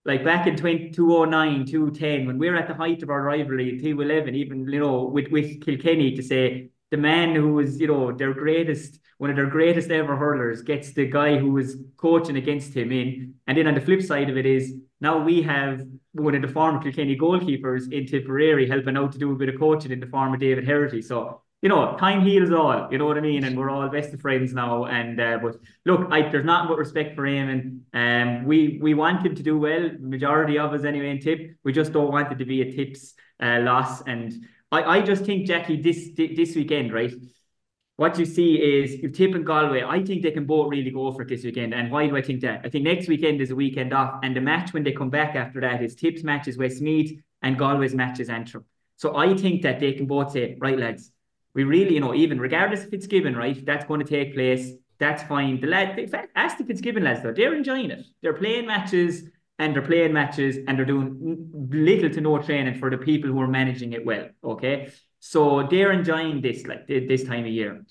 Like 0.05 0.25
back 0.25 0.46
in 0.46 0.57
2009, 0.57 1.66
2010, 1.66 2.27
when 2.27 2.38
we 2.38 2.48
are 2.48 2.57
at 2.57 2.66
the 2.66 2.75
height 2.75 3.03
of 3.03 3.11
our 3.11 3.22
rivalry, 3.22 3.79
211, 3.79 4.35
even, 4.35 4.66
you 4.68 4.81
know, 4.81 5.05
with, 5.05 5.31
with 5.31 5.64
Kilkenny 5.64 6.16
to 6.16 6.22
say 6.22 6.70
the 6.90 6.96
man 6.96 7.37
who 7.37 7.55
was, 7.55 7.81
you 7.81 7.87
know, 7.87 8.11
their 8.11 8.35
greatest, 8.35 8.98
one 9.22 9.30
of 9.30 9.37
their 9.37 9.46
greatest 9.46 9.88
ever 9.92 10.16
hurlers 10.16 10.62
gets 10.62 10.90
the 10.94 11.06
guy 11.06 11.38
who 11.38 11.52
was 11.52 11.76
coaching 11.96 12.35
against 12.35 12.74
him 12.74 12.90
in. 12.90 13.32
And 13.46 13.56
then 13.56 13.68
on 13.68 13.74
the 13.76 13.80
flip 13.80 14.02
side 14.02 14.28
of 14.28 14.37
it 14.37 14.44
is 14.44 14.74
now 15.00 15.22
we 15.22 15.40
have 15.42 15.80
one 16.11 16.35
of 16.35 16.42
the 16.42 16.48
former 16.48 16.82
Kilkenny 16.82 17.16
goalkeepers 17.16 17.92
in 17.92 18.04
Tipperary 18.04 18.68
helping 18.68 18.96
out 18.96 19.12
to 19.12 19.18
do 19.18 19.30
a 19.30 19.37
bit 19.37 19.48
of 19.48 19.61
coaching 19.61 19.92
in 19.92 20.00
the 20.00 20.08
form 20.08 20.35
of 20.35 20.40
David 20.40 20.66
Herity. 20.66 21.04
So 21.04 21.40
you 21.62 21.68
know, 21.68 21.96
time 21.98 22.22
heals 22.22 22.50
all. 22.50 22.88
You 22.90 22.98
know 22.98 23.06
what 23.06 23.16
I 23.16 23.20
mean? 23.20 23.44
And 23.44 23.56
we're 23.56 23.70
all 23.70 23.88
best 23.88 24.12
of 24.12 24.20
friends 24.20 24.52
now. 24.52 24.87
And 24.87 25.20
uh, 25.20 25.38
but 25.40 25.54
look, 25.87 26.08
I, 26.11 26.28
there's 26.28 26.44
nothing 26.44 26.70
but 26.70 26.78
respect 26.78 27.14
for 27.14 27.24
him, 27.24 27.48
and 27.94 28.40
um, 28.40 28.44
we 28.44 28.80
we 28.82 28.94
want 28.94 29.24
him 29.24 29.37
to 29.37 29.42
do 29.44 29.56
well. 29.56 29.88
Majority 30.00 30.58
of 30.58 30.72
us 30.72 30.82
anyway 30.82 31.11
in 31.11 31.20
Tip. 31.20 31.54
We 31.62 31.72
just 31.72 31.92
don't 31.92 32.11
want 32.11 32.32
it 32.32 32.38
to 32.38 32.44
be 32.44 32.62
a 32.62 32.72
Tips 32.72 33.14
uh, 33.40 33.61
loss. 33.61 34.02
And 34.02 34.32
I, 34.72 34.82
I 34.82 35.00
just 35.00 35.24
think 35.24 35.46
Jacqui 35.46 35.80
this 35.80 36.11
this 36.16 36.56
weekend, 36.56 36.92
right? 36.92 37.14
What 37.96 38.18
you 38.18 38.24
see 38.24 38.55
is 38.55 38.94
if 39.02 39.12
Tip 39.12 39.35
and 39.35 39.44
Galway, 39.44 39.83
I 39.83 40.02
think 40.02 40.22
they 40.22 40.31
can 40.31 40.46
both 40.46 40.70
really 40.70 40.90
go 40.90 41.12
for 41.12 41.22
it 41.22 41.28
this 41.28 41.44
weekend. 41.44 41.74
And 41.74 41.90
why 41.90 42.09
do 42.09 42.16
I 42.16 42.22
think 42.22 42.40
that? 42.40 42.62
I 42.64 42.68
think 42.68 42.85
next 42.85 43.07
weekend 43.07 43.40
is 43.40 43.50
a 43.50 43.55
weekend 43.55 43.92
off, 43.92 44.20
and 44.22 44.35
the 44.35 44.40
match 44.40 44.72
when 44.72 44.83
they 44.83 44.92
come 44.92 45.11
back 45.11 45.37
after 45.37 45.61
that 45.61 45.83
is 45.83 45.94
Tip's 45.94 46.24
matches 46.24 46.57
Westmeath 46.57 47.20
and 47.42 47.59
Galway's 47.59 47.94
matches 47.94 48.28
Antrim. 48.28 48.64
So 48.96 49.16
I 49.16 49.35
think 49.35 49.62
that 49.62 49.78
they 49.78 49.92
can 49.92 50.07
both 50.07 50.33
say, 50.33 50.57
right, 50.61 50.78
lads, 50.78 51.12
we 51.55 51.64
really, 51.64 51.94
you 51.94 52.00
know, 52.00 52.14
even 52.14 52.40
regardless 52.40 52.85
if 52.85 52.92
it's 52.92 53.07
given, 53.07 53.37
right, 53.37 53.64
that's 53.66 53.85
going 53.85 54.00
to 54.00 54.07
take 54.07 54.35
place. 54.35 54.72
That's 54.98 55.22
fine. 55.24 55.61
The 55.61 55.66
lad, 55.66 55.98
in 55.98 56.09
fact, 56.09 56.31
ask 56.37 56.59
the 56.59 56.64
Fitzgibbon 56.64 57.02
lads 57.02 57.22
though, 57.22 57.33
they're 57.33 57.55
enjoying 57.55 57.90
it. 57.90 58.07
They're 58.22 58.35
playing 58.35 58.66
matches 58.66 59.24
and 59.59 59.74
they're 59.74 59.83
playing 59.83 60.12
matches 60.12 60.59
and 60.66 60.78
they're 60.78 60.87
doing 60.87 61.68
little 61.70 62.11
to 62.11 62.20
no 62.20 62.38
training 62.38 62.78
for 62.78 62.88
the 62.88 62.98
people 62.98 63.31
who 63.31 63.40
are 63.40 63.48
managing 63.48 63.92
it 63.92 64.07
well. 64.07 64.28
Okay, 64.44 64.92
so 65.24 65.66
they're 65.70 65.92
enjoying 65.92 66.40
this 66.40 66.66
like 66.66 66.88
this 66.88 67.22
time 67.22 67.44
of 67.44 67.52
year. 67.52 67.85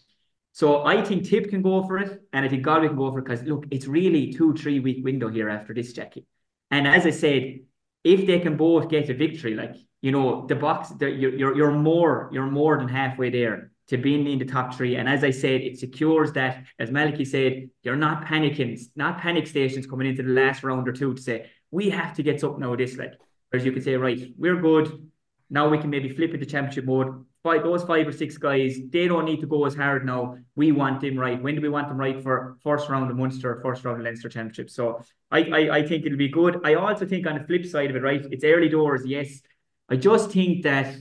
So 0.52 0.86
I 0.86 1.02
think 1.02 1.26
Tip 1.30 1.50
can 1.50 1.62
go 1.62 1.82
for 1.84 1.98
it, 1.98 2.22
and 2.34 2.46
I 2.46 2.50
think 2.50 2.64
Galway 2.64 2.88
can 2.88 2.98
go 2.98 3.10
for 3.10 3.20
it 3.20 3.26
because 3.26 3.42
look, 3.44 3.66
it's 3.72 3.88
really 3.88 4.34
two 4.34 4.54
three 4.54 4.82
week 4.82 5.04
window 5.04 5.30
here 5.30 5.50
after 5.50 5.74
this, 5.74 5.94
Jacqui. 5.94 6.26
And 6.72 6.86
as 6.86 7.06
I 7.06 7.12
said, 7.12 7.60
if 8.04 8.28
they 8.28 8.40
can 8.40 8.58
both 8.58 8.90
get 8.90 9.10
a 9.10 9.14
victory, 9.14 9.56
like 9.56 9.76
you 10.02 10.12
know, 10.12 10.46
the 10.48 10.56
box, 10.56 10.90
the, 10.90 11.10
you're, 11.10 11.34
you're, 11.34 11.56
you're 11.56 11.72
more, 11.72 12.30
you're 12.34 12.50
more 12.50 12.78
than 12.78 12.88
halfway 12.90 13.30
there 13.30 13.72
to 13.88 13.98
being 13.98 14.28
in 14.28 14.40
the 14.40 14.46
top 14.46 14.74
three. 14.74 14.96
And 14.96 15.08
as 15.08 15.24
I 15.24 15.30
said, 15.30 15.62
it 15.62 15.78
secures 15.78 16.34
that, 16.34 16.66
as 16.80 16.90
Malachy 16.90 17.24
said, 17.24 17.70
you're 17.84 17.96
not 17.96 18.26
panicking, 18.26 18.82
not 18.96 19.20
panic 19.20 19.46
stations 19.48 19.86
coming 19.86 20.08
into 20.08 20.24
the 20.24 20.32
last 20.32 20.64
round 20.64 20.88
or 20.88 20.92
two 20.92 21.14
to 21.14 21.22
say, 21.22 21.52
we 21.70 21.92
have 21.92 22.16
to 22.16 22.24
get 22.24 22.40
something 22.40 22.64
out 22.64 22.74
of 22.74 22.78
this. 22.80 22.98
Like, 22.98 23.14
whereas 23.50 23.66
you 23.66 23.72
could 23.72 23.84
say, 23.84 23.96
right, 23.96 24.34
we're 24.38 24.60
good. 24.60 25.11
Now 25.52 25.70
we 25.70 25.78
can 25.78 25.90
maybe 25.90 26.10
flip 26.10 26.34
it 26.34 26.38
to 26.40 26.46
championship 26.46 26.86
mode. 26.86 27.26
Five, 27.44 27.64
those 27.64 27.84
five 27.84 28.08
or 28.08 28.12
six 28.12 28.38
guys, 28.38 28.78
they 28.90 29.08
don't 29.08 29.26
need 29.26 29.42
to 29.42 29.48
go 29.48 29.66
as 29.66 29.76
hard 29.76 30.06
now. 30.06 30.38
We 30.56 30.72
want 30.72 31.02
them 31.02 31.18
right. 31.18 31.42
When 31.42 31.56
do 31.56 31.62
we 31.62 31.70
want 31.70 31.90
them 31.90 31.98
right 31.98 32.22
for 32.24 32.58
first 32.64 32.90
round 32.90 33.12
of 33.12 33.18
Munster, 33.18 33.60
first 33.62 33.84
round 33.84 34.00
of 34.00 34.06
Leinster 34.06 34.30
Championship? 34.30 34.70
So 34.70 35.02
I, 35.30 35.40
I, 35.44 35.76
I 35.78 35.88
think 35.88 36.06
it'll 36.06 36.18
be 36.18 36.30
good. 36.30 36.62
I 36.64 36.76
also 36.76 37.06
think 37.06 37.28
on 37.28 37.38
the 37.38 37.44
flip 37.44 37.66
side 37.66 37.90
of 37.90 37.96
it, 37.96 38.04
right, 38.04 38.26
it's 38.32 38.44
early 38.44 38.70
doors, 38.70 39.02
yes, 39.06 39.42
I 39.90 39.98
just 39.98 40.32
think 40.32 40.64
that 40.64 40.96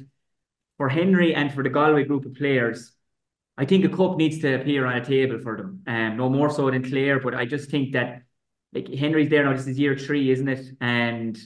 for 0.78 0.88
Henry 0.88 1.34
and 1.34 1.52
for 1.54 1.62
the 1.62 1.68
Galway 1.70 2.04
group 2.04 2.24
of 2.24 2.34
players, 2.34 2.92
I 3.56 3.66
think 3.66 3.84
a 3.84 3.88
cup 3.88 4.16
needs 4.16 4.40
to 4.40 4.54
appear 4.54 4.86
on 4.86 4.96
a 4.96 5.04
table 5.04 5.38
for 5.38 5.56
them. 5.56 5.82
Um, 5.86 6.16
no 6.16 6.28
more 6.28 6.50
so 6.50 6.70
than 6.70 6.82
Clare, 6.82 7.20
but 7.20 7.34
I 7.34 7.44
just 7.44 7.70
think 7.70 7.92
that 7.92 8.22
like 8.72 8.88
Henry's 8.88 9.28
there 9.28 9.44
now. 9.44 9.52
This 9.52 9.66
is 9.66 9.78
year 9.78 9.96
three, 9.96 10.30
isn't 10.30 10.48
it? 10.48 10.66
And 10.80 11.38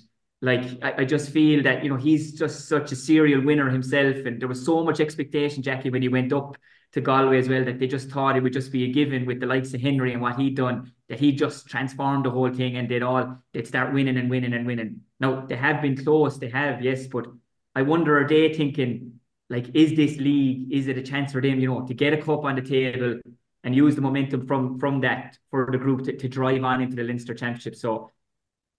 like 0.44 0.78
I, 0.82 0.92
I 0.98 1.04
just 1.04 1.30
feel 1.30 1.62
that 1.62 1.82
you 1.82 1.88
know 1.88 1.96
he's 1.96 2.32
just 2.32 2.68
such 2.68 2.92
a 2.92 2.96
serial 2.96 3.42
winner 3.42 3.70
himself, 3.70 4.16
and 4.26 4.40
there 4.40 4.48
was 4.48 4.64
so 4.64 4.84
much 4.84 5.00
expectation, 5.00 5.62
Jacqui, 5.62 5.90
when 5.90 6.02
he 6.02 6.08
went 6.08 6.32
up 6.32 6.56
to 6.92 7.00
Galway 7.00 7.38
as 7.38 7.48
well, 7.48 7.64
that 7.64 7.78
they 7.78 7.86
just 7.86 8.10
thought 8.10 8.36
it 8.36 8.42
would 8.42 8.52
just 8.52 8.70
be 8.70 8.84
a 8.84 8.92
given 8.92 9.24
with 9.24 9.40
the 9.40 9.46
likes 9.46 9.72
of 9.72 9.80
Henry 9.80 10.12
and 10.12 10.20
what 10.20 10.38
he'd 10.38 10.54
done, 10.54 10.92
that 11.08 11.18
he 11.18 11.32
just 11.32 11.66
transformed 11.66 12.26
the 12.26 12.30
whole 12.30 12.52
thing 12.52 12.76
and 12.76 12.88
they'd 12.88 13.02
all 13.02 13.38
they'd 13.52 13.66
start 13.66 13.94
winning 13.94 14.18
and 14.18 14.28
winning 14.28 14.52
and 14.52 14.66
winning. 14.66 15.00
Now 15.18 15.46
they 15.46 15.56
have 15.56 15.80
been 15.80 15.96
close, 15.96 16.38
they 16.38 16.50
have, 16.50 16.82
yes, 16.84 17.06
but 17.06 17.26
I 17.74 17.82
wonder 17.82 18.20
are 18.20 18.28
they 18.28 18.52
thinking 18.52 19.20
like, 19.48 19.74
is 19.74 19.96
this 19.96 20.18
league, 20.18 20.72
is 20.72 20.88
it 20.88 20.98
a 20.98 21.02
chance 21.02 21.32
for 21.32 21.40
them, 21.40 21.58
you 21.58 21.68
know, 21.68 21.86
to 21.86 21.94
get 21.94 22.12
a 22.12 22.18
cup 22.18 22.44
on 22.44 22.54
the 22.54 22.62
table 22.62 23.18
and 23.62 23.74
use 23.74 23.94
the 23.94 24.02
momentum 24.02 24.46
from 24.46 24.78
from 24.78 25.00
that 25.00 25.38
for 25.50 25.68
the 25.72 25.78
group 25.78 26.04
to, 26.04 26.16
to 26.16 26.28
drive 26.28 26.62
on 26.64 26.82
into 26.82 26.96
the 26.96 27.02
Leinster 27.02 27.34
Championship. 27.34 27.74
So 27.74 28.10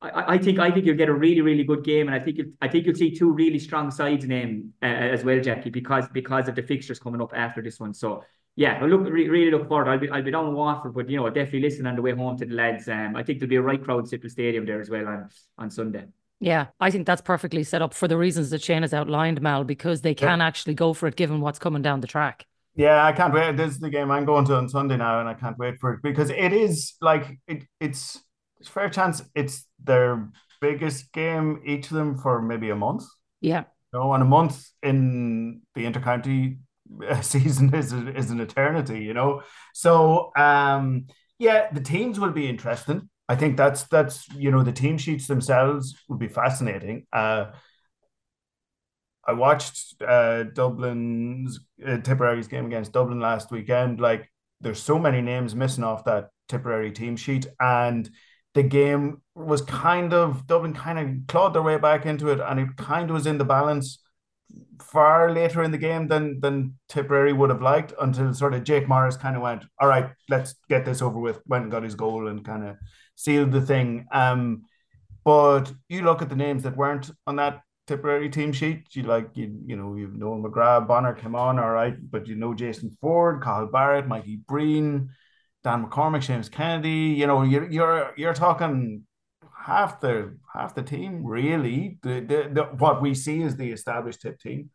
I, 0.01 0.36
I 0.36 0.38
think 0.38 0.60
I 0.60 0.71
think 0.71 0.86
you'll 0.86 0.97
get 0.97 1.10
a 1.10 1.13
really 1.13 1.41
really 1.41 1.63
good 1.63 1.84
game, 1.84 2.08
and 2.08 2.15
I 2.15 2.19
think 2.19 2.39
I 2.62 2.67
think 2.67 2.86
you'll 2.86 2.95
see 2.95 3.15
two 3.15 3.31
really 3.31 3.60
strong 3.60 3.91
sides 3.91 4.23
in 4.23 4.29
them 4.29 4.73
uh, 4.81 4.86
as 4.86 5.23
well, 5.23 5.38
Jacqui, 5.38 5.71
because 5.71 6.08
because 6.10 6.47
of 6.47 6.55
the 6.55 6.63
fixtures 6.63 6.99
coming 6.99 7.21
up 7.21 7.31
after 7.36 7.62
this 7.62 7.79
one. 7.79 7.93
So 7.93 8.23
yeah, 8.55 8.79
I 8.81 8.86
look 8.86 9.01
re- 9.10 9.29
really 9.29 9.51
look 9.51 9.67
forward. 9.67 9.89
I'll 9.89 9.99
be 9.99 10.10
I'll 10.10 10.23
be 10.23 10.31
down 10.31 10.47
in 10.47 10.53
Waterford, 10.53 10.93
but 10.93 11.10
you 11.10 11.17
know 11.17 11.29
definitely 11.29 11.62
listen 11.62 11.88
on 11.88 11.95
the 11.95 12.01
way 12.01 12.12
home 12.12 12.38
to 12.38 12.45
the 12.45 12.53
lads. 12.53 12.88
Um, 12.88 13.15
I 13.15 13.23
think 13.23 13.39
there'll 13.39 13.49
be 13.49 13.58
a 13.58 13.62
right 13.62 13.84
crowd 13.84 14.12
at 14.13 14.21
the 14.21 14.29
Stadium 14.29 14.65
there 14.65 14.79
as 14.79 14.89
well 14.89 15.08
on 15.08 15.29
on 15.58 15.69
Sunday. 15.69 16.05
Yeah, 16.39 16.67
I 16.79 16.91
think 16.91 17.08
that's 17.08 17.21
perfectly 17.21 17.63
set 17.63 17.81
up 17.81 17.93
for 17.93 18.08
the 18.08 18.17
reasons 18.17 18.49
that 18.49 18.62
Shane 18.62 18.81
has 18.81 18.93
outlined, 18.93 19.41
Mal, 19.41 19.63
because 19.63 20.01
they 20.01 20.13
can 20.13 20.39
yeah. 20.39 20.45
actually 20.45 20.73
go 20.73 20.93
for 20.93 21.08
it 21.08 21.15
given 21.15 21.39
what's 21.41 21.60
coming 21.60 21.81
down 21.81 22.01
the 22.01 22.08
track. 22.08 22.45
Yeah, 22.75 23.05
I 23.05 23.13
can't 23.13 23.34
wait. 23.34 23.55
This 23.55 23.71
is 23.71 23.79
the 23.79 23.89
game 23.89 24.12
I'm 24.12 24.25
going 24.25 24.45
to 24.45 24.55
on 24.55 24.67
Sunday 24.67 24.97
now, 24.97 25.21
and 25.21 25.29
I 25.29 25.34
can't 25.34 25.58
wait 25.58 25.79
for 25.79 25.93
it 25.93 26.01
because 26.03 26.29
it 26.29 26.51
is 26.51 26.95
like 26.99 27.39
it, 27.47 27.63
it's 27.79 28.21
it's 28.59 28.69
fair 28.69 28.89
chance 28.89 29.21
it's 29.35 29.65
their 29.83 30.29
biggest 30.61 31.11
game 31.11 31.61
each 31.65 31.91
of 31.91 31.97
them 31.97 32.17
for 32.17 32.41
maybe 32.41 32.69
a 32.69 32.75
month. 32.75 33.03
Yeah. 33.41 33.65
You 33.93 33.99
know, 33.99 34.13
and 34.13 34.23
a 34.23 34.25
month 34.25 34.67
in 34.81 35.61
the 35.75 35.85
intercounty 35.85 36.57
season 37.21 37.73
is 37.73 37.93
is 37.93 38.31
an 38.31 38.39
eternity, 38.39 38.99
you 38.99 39.13
know. 39.13 39.41
So 39.73 40.31
um 40.35 41.07
yeah, 41.37 41.69
the 41.71 41.81
teams 41.81 42.19
will 42.19 42.31
be 42.31 42.47
interesting. 42.47 43.09
I 43.27 43.35
think 43.35 43.57
that's 43.57 43.83
that's 43.83 44.27
you 44.33 44.51
know 44.51 44.63
the 44.63 44.71
team 44.71 44.97
sheets 44.97 45.27
themselves 45.27 45.95
would 46.09 46.19
be 46.19 46.27
fascinating. 46.27 47.05
Uh 47.11 47.51
I 49.27 49.33
watched 49.33 50.01
uh 50.01 50.43
Dublin's 50.43 51.59
uh, 51.85 51.97
Tipperary's 51.97 52.47
game 52.47 52.65
against 52.65 52.91
Dublin 52.91 53.19
last 53.19 53.51
weekend. 53.51 53.99
Like 53.99 54.31
there's 54.61 54.81
so 54.81 54.97
many 54.99 55.21
names 55.21 55.55
missing 55.55 55.83
off 55.83 56.05
that 56.05 56.29
Tipperary 56.47 56.91
team 56.91 57.15
sheet 57.15 57.47
and 57.59 58.09
the 58.55 58.63
game 58.63 59.21
was 59.35 59.61
kind 59.61 60.13
of 60.13 60.47
Dublin 60.47 60.73
kind 60.73 60.97
of 60.97 61.27
clawed 61.27 61.53
their 61.53 61.61
way 61.61 61.77
back 61.77 62.05
into 62.05 62.29
it, 62.29 62.39
and 62.39 62.59
it 62.59 62.75
kind 62.77 63.09
of 63.09 63.13
was 63.13 63.27
in 63.27 63.37
the 63.37 63.45
balance 63.45 63.99
far 64.81 65.31
later 65.31 65.61
in 65.61 65.71
the 65.71 65.77
game 65.77 66.07
than 66.07 66.39
than 66.39 66.77
Tipperary 66.89 67.33
would 67.33 67.49
have 67.49 67.61
liked 67.61 67.93
until 68.01 68.33
sort 68.33 68.53
of 68.53 68.63
Jake 68.63 68.87
Morris 68.87 69.17
kind 69.17 69.35
of 69.35 69.41
went, 69.41 69.65
all 69.79 69.87
right, 69.87 70.09
let's 70.29 70.55
get 70.69 70.85
this 70.85 71.01
over 71.01 71.19
with. 71.19 71.39
Went 71.45 71.63
and 71.63 71.71
got 71.71 71.83
his 71.83 71.95
goal 71.95 72.27
and 72.27 72.43
kind 72.45 72.65
of 72.65 72.77
sealed 73.15 73.51
the 73.51 73.61
thing. 73.61 74.07
Um, 74.11 74.63
but 75.25 75.71
you 75.89 76.03
look 76.03 76.21
at 76.21 76.29
the 76.29 76.35
names 76.35 76.63
that 76.63 76.77
weren't 76.77 77.11
on 77.27 77.35
that 77.37 77.61
Tipperary 77.87 78.29
team 78.29 78.51
sheet. 78.51 78.87
You 78.93 79.03
like 79.03 79.29
you 79.35 79.59
you 79.65 79.75
know 79.75 79.95
you've 79.95 80.15
known 80.15 80.41
McGrath, 80.43 80.87
Bonner 80.87 81.13
came 81.13 81.35
on, 81.35 81.59
all 81.59 81.71
right, 81.71 81.95
but 82.09 82.25
you 82.27 82.35
know 82.35 82.53
Jason 82.53 82.95
Forde, 83.01 83.41
Kyle 83.41 83.67
Barrett, 83.67 84.07
Mikey 84.07 84.37
Breen. 84.47 85.09
Dan 85.65 85.84
McCormack, 85.84 86.21
James 86.21 86.47
Kennedy. 86.47 87.15
You 87.17 87.25
know, 87.25 87.41
you're 87.41 87.69
you're 87.71 88.13
you're 88.15 88.36
talking 88.36 89.01
half 89.58 89.99
the 89.99 90.38
half 90.54 90.75
the 90.75 90.84
team 90.84 91.25
really. 91.25 91.97
The, 92.04 92.19
the, 92.19 92.49
the 92.54 92.63
what 92.78 93.01
we 93.01 93.15
see 93.15 93.41
is 93.41 93.58
the 93.58 93.71
established 93.71 94.21
tip 94.21 94.39
team. 94.39 94.69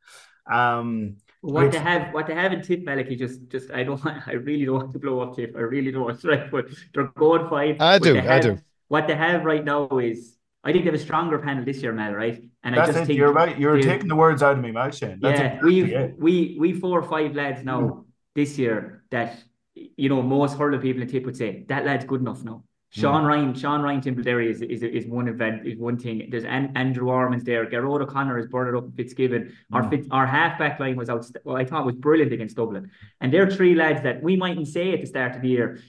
Um, 0.50 1.18
what 1.42 1.66
which, 1.66 1.72
they 1.74 1.79
have, 1.79 2.12
what 2.12 2.26
they 2.26 2.35
have 2.35 2.53
in 2.53 2.61
tip, 2.61 2.85
Malachy, 2.85 3.16
just, 3.16 3.48
just 3.48 3.70
I 3.70 3.85
don't, 3.85 4.05
I 4.26 4.33
really 4.33 4.64
don't 4.64 4.74
want 4.74 4.92
to 4.92 4.98
blow 4.98 5.20
up 5.20 5.37
tip. 5.37 5.55
I 5.57 5.61
really 5.61 5.92
don't 5.92 6.03
want 6.03 6.16
to 6.16 6.20
strike, 6.20 6.50
but 6.50 6.66
they're 6.92 7.07
going 7.16 7.48
five. 7.48 7.76
I 7.81 7.98
do, 8.00 8.14
have, 8.14 8.26
I 8.26 8.40
do. 8.40 8.59
What 8.88 9.07
they 9.07 9.14
have 9.14 9.44
right 9.44 9.64
now 9.64 9.87
is, 9.98 10.37
I 10.64 10.72
think 10.72 10.85
they 10.85 10.90
have 10.90 11.00
a 11.00 11.03
stronger 11.03 11.38
panel 11.38 11.64
this 11.64 11.83
year, 11.83 11.92
Mel. 11.92 12.12
Right? 12.12 12.42
And 12.64 12.76
That's 12.76 12.90
I 12.90 12.92
just 12.92 13.03
it. 13.05 13.07
think 13.07 13.16
you're 13.16 13.33
right. 13.33 13.57
You're 13.59 13.81
taking 13.81 14.09
the 14.09 14.16
words 14.16 14.42
out 14.42 14.59
of 14.59 14.61
me 14.61 14.72
mouth, 14.72 14.94
Shane. 14.94 15.20
That's 15.22 15.40
yeah, 15.40 15.61
we 15.62 16.12
we 16.18 16.57
we 16.59 16.72
four 16.72 16.98
or 16.98 17.09
five 17.09 17.35
lads 17.35 17.64
now 17.64 17.81
mm. 17.81 18.05
this 18.35 18.59
year 18.59 19.05
that 19.11 19.42
you 19.96 20.08
know, 20.08 20.22
most 20.22 20.58
hurling 20.58 20.80
people 20.80 21.02
in 21.02 21.08
tip 21.08 21.24
would 21.24 21.36
say 21.36 21.64
that 21.68 21.84
lad's 21.84 22.04
good 22.04 22.20
enough 22.20 22.42
now. 22.44 22.64
Sean 22.92 23.22
mm. 23.22 23.28
Ryan, 23.28 23.54
Sean 23.54 23.82
Ryan 23.82 24.00
Templederry 24.00 24.50
is, 24.50 24.62
is 24.62 24.82
is 24.82 25.06
one 25.06 25.28
event, 25.28 25.64
is 25.64 25.78
one 25.78 25.96
thing. 25.96 26.26
There's 26.28 26.44
An- 26.44 26.72
Andrew 26.74 27.08
Ormonds 27.08 27.44
there. 27.44 27.64
Gearóid 27.66 28.02
O'Connor 28.02 28.38
is 28.38 28.46
it 28.46 28.74
up 28.74 28.84
Fitzgibbon. 28.96 29.42
Mm. 29.42 29.52
Our 29.72 29.88
Fitz, 29.88 30.08
our 30.10 30.26
halfback 30.26 30.80
line 30.80 30.96
was 30.96 31.08
out. 31.08 31.24
Well, 31.44 31.56
I 31.56 31.64
thought 31.64 31.86
was 31.86 31.94
brilliant 31.94 32.32
against 32.32 32.56
Dublin. 32.56 32.90
And 33.20 33.32
they're 33.32 33.48
three 33.48 33.76
lads 33.76 34.02
that 34.02 34.22
we 34.22 34.36
mightn't 34.36 34.66
say 34.66 34.92
at 34.92 35.00
the 35.00 35.06
start 35.06 35.36
of 35.36 35.42
the 35.42 35.48
year. 35.48 35.80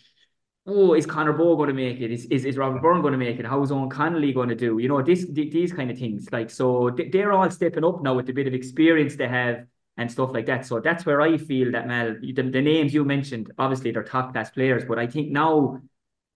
Oh, 0.67 0.93
is 0.93 1.07
Conor 1.07 1.33
Bowe 1.33 1.55
going 1.55 1.69
to 1.69 1.73
make 1.73 2.01
it? 2.01 2.11
Is, 2.11 2.25
is, 2.25 2.45
is 2.45 2.55
Robert 2.55 2.83
Byrne 2.83 3.01
going 3.01 3.13
to 3.13 3.17
make 3.17 3.39
it? 3.39 3.47
How's 3.47 3.71
Owen 3.71 3.89
Connolly 3.89 4.31
going 4.31 4.49
to 4.49 4.55
do? 4.55 4.77
You 4.77 4.89
know, 4.89 5.01
this 5.01 5.25
these 5.31 5.73
kind 5.73 5.89
of 5.89 5.97
things. 5.97 6.27
Like 6.31 6.51
so, 6.51 6.95
they're 7.11 7.31
all 7.31 7.49
stepping 7.49 7.83
up 7.83 8.03
now 8.03 8.13
with 8.13 8.27
the 8.27 8.33
bit 8.33 8.45
of 8.45 8.53
experience 8.53 9.15
they 9.15 9.27
have 9.27 9.65
and 9.97 10.11
stuff 10.11 10.31
like 10.33 10.45
that. 10.47 10.65
So 10.65 10.79
that's 10.79 11.05
where 11.05 11.21
I 11.21 11.37
feel 11.37 11.71
that 11.73 11.87
Mel, 11.87 12.15
the, 12.21 12.31
the 12.33 12.61
names 12.61 12.93
you 12.93 13.03
mentioned, 13.05 13.51
obviously 13.57 13.91
they're 13.91 14.03
top 14.03 14.33
class 14.33 14.49
players, 14.49 14.83
but 14.85 14.97
I 14.99 15.07
think 15.07 15.31
now 15.31 15.81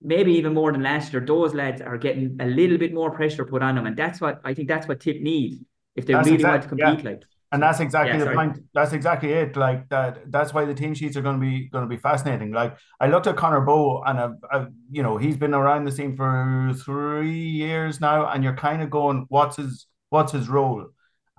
maybe 0.01 0.33
even 0.33 0.53
more 0.53 0.71
than 0.71 0.83
last 0.83 1.13
year, 1.13 1.25
those 1.25 1.53
lads 1.53 1.81
are 1.81 1.97
getting 1.97 2.37
a 2.39 2.45
little 2.45 2.77
bit 2.77 2.93
more 2.93 3.11
pressure 3.11 3.45
put 3.45 3.63
on 3.63 3.75
them, 3.75 3.85
and 3.87 3.97
that's 3.97 4.21
what 4.21 4.41
I 4.43 4.53
think 4.53 4.67
that's 4.67 4.87
what 4.87 4.99
Tip 4.99 5.21
need 5.21 5.65
if 5.95 6.05
they 6.05 6.13
that's 6.13 6.29
really 6.29 6.35
exactly, 6.35 6.49
want 6.49 6.63
to 6.63 6.67
compete. 6.69 6.99
Yeah. 7.03 7.11
Like 7.11 7.23
And 7.51 7.61
that's 7.63 7.79
exactly 7.79 8.17
yeah, 8.17 8.19
the 8.19 8.25
sorry. 8.25 8.35
point. 8.35 8.59
That's 8.73 8.91
exactly 8.93 9.31
it. 9.31 9.55
Like 9.55 9.87
that. 9.89 10.31
That's 10.31 10.53
why 10.53 10.65
the 10.65 10.73
team 10.73 10.93
sheets 10.93 11.15
are 11.15 11.21
going 11.21 11.39
to 11.39 11.41
be 11.41 11.69
going 11.69 11.83
to 11.83 11.89
be 11.89 11.97
fascinating. 11.97 12.51
Like 12.51 12.77
I 12.99 13.07
looked 13.07 13.27
at 13.27 13.37
Conor 13.37 13.61
Bowe, 13.61 14.01
and 14.05 14.19
I've, 14.19 14.35
I've, 14.51 14.67
you 14.91 15.03
know 15.03 15.17
he's 15.17 15.37
been 15.37 15.53
around 15.53 15.85
the 15.85 15.91
scene 15.91 16.15
for 16.15 16.73
three 16.83 17.31
years 17.31 18.01
now, 18.01 18.27
and 18.29 18.43
you're 18.43 18.55
kind 18.55 18.81
of 18.81 18.89
going, 18.89 19.25
what's 19.29 19.57
his 19.57 19.87
what's 20.09 20.31
his 20.33 20.49
role, 20.49 20.87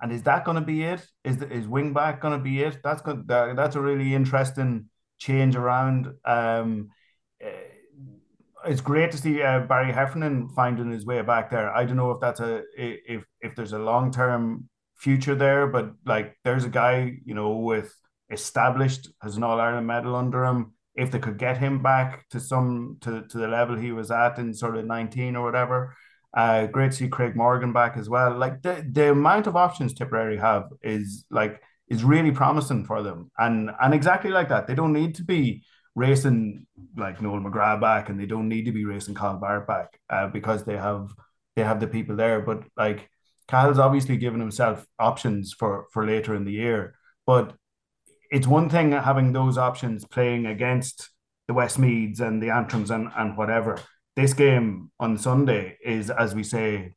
and 0.01 0.11
is 0.11 0.23
that 0.23 0.45
going 0.45 0.55
to 0.55 0.61
be 0.61 0.83
it? 0.83 1.05
Is 1.23 1.37
the, 1.37 1.49
is 1.51 1.67
wing 1.67 1.93
back 1.93 2.21
going 2.21 2.37
to 2.37 2.43
be 2.43 2.61
it? 2.61 2.77
That's 2.83 3.01
going 3.01 3.23
that, 3.27 3.55
that's 3.55 3.75
a 3.75 3.81
really 3.81 4.13
interesting 4.13 4.89
change 5.17 5.55
around. 5.55 6.13
Um, 6.25 6.89
eh, 7.41 7.51
it's 8.65 8.81
great 8.81 9.11
to 9.11 9.17
see 9.17 9.41
uh, 9.41 9.61
Barry 9.61 9.91
Heffernan 9.91 10.49
finding 10.49 10.91
his 10.91 11.05
way 11.05 11.21
back 11.21 11.49
there. 11.49 11.71
I 11.71 11.85
don't 11.85 11.97
know 11.97 12.11
if 12.11 12.19
that's 12.19 12.39
a 12.39 12.63
if 12.77 13.23
if 13.41 13.55
there's 13.55 13.73
a 13.73 13.79
long 13.79 14.11
term 14.11 14.69
future 14.97 15.35
there, 15.35 15.67
but 15.67 15.91
like 16.05 16.37
there's 16.43 16.65
a 16.65 16.69
guy 16.69 17.17
you 17.25 17.33
know 17.33 17.57
with 17.57 17.93
established 18.29 19.09
has 19.21 19.37
an 19.37 19.43
All 19.43 19.59
Ireland 19.59 19.87
medal 19.87 20.15
under 20.15 20.45
him. 20.45 20.73
If 20.95 21.11
they 21.11 21.19
could 21.19 21.37
get 21.37 21.57
him 21.57 21.83
back 21.83 22.27
to 22.29 22.39
some 22.39 22.97
to, 23.01 23.23
to 23.27 23.37
the 23.37 23.47
level 23.47 23.77
he 23.77 23.91
was 23.91 24.09
at 24.09 24.39
in 24.39 24.53
sort 24.53 24.77
of 24.77 24.85
19 24.85 25.35
or 25.35 25.43
whatever, 25.43 25.95
uh, 26.37 26.67
great 26.67 26.91
to 26.91 26.97
see 26.97 27.07
Craig 27.07 27.35
Morgan 27.35 27.73
back 27.73 27.97
as 27.97 28.09
well. 28.09 28.37
Like 28.37 28.61
the, 28.61 28.85
the 28.87 29.09
amount 29.09 29.47
of 29.47 29.55
options 29.55 29.95
Tipperary 29.95 30.37
have 30.37 30.65
is 30.83 31.25
like 31.31 31.59
is 31.89 32.03
really 32.03 32.29
promising 32.29 32.85
for 32.85 33.01
them. 33.01 33.31
And 33.39 33.71
and 33.81 33.91
exactly 33.91 34.29
like 34.29 34.49
that. 34.49 34.67
They 34.67 34.75
don't 34.75 34.93
need 34.93 35.15
to 35.15 35.23
be 35.23 35.63
racing 35.95 36.67
like 36.95 37.23
Noel 37.23 37.39
McGrath 37.39 37.81
back 37.81 38.09
and 38.09 38.19
they 38.19 38.27
don't 38.27 38.47
need 38.47 38.65
to 38.65 38.71
be 38.71 38.85
racing 38.85 39.15
Cathal 39.15 39.39
Barrett 39.39 39.65
back 39.65 39.99
uh, 40.11 40.27
because 40.27 40.63
they 40.63 40.77
have 40.77 41.09
they 41.55 41.63
have 41.63 41.79
the 41.79 41.87
people 41.87 42.15
there. 42.15 42.39
But 42.41 42.65
like 42.77 43.09
Cahill's 43.47 43.79
obviously 43.79 44.17
given 44.17 44.39
himself 44.39 44.85
options 44.99 45.53
for 45.53 45.87
for 45.91 46.05
later 46.05 46.35
in 46.35 46.45
the 46.45 46.51
year. 46.51 46.93
But 47.25 47.55
it's 48.29 48.45
one 48.45 48.69
thing 48.69 48.91
having 48.91 49.33
those 49.33 49.57
options 49.57 50.05
playing 50.05 50.45
against 50.45 51.09
the 51.47 51.55
Westmeaths 51.55 52.19
and 52.19 52.43
the 52.43 52.49
Antrims 52.49 52.91
and, 52.91 53.09
and 53.17 53.35
whatever. 53.35 53.79
This 54.17 54.33
game 54.33 54.89
on 54.99 55.15
Sunday 55.19 55.77
is, 55.85 56.09
as 56.09 56.33
we 56.33 56.41
say, 56.41 56.95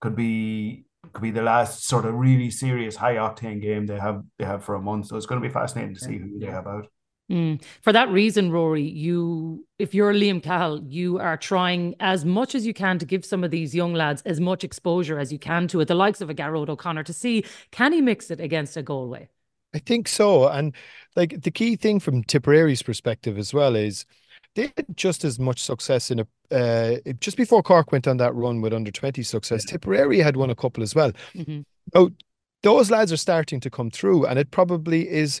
could 0.00 0.16
be 0.16 0.86
could 1.12 1.22
be 1.22 1.30
the 1.30 1.40
last 1.40 1.86
sort 1.86 2.04
of 2.04 2.14
really 2.14 2.50
serious 2.50 2.96
high 2.96 3.14
octane 3.14 3.62
game 3.62 3.86
they 3.86 3.96
have 3.96 4.24
they 4.40 4.44
have 4.44 4.64
for 4.64 4.74
a 4.74 4.82
month. 4.82 5.06
So 5.06 5.16
it's 5.16 5.24
going 5.24 5.40
to 5.40 5.48
be 5.48 5.54
fascinating 5.54 5.94
to 5.94 6.00
see 6.00 6.18
who 6.18 6.36
they 6.40 6.46
have 6.46 6.66
out. 6.66 6.88
Mm. 7.30 7.62
For 7.80 7.92
that 7.92 8.10
reason, 8.10 8.50
Rory, 8.50 8.82
you 8.82 9.68
if 9.78 9.94
you're 9.94 10.12
Liam 10.12 10.42
Cahill, 10.42 10.82
you 10.84 11.20
are 11.20 11.36
trying 11.36 11.94
as 12.00 12.24
much 12.24 12.56
as 12.56 12.66
you 12.66 12.74
can 12.74 12.98
to 12.98 13.06
give 13.06 13.24
some 13.24 13.44
of 13.44 13.52
these 13.52 13.72
young 13.72 13.94
lads 13.94 14.22
as 14.22 14.40
much 14.40 14.64
exposure 14.64 15.20
as 15.20 15.32
you 15.32 15.38
can 15.38 15.68
to 15.68 15.80
it, 15.80 15.86
the 15.86 15.94
likes 15.94 16.20
of 16.20 16.28
a 16.28 16.34
Gearóid 16.34 16.68
O'Connor, 16.68 17.04
to 17.04 17.12
see 17.12 17.44
can 17.70 17.92
he 17.92 18.00
mix 18.00 18.32
it 18.32 18.40
against 18.40 18.76
a 18.76 18.82
Galway. 18.82 19.28
I 19.72 19.78
think 19.78 20.08
so, 20.08 20.48
and 20.48 20.74
like 21.14 21.42
the 21.42 21.52
key 21.52 21.76
thing 21.76 22.00
from 22.00 22.24
Tipperary's 22.24 22.82
perspective 22.82 23.38
as 23.38 23.54
well 23.54 23.76
is 23.76 24.06
they 24.58 24.72
had 24.76 24.96
just 24.96 25.24
as 25.24 25.38
much 25.38 25.62
success 25.62 26.10
in 26.10 26.18
a 26.20 26.26
uh, 26.50 26.96
just 27.20 27.36
before 27.36 27.62
Cork 27.62 27.92
went 27.92 28.08
on 28.08 28.16
that 28.16 28.34
run 28.34 28.60
with 28.60 28.72
under 28.72 28.90
20 28.90 29.22
success. 29.22 29.64
Yeah. 29.64 29.72
Tipperary 29.72 30.18
had 30.18 30.36
won 30.36 30.50
a 30.50 30.54
couple 30.54 30.82
as 30.82 30.94
well. 30.94 31.12
Mm-hmm. 31.34 31.60
Now, 31.94 32.08
those 32.62 32.90
lads 32.90 33.12
are 33.12 33.18
starting 33.18 33.60
to 33.60 33.70
come 33.70 33.90
through, 33.90 34.26
and 34.26 34.38
it 34.38 34.50
probably 34.50 35.08
is 35.08 35.40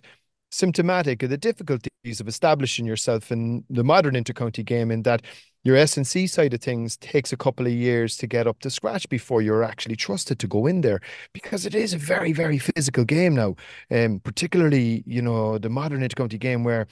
symptomatic 0.50 1.22
of 1.22 1.30
the 1.30 1.36
difficulties 1.36 2.20
of 2.20 2.28
establishing 2.28 2.86
yourself 2.86 3.32
in 3.32 3.64
the 3.68 3.84
modern 3.84 4.14
intercounty 4.14 4.64
game 4.64 4.90
in 4.90 5.02
that 5.02 5.22
your 5.64 5.76
S&C 5.76 6.26
side 6.26 6.54
of 6.54 6.62
things 6.62 6.96
takes 6.96 7.32
a 7.32 7.36
couple 7.36 7.66
of 7.66 7.72
years 7.72 8.16
to 8.16 8.26
get 8.26 8.46
up 8.46 8.58
to 8.60 8.70
scratch 8.70 9.06
before 9.10 9.42
you're 9.42 9.64
actually 9.64 9.96
trusted 9.96 10.38
to 10.38 10.46
go 10.46 10.66
in 10.66 10.80
there 10.80 11.00
because 11.34 11.66
it 11.66 11.74
is 11.74 11.92
a 11.92 11.98
very 11.98 12.32
very 12.32 12.56
physical 12.58 13.04
game 13.04 13.34
now 13.34 13.54
um, 13.90 14.20
particularly 14.20 15.02
you 15.04 15.20
know 15.20 15.58
the 15.58 15.68
modern 15.68 16.00
intercounty 16.00 16.38
game 16.38 16.64
where 16.64 16.86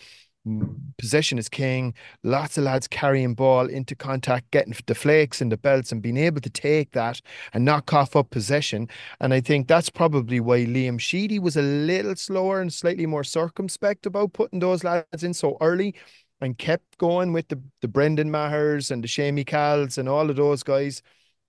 possession 0.99 1.39
is 1.39 1.49
king. 1.49 1.95
Lots 2.23 2.59
of 2.59 2.65
lads 2.65 2.89
carrying 2.89 3.35
ball 3.35 3.67
into 3.67 3.95
contact, 3.95 4.51
getting 4.51 4.75
the 4.87 4.95
flakes 4.95 5.41
and 5.41 5.51
the 5.51 5.57
belts, 5.57 5.93
and 5.93 6.03
being 6.03 6.17
able 6.17 6.41
to 6.41 6.51
take 6.51 6.93
that 6.93 7.21
and 7.53 7.65
not 7.65 7.87
cough 7.87 8.17
up 8.17 8.31
possession. 8.31 8.89
And 9.21 9.35
I 9.35 9.41
think 9.41 9.69
that's 9.69 9.91
probably 9.91 10.41
why 10.41 10.65
Liam 10.65 11.01
Sheedy 11.01 11.39
was 11.39 11.57
a 11.57 11.63
little 11.63 12.17
slower 12.17 12.61
and 12.61 12.73
slightly 12.73 13.07
more 13.07 13.25
circumspect 13.25 14.07
about 14.07 14.33
putting 14.33 14.61
those 14.61 14.85
lads 14.85 15.23
in 15.23 15.35
so 15.35 15.57
early 15.61 15.95
and 16.41 16.59
kept 16.59 16.99
going 16.99 17.33
with 17.33 17.49
the, 17.49 17.61
the 17.81 17.89
Brendan 17.89 18.31
Mahers 18.31 18.91
and 18.91 19.03
the 19.03 19.09
Seamie 19.09 19.45
Callanans 19.45 19.99
and 19.99 20.09
all 20.09 20.29
of 20.29 20.37
those 20.37 20.63
guys. 20.63 21.03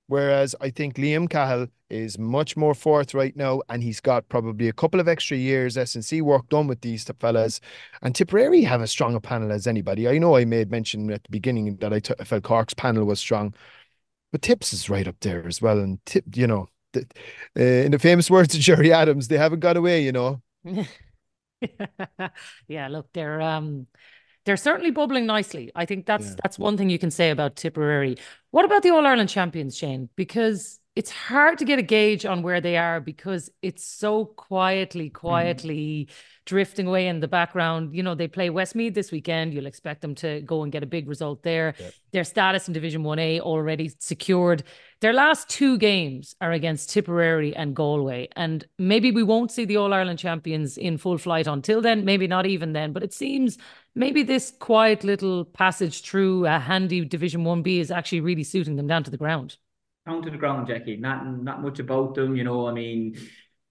Whereas 0.07 0.55
I 0.61 0.69
think 0.69 0.95
Liam 0.95 1.29
Cahill 1.29 1.67
is 1.89 2.17
much 2.17 2.55
more 2.55 2.73
forthright 2.73 3.35
now, 3.35 3.61
and 3.69 3.83
he's 3.83 3.99
got 3.99 4.27
probably 4.29 4.69
a 4.69 4.73
couple 4.73 4.99
of 4.99 5.07
extra 5.07 5.35
years 5.37 5.77
S&C 5.77 6.21
work 6.21 6.47
done 6.49 6.67
with 6.67 6.81
these 6.81 7.03
fellas. 7.19 7.59
And 8.01 8.15
Tipperary 8.15 8.63
have 8.63 8.81
as 8.81 8.91
strong 8.91 9.15
a 9.15 9.19
panel 9.19 9.51
as 9.51 9.67
anybody. 9.67 10.07
I 10.07 10.17
know 10.17 10.35
I 10.37 10.45
made 10.45 10.71
mention 10.71 11.11
at 11.11 11.23
the 11.23 11.29
beginning 11.29 11.75
that 11.77 11.93
I, 11.93 11.99
t- 11.99 12.13
I 12.19 12.23
felt 12.23 12.43
Cork's 12.43 12.73
panel 12.73 13.05
was 13.05 13.19
strong, 13.19 13.53
but 14.31 14.41
Tips 14.41 14.73
is 14.73 14.89
right 14.89 15.07
up 15.07 15.19
there 15.21 15.45
as 15.47 15.61
well. 15.61 15.79
And 15.79 16.03
Tip, 16.05 16.25
you 16.35 16.47
know, 16.47 16.69
the, 16.93 17.05
uh, 17.57 17.85
in 17.85 17.91
the 17.91 17.99
famous 17.99 18.29
words 18.29 18.55
of 18.55 18.61
Gerry 18.61 18.93
Adams, 18.93 19.27
they 19.27 19.37
haven't 19.37 19.59
got 19.59 19.77
away. 19.77 20.03
You 20.03 20.11
know. 20.13 20.41
yeah, 22.67 22.87
look, 22.87 23.07
they're 23.13 23.41
um 23.41 23.87
they're 24.47 24.55
certainly 24.55 24.91
bubbling 24.91 25.25
nicely. 25.25 25.71
I 25.75 25.85
think 25.85 26.05
that's 26.05 26.29
yeah. 26.29 26.35
that's 26.41 26.57
one 26.57 26.77
thing 26.77 26.89
you 26.89 26.97
can 26.97 27.11
say 27.11 27.31
about 27.31 27.57
Tipperary. 27.57 28.17
What 28.51 28.63
about 28.63 28.81
the 28.81 28.91
All 28.91 29.05
Ireland 29.05 29.29
champions, 29.29 29.77
Shane? 29.77 30.09
Because 30.15 30.79
it's 30.97 31.11
hard 31.11 31.59
to 31.59 31.63
get 31.63 31.77
a 31.77 31.83
gauge 31.83 32.25
on 32.25 32.41
where 32.41 32.59
they 32.59 32.75
are 32.75 32.99
because 32.99 33.51
it's 33.61 33.85
so 33.85 34.25
quietly, 34.25 35.09
mm-hmm. 35.09 35.27
quietly 35.27 36.07
mm. 36.09 36.13
drifting 36.47 36.87
away 36.87 37.07
in 37.07 37.19
the 37.19 37.27
background. 37.27 37.95
You 37.95 38.01
know, 38.01 38.15
they 38.15 38.27
play 38.27 38.49
Westmeath 38.49 38.95
this 38.95 39.11
weekend. 39.11 39.53
You'll 39.53 39.67
expect 39.67 40.01
them 40.01 40.15
to 40.15 40.41
go 40.41 40.63
and 40.63 40.71
get 40.71 40.81
a 40.81 40.87
big 40.87 41.07
result 41.07 41.43
there. 41.43 41.75
Yep. 41.77 41.93
Their 42.13 42.23
status 42.23 42.67
in 42.67 42.73
Division 42.73 43.03
1A 43.03 43.41
already 43.41 43.91
secured. 43.99 44.63
Their 45.01 45.13
last 45.13 45.47
two 45.49 45.77
games 45.77 46.35
are 46.41 46.51
against 46.51 46.89
Tipperary 46.89 47.55
and 47.55 47.75
Galway. 47.75 48.29
And 48.35 48.65
maybe 48.79 49.11
we 49.11 49.21
won't 49.21 49.51
see 49.51 49.65
the 49.65 49.77
All 49.77 49.93
Ireland 49.93 50.17
champions 50.17 50.79
in 50.79 50.97
full 50.97 51.19
flight 51.19 51.45
until 51.45 51.79
then, 51.79 52.05
maybe 52.05 52.25
not 52.25 52.47
even 52.47 52.73
then. 52.73 52.91
But 52.91 53.03
it 53.03 53.13
seems 53.13 53.59
maybe 53.93 54.23
this 54.23 54.51
quiet 54.59 55.03
little 55.03 55.45
passage 55.45 56.01
through 56.01 56.47
a 56.47 56.57
handy 56.57 57.05
Division 57.05 57.43
1B 57.43 57.81
is 57.81 57.91
actually 57.91 58.21
really 58.21 58.43
suiting 58.43 58.77
them 58.77 58.87
down 58.87 59.03
to 59.03 59.11
the 59.11 59.17
ground 59.17 59.57
down 60.07 60.21
to 60.23 60.29
the 60.29 60.37
ground, 60.37 60.67
Jacqui. 60.67 60.99
Not 60.99 61.27
not 61.27 61.61
much 61.61 61.79
about 61.79 62.15
them, 62.15 62.35
you 62.35 62.43
know. 62.43 62.67
I 62.67 62.73
mean, 62.73 63.17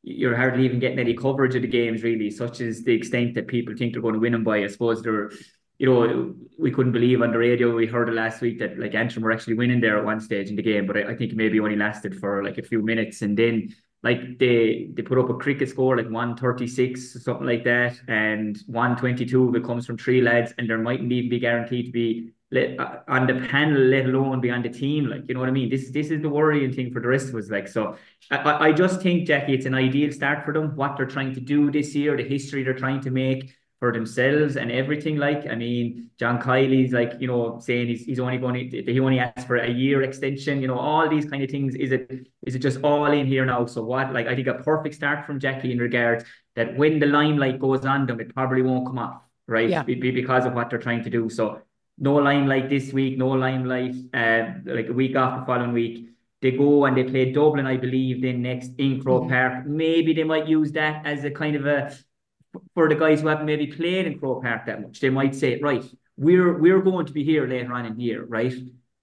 you're 0.03 0.37
hardly 0.37 0.65
even 0.65 0.79
getting 0.79 0.99
any 0.99 1.15
coverage 1.15 1.55
of 1.57 1.63
the 1.63 1.69
games, 1.69 2.03
really, 2.03 2.31
such 2.31 2.61
as 2.61 2.83
the 2.85 2.95
extent 2.95 3.35
that 3.35 3.49
people 3.49 3.75
think 3.77 3.93
they're 3.93 4.03
going 4.03 4.15
to 4.15 4.21
win 4.21 4.33
them 4.33 4.45
by. 4.45 4.59
I 4.59 4.67
suppose 4.69 5.03
they're, 5.03 5.31
you 5.79 5.87
know, 5.87 6.35
we 6.59 6.71
couldn't 6.71 6.93
believe 6.93 7.23
on 7.23 7.33
the 7.33 7.39
radio. 7.39 7.75
We 7.75 7.87
heard 7.87 8.09
it 8.09 8.15
last 8.15 8.41
week 8.41 8.59
that 8.61 8.79
like 8.79 8.95
Antrim 8.95 9.25
were 9.25 9.33
actually 9.33 9.55
winning 9.55 9.81
there 9.81 9.99
at 9.99 10.05
one 10.05 10.21
stage 10.21 10.51
in 10.51 10.57
the 10.57 10.63
game, 10.63 10.87
but 10.87 10.97
I, 10.97 11.11
I 11.13 11.17
think 11.17 11.33
maybe 11.33 11.59
only 11.59 11.77
lasted 11.77 12.19
for 12.21 12.45
like 12.45 12.59
a 12.59 12.63
few 12.63 12.83
minutes, 12.83 13.23
and 13.23 13.37
then 13.37 13.75
like 14.03 14.39
they 14.39 14.91
they 14.95 15.03
put 15.03 15.19
up 15.19 15.31
a 15.31 15.35
cricket 15.35 15.71
score 15.71 15.97
like 15.97 16.11
136 16.11 17.17
or 17.17 17.19
something 17.21 17.47
like 17.47 17.65
that 17.65 17.99
and 18.09 18.59
122 18.67 19.49
of 19.49 19.57
it 19.57 19.65
comes 19.65 19.87
from 19.87 19.97
three 19.97 20.21
lads 20.21 20.53
and 20.59 20.69
there 20.69 20.79
mightn't 20.79 21.11
even 21.11 21.31
be 21.31 21.41
guaranteed 21.41 21.87
to 21.87 21.93
be 21.93 22.31
let, 22.51 22.79
uh, 22.79 23.01
on 23.09 23.27
the 23.27 23.35
panel, 23.49 23.81
let 23.81 24.07
alone 24.07 24.41
be 24.41 24.51
on 24.51 24.63
the 24.63 24.69
team. 24.69 25.07
Like, 25.07 25.23
you 25.29 25.35
know 25.35 25.41
what 25.41 25.49
I 25.49 25.53
mean? 25.53 25.69
This 25.69 25.91
this 25.91 26.11
is 26.11 26.23
the 26.23 26.29
worrying 26.29 26.73
thing 26.73 26.93
for 26.93 27.01
the 27.01 27.09
rest 27.09 27.29
of 27.29 27.35
us. 27.35 27.51
Like, 27.51 27.69
so 27.69 27.97
I, 28.31 28.69
I 28.69 28.73
just 28.73 29.03
think, 29.03 29.29
Jacqui, 29.29 29.51
it's 29.51 29.67
an 29.67 29.75
ideal 29.75 30.13
start 30.13 30.45
for 30.45 30.53
them. 30.53 30.77
What 30.77 30.97
they're 30.97 31.07
trying 31.07 31.35
to 31.35 31.41
do 31.41 31.71
this 31.71 31.95
year, 31.95 32.17
the 32.17 32.23
history 32.23 32.63
they're 32.63 32.75
trying 32.75 33.01
to 33.03 33.11
make 33.11 33.53
for 33.81 33.93
themselves 33.93 34.57
and 34.57 34.71
everything. 34.71 35.17
Like, 35.17 35.47
I 35.49 35.55
mean, 35.55 36.11
John 36.19 36.41
Kiely's 36.41 36.93
like, 36.93 37.15
you 37.19 37.27
know, 37.27 37.59
saying 37.61 37.89
he's, 37.89 38.05
he's 38.05 38.21
only 38.21 38.39
going 38.39 38.71
to 38.71 38.83
he 38.83 39.01
only 39.01 39.19
asked 39.19 39.47
for 39.47 39.57
a 39.57 39.69
year 39.69 40.03
extension. 40.03 40.63
You 40.63 40.69
know, 40.69 40.79
all 40.79 41.09
these 41.09 41.29
kind 41.29 41.43
of 41.43 41.51
things. 41.51 41.75
Is 41.75 41.91
it 41.91 42.29
is 42.47 42.55
it 42.55 42.61
just 42.61 42.79
all 42.83 43.07
in 43.07 43.27
here 43.27 43.45
now? 43.45 43.67
So 43.67 43.83
what? 43.83 44.13
Like, 44.13 44.29
I 44.29 44.37
think 44.37 44.47
a 44.47 44.55
perfect 44.55 44.95
start 44.95 45.27
from 45.27 45.41
Jacqui 45.41 45.73
in 45.73 45.79
regards 45.79 46.25
that 46.55 46.77
when 46.77 47.01
the 47.01 47.07
limelight 47.07 47.59
goes 47.59 47.85
on 47.85 48.07
them, 48.07 48.21
it 48.21 48.33
probably 48.35 48.63
won't 48.63 48.87
come 48.87 48.99
off 48.99 49.23
right? 49.49 49.69
Yeah. 49.69 49.83
Be, 49.85 50.11
because 50.11 50.45
of 50.45 50.55
what 50.55 50.71
they're 50.71 50.79
trying 50.79 51.05
to 51.05 51.11
do. 51.11 51.31
So 51.31 51.63
no 51.99 52.15
limelight 52.15 52.69
this 52.69 52.93
week, 52.93 53.17
no 53.17 53.29
limelight 53.29 53.95
uh, 54.13 54.53
like 54.65 54.89
a 54.89 54.93
week 54.93 55.17
after 55.17 55.41
the 55.41 55.47
following 55.47 55.73
week. 55.73 56.09
They 56.43 56.51
go 56.51 56.85
and 56.85 56.97
they 56.97 57.05
play 57.05 57.33
Dublin, 57.33 57.67
I 57.67 57.77
believe, 57.77 58.23
then 58.23 58.43
next 58.43 58.73
in 58.79 59.03
Croke 59.03 59.23
mm-hmm. 59.23 59.33
Park. 59.33 59.67
Maybe 59.67 60.13
they 60.13 60.25
might 60.25 60.47
use 60.47 60.73
that 60.73 61.07
as 61.07 61.25
a 61.25 61.31
kind 61.31 61.57
of 61.57 61.67
a 61.67 61.97
for 62.75 62.89
the 62.89 62.95
guys 62.95 63.21
who 63.21 63.29
haven't 63.29 63.47
maybe 63.47 63.67
played 63.67 64.07
in 64.07 64.19
Croke 64.19 64.43
Park 64.43 64.67
that 64.67 64.83
much. 64.83 65.01
They 65.01 65.11
might 65.11 65.35
say, 65.35 65.59
right, 65.61 65.85
we're 66.17 66.59
we're 66.59 66.83
going 66.83 67.07
to 67.07 67.13
be 67.13 67.25
here 67.25 67.47
later 67.47 67.73
on 67.73 67.87
in 67.87 67.97
the 67.97 68.03
year, 68.03 68.25
right? 68.25 68.53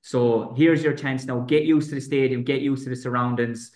So 0.01 0.53
here's 0.55 0.83
your 0.83 0.93
chance 0.93 1.25
now. 1.25 1.39
Get 1.39 1.63
used 1.63 1.89
to 1.89 1.95
the 1.95 2.01
stadium, 2.01 2.43
get 2.43 2.61
used 2.61 2.83
to 2.83 2.89
the 2.89 2.95
surroundings. 2.95 3.71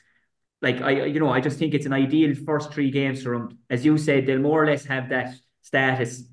Like 0.62 0.82
I, 0.82 1.06
you 1.06 1.20
know, 1.20 1.30
I 1.30 1.40
just 1.40 1.58
think 1.58 1.74
it's 1.74 1.86
an 1.86 1.94
ideal 1.94 2.36
first 2.36 2.74
three 2.74 2.92
games 2.92 3.24
for 3.24 3.38
them. 3.38 3.60
As 3.70 3.86
you 3.86 3.98
said, 3.98 4.26
they'll 4.26 4.40
more 4.40 4.64
or 4.64 4.68
less 4.68 4.86
have 4.86 5.10
that 5.10 5.36
status 5.62 6.24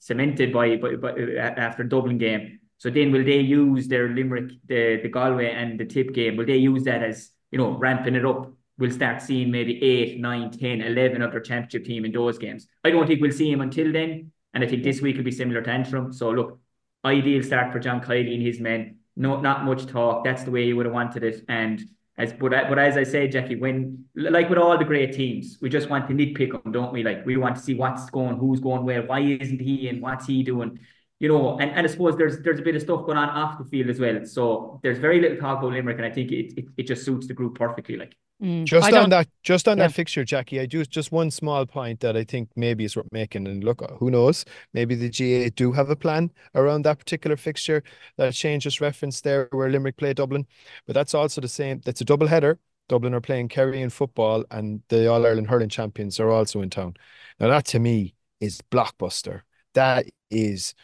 cemented 0.00 0.52
by, 0.52 0.76
by, 0.76 0.96
by 0.96 1.10
uh, 1.10 1.54
after 1.56 1.84
Dublin 1.84 2.18
game. 2.18 2.58
So 2.78 2.90
then 2.90 3.12
will 3.12 3.24
they 3.24 3.38
use 3.40 3.86
their 3.86 4.08
Limerick, 4.08 4.52
the, 4.66 4.98
the 5.02 5.08
Galway 5.08 5.52
and 5.52 5.78
the 5.78 5.84
tip 5.84 6.12
game, 6.12 6.36
will 6.36 6.46
they 6.46 6.56
use 6.56 6.82
that 6.84 7.02
as, 7.02 7.30
you 7.52 7.58
know, 7.58 7.76
ramping 7.78 8.16
it 8.16 8.26
up 8.26 8.52
we'll 8.80 8.90
start 8.90 9.22
seeing 9.22 9.50
maybe 9.50 9.80
8, 9.84 10.18
9, 10.18 10.50
10, 10.50 10.80
11 10.80 11.22
of 11.22 11.30
their 11.30 11.40
championship 11.40 11.84
team 11.84 12.04
in 12.04 12.12
those 12.12 12.38
games. 12.38 12.66
I 12.82 12.90
don't 12.90 13.06
think 13.06 13.20
we'll 13.20 13.30
see 13.30 13.52
him 13.52 13.60
until 13.60 13.92
then. 13.92 14.32
And 14.54 14.64
I 14.64 14.66
think 14.66 14.82
this 14.82 15.00
week 15.00 15.16
will 15.16 15.22
be 15.22 15.30
similar 15.30 15.62
to 15.62 15.70
Antrim. 15.70 16.12
So 16.12 16.30
look, 16.30 16.58
ideal 17.04 17.42
start 17.42 17.72
for 17.72 17.78
John 17.78 18.00
Kiely 18.00 18.34
and 18.34 18.42
his 18.42 18.58
men. 18.58 18.96
No, 19.16 19.40
not 19.40 19.64
much 19.64 19.86
talk. 19.86 20.24
That's 20.24 20.42
the 20.42 20.50
way 20.50 20.64
he 20.64 20.72
would 20.72 20.86
have 20.86 20.94
wanted 20.94 21.22
it. 21.22 21.44
And 21.46 21.80
as 22.20 22.32
but 22.34 22.50
but 22.50 22.78
as 22.78 22.96
I 22.96 23.04
say, 23.04 23.28
Jacqui, 23.28 23.58
when 23.58 24.04
like 24.14 24.48
with 24.50 24.58
all 24.58 24.76
the 24.76 24.84
great 24.84 25.12
teams, 25.14 25.58
we 25.62 25.70
just 25.70 25.88
want 25.88 26.06
to 26.08 26.14
nitpick 26.14 26.52
them, 26.52 26.70
don't 26.70 26.92
we? 26.92 27.02
Like 27.02 27.24
we 27.24 27.36
want 27.36 27.56
to 27.56 27.62
see 27.62 27.74
what's 27.74 28.10
going, 28.10 28.36
who's 28.36 28.60
going 28.60 28.84
where, 28.84 29.02
why 29.02 29.20
isn't 29.20 29.60
he, 29.60 29.88
and 29.88 30.02
what's 30.02 30.26
he 30.26 30.42
doing? 30.42 30.78
You 31.20 31.28
know, 31.28 31.58
and, 31.58 31.70
and 31.72 31.86
I 31.86 31.90
suppose 31.90 32.16
there's 32.16 32.40
there's 32.40 32.58
a 32.60 32.62
bit 32.62 32.74
of 32.76 32.82
stuff 32.82 33.04
going 33.06 33.18
on 33.18 33.28
off 33.28 33.58
the 33.58 33.64
field 33.64 33.90
as 33.90 34.00
well. 34.00 34.24
So 34.24 34.80
there's 34.82 34.98
very 34.98 35.20
little 35.20 35.36
talk 35.38 35.58
about 35.60 35.72
Limerick, 35.72 35.98
and 35.98 36.06
I 36.06 36.10
think 36.10 36.32
it 36.32 36.54
it, 36.56 36.64
it 36.78 36.82
just 36.84 37.04
suits 37.04 37.26
the 37.26 37.34
group 37.34 37.56
perfectly. 37.58 37.96
Like. 37.96 38.16
Mm. 38.42 38.64
Just 38.64 38.90
I 38.90 38.98
on 38.98 39.10
that, 39.10 39.28
just 39.42 39.68
on 39.68 39.76
Yeah. 39.76 39.88
that 39.88 39.92
fixture, 39.92 40.24
Jacqui, 40.24 40.60
I 40.62 40.66
do 40.66 40.82
just 40.86 41.12
one 41.12 41.30
small 41.30 41.66
point 41.66 42.00
that 42.00 42.16
I 42.16 42.24
think 42.24 42.48
maybe 42.56 42.84
is 42.84 42.96
worth 42.96 43.12
making. 43.12 43.46
And 43.46 43.62
look, 43.62 43.82
who 43.98 44.10
knows? 44.10 44.46
Maybe 44.72 44.94
the 44.94 45.10
GAA 45.10 45.50
do 45.54 45.72
have 45.72 45.90
a 45.90 45.96
plan 45.96 46.30
around 46.54 46.82
that 46.86 46.98
particular 46.98 47.36
fixture 47.36 47.82
that 48.16 48.34
Shane 48.34 48.58
just 48.58 48.80
referenced 48.80 49.24
there, 49.24 49.48
where 49.52 49.68
Limerick 49.70 49.98
play 49.98 50.14
Dublin. 50.14 50.46
But 50.86 50.94
that's 50.94 51.12
also 51.12 51.42
the 51.42 51.48
same. 51.48 51.82
That's 51.84 52.00
a 52.00 52.04
double 52.04 52.28
header. 52.28 52.58
Dublin 52.88 53.12
are 53.12 53.20
playing 53.20 53.48
Kerry 53.48 53.82
in 53.82 53.90
football, 53.90 54.44
and 54.50 54.82
the 54.88 55.06
All 55.06 55.26
Ireland 55.26 55.48
hurling 55.48 55.68
champions 55.68 56.18
are 56.18 56.30
also 56.30 56.62
in 56.62 56.70
town. 56.70 56.94
Now 57.38 57.48
that 57.48 57.66
to 57.66 57.78
me 57.78 58.14
is 58.40 58.62
blockbuster. 58.70 59.42
That 59.74 60.06
is. 60.30 60.74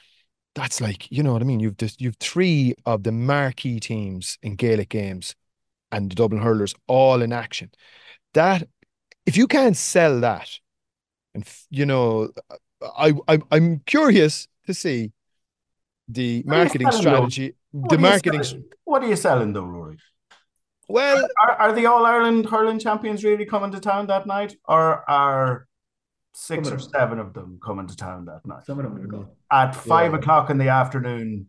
That's 0.56 0.80
like, 0.80 1.12
you 1.12 1.22
know 1.22 1.34
what 1.34 1.42
I 1.42 1.44
mean? 1.44 1.60
You've 1.60 1.76
just 1.76 2.00
you've 2.00 2.16
three 2.16 2.74
of 2.86 3.02
the 3.02 3.12
marquee 3.12 3.78
teams 3.78 4.38
in 4.42 4.56
Gaelic 4.56 4.88
games 4.88 5.36
and 5.92 6.10
the 6.10 6.14
Dublin 6.14 6.40
hurlers 6.40 6.74
all 6.88 7.20
in 7.20 7.30
action. 7.32 7.70
That 8.32 8.66
if 9.26 9.36
you 9.36 9.46
can't 9.46 9.76
sell 9.76 10.18
that, 10.20 10.48
and 11.34 11.44
f- 11.44 11.66
you 11.70 11.84
know, 11.84 12.30
uh, 12.50 12.88
I, 12.96 13.12
I 13.28 13.38
I'm 13.50 13.80
curious 13.86 14.48
to 14.66 14.72
see 14.72 15.12
the 16.08 16.42
are 16.48 16.50
marketing 16.50 16.90
strategy. 16.90 17.54
The 17.74 17.96
are 17.96 17.98
marketing. 17.98 18.64
What 18.84 19.02
are 19.02 19.08
you 19.08 19.16
selling 19.16 19.52
though, 19.52 19.64
Rory? 19.64 19.98
Well, 20.88 21.28
Are, 21.42 21.52
are 21.52 21.72
the 21.72 21.84
All 21.84 22.06
Ireland 22.06 22.46
hurling 22.46 22.78
champions 22.78 23.24
really 23.24 23.44
coming 23.44 23.72
to 23.72 23.80
town 23.80 24.06
that 24.06 24.26
night, 24.26 24.56
or 24.66 25.08
are 25.10 25.66
six 26.36 26.68
Some 26.68 26.74
or 26.74 26.76
of 26.76 26.82
seven 26.82 27.18
of 27.18 27.32
them 27.32 27.58
coming 27.64 27.86
to 27.86 27.96
town 27.96 28.26
that 28.26 28.46
night? 28.46 28.66
Some 28.66 28.78
of 28.78 28.84
them 28.84 28.94
will 29.00 29.08
go. 29.08 29.28
At 29.50 29.74
five 29.74 30.12
Yeah. 30.12 30.18
o'clock 30.18 30.50
in 30.50 30.58
the 30.58 30.68
afternoon, 30.68 31.46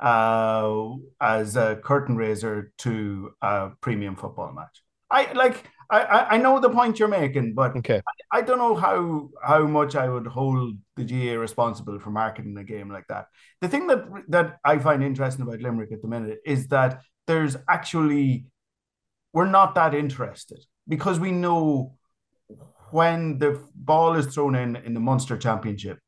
uh, 0.00 0.90
as 1.20 1.56
a 1.56 1.76
curtain 1.76 2.16
raiser 2.16 2.72
to 2.78 3.30
a 3.42 3.70
premium 3.80 4.16
football 4.16 4.52
match. 4.52 4.82
I 5.10 5.32
like. 5.32 5.64
I, 5.88 6.00
I 6.00 6.30
I 6.34 6.36
know 6.38 6.58
the 6.58 6.68
point 6.68 6.98
you're 6.98 7.08
making, 7.08 7.54
but 7.54 7.76
okay. 7.76 8.00
I 8.32 8.42
don't 8.42 8.58
know 8.58 8.74
how 8.74 9.30
how 9.42 9.66
much 9.66 9.94
I 9.94 10.08
would 10.08 10.26
hold 10.26 10.76
the 10.96 11.04
GAA 11.04 11.38
responsible 11.40 12.00
for 12.00 12.10
marketing 12.10 12.56
a 12.58 12.64
game 12.64 12.90
like 12.90 13.06
that. 13.08 13.26
The 13.60 13.68
thing 13.68 13.86
that 13.86 14.04
that 14.28 14.58
I 14.64 14.78
find 14.78 15.02
interesting 15.04 15.42
about 15.46 15.60
Limerick 15.60 15.92
at 15.92 16.02
the 16.02 16.08
minute 16.08 16.40
is 16.44 16.66
that 16.68 17.02
there's 17.28 17.56
actually 17.70 18.46
we're 19.32 19.46
not 19.46 19.74
that 19.76 19.94
interested 19.94 20.58
because 20.88 21.20
we 21.20 21.30
know 21.30 21.96
when 22.90 23.38
the 23.38 23.62
ball 23.74 24.14
is 24.14 24.26
thrown 24.26 24.54
in 24.54 24.76
in 24.76 24.94
the 24.94 25.00
Munster 25.00 25.36
Championship, 25.36 25.98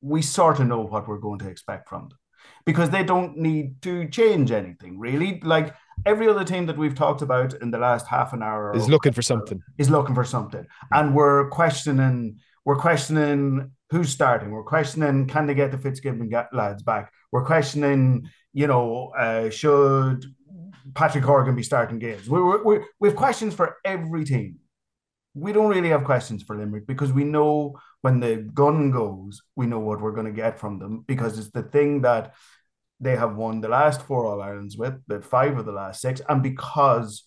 we 0.00 0.22
sort 0.22 0.60
of 0.60 0.66
know 0.66 0.82
what 0.82 1.08
we're 1.08 1.18
going 1.18 1.38
to 1.40 1.48
expect 1.48 1.88
from 1.88 2.08
them 2.08 2.18
because 2.66 2.90
they 2.90 3.02
don't 3.04 3.36
need 3.38 3.80
to 3.82 4.08
change 4.08 4.50
anything 4.50 4.98
really. 4.98 5.40
Like 5.42 5.74
every 6.06 6.28
other 6.28 6.44
team 6.44 6.66
that 6.66 6.76
we've 6.76 6.94
talked 6.94 7.22
about 7.22 7.54
in 7.54 7.70
the 7.70 7.78
last 7.78 8.06
half 8.06 8.32
an 8.32 8.42
hour 8.42 8.74
Is 8.76 8.88
looking 8.88 9.12
for 9.12 9.22
something. 9.22 9.62
is 9.78 9.90
looking 9.90 10.14
for 10.14 10.24
something, 10.24 10.66
and 10.92 11.14
we're 11.14 11.48
questioning. 11.50 12.38
We're 12.66 12.76
questioning 12.76 13.72
who's 13.90 14.08
starting. 14.08 14.50
We're 14.50 14.64
questioning 14.64 15.26
can 15.26 15.46
they 15.46 15.54
get 15.54 15.70
the 15.70 15.78
Fitzgibbon 15.78 16.30
lads 16.52 16.82
back. 16.82 17.12
We're 17.30 17.44
questioning, 17.44 18.30
you 18.54 18.66
know, 18.66 19.12
uh, 19.18 19.50
should 19.50 20.24
Patrick 20.94 21.24
Horgan 21.24 21.54
be 21.54 21.62
starting 21.62 21.98
games? 21.98 22.28
We 22.28 22.42
we 22.42 22.56
we 22.64 22.80
we 23.00 23.08
have 23.08 23.16
questions 23.16 23.54
for 23.54 23.76
every 23.84 24.24
team. 24.24 24.60
We 25.34 25.52
don't 25.52 25.68
really 25.68 25.88
have 25.88 26.04
questions 26.04 26.42
for 26.42 26.56
Limerick 26.56 26.86
because 26.86 27.12
we 27.12 27.24
know 27.24 27.76
when 28.02 28.20
the 28.20 28.36
gun 28.54 28.90
goes, 28.90 29.42
we 29.56 29.66
know 29.66 29.80
what 29.80 30.00
we're 30.00 30.12
going 30.12 30.26
to 30.26 30.32
get 30.32 30.58
from 30.58 30.78
them 30.78 31.04
because 31.06 31.38
it's 31.38 31.50
the 31.50 31.62
thing 31.62 32.02
that 32.02 32.34
they 33.00 33.16
have 33.16 33.36
won 33.36 33.60
the 33.60 33.68
last 33.68 34.02
four 34.02 34.26
All 34.26 34.40
Irelands 34.40 34.76
with, 34.76 34.94
the 35.08 35.20
five 35.20 35.58
of 35.58 35.66
the 35.66 35.72
last 35.72 36.00
six, 36.00 36.20
and 36.28 36.42
because 36.42 37.24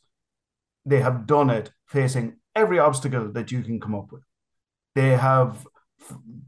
they 0.86 1.02
have 1.02 1.28
done 1.28 1.50
it 1.50 1.72
facing 1.88 2.38
every 2.56 2.80
obstacle 2.80 3.32
that 3.34 3.52
you 3.52 3.62
can 3.62 3.80
come 3.80 3.94
up 3.94 4.12
with. 4.12 4.24
They 4.96 5.10
have 5.10 5.68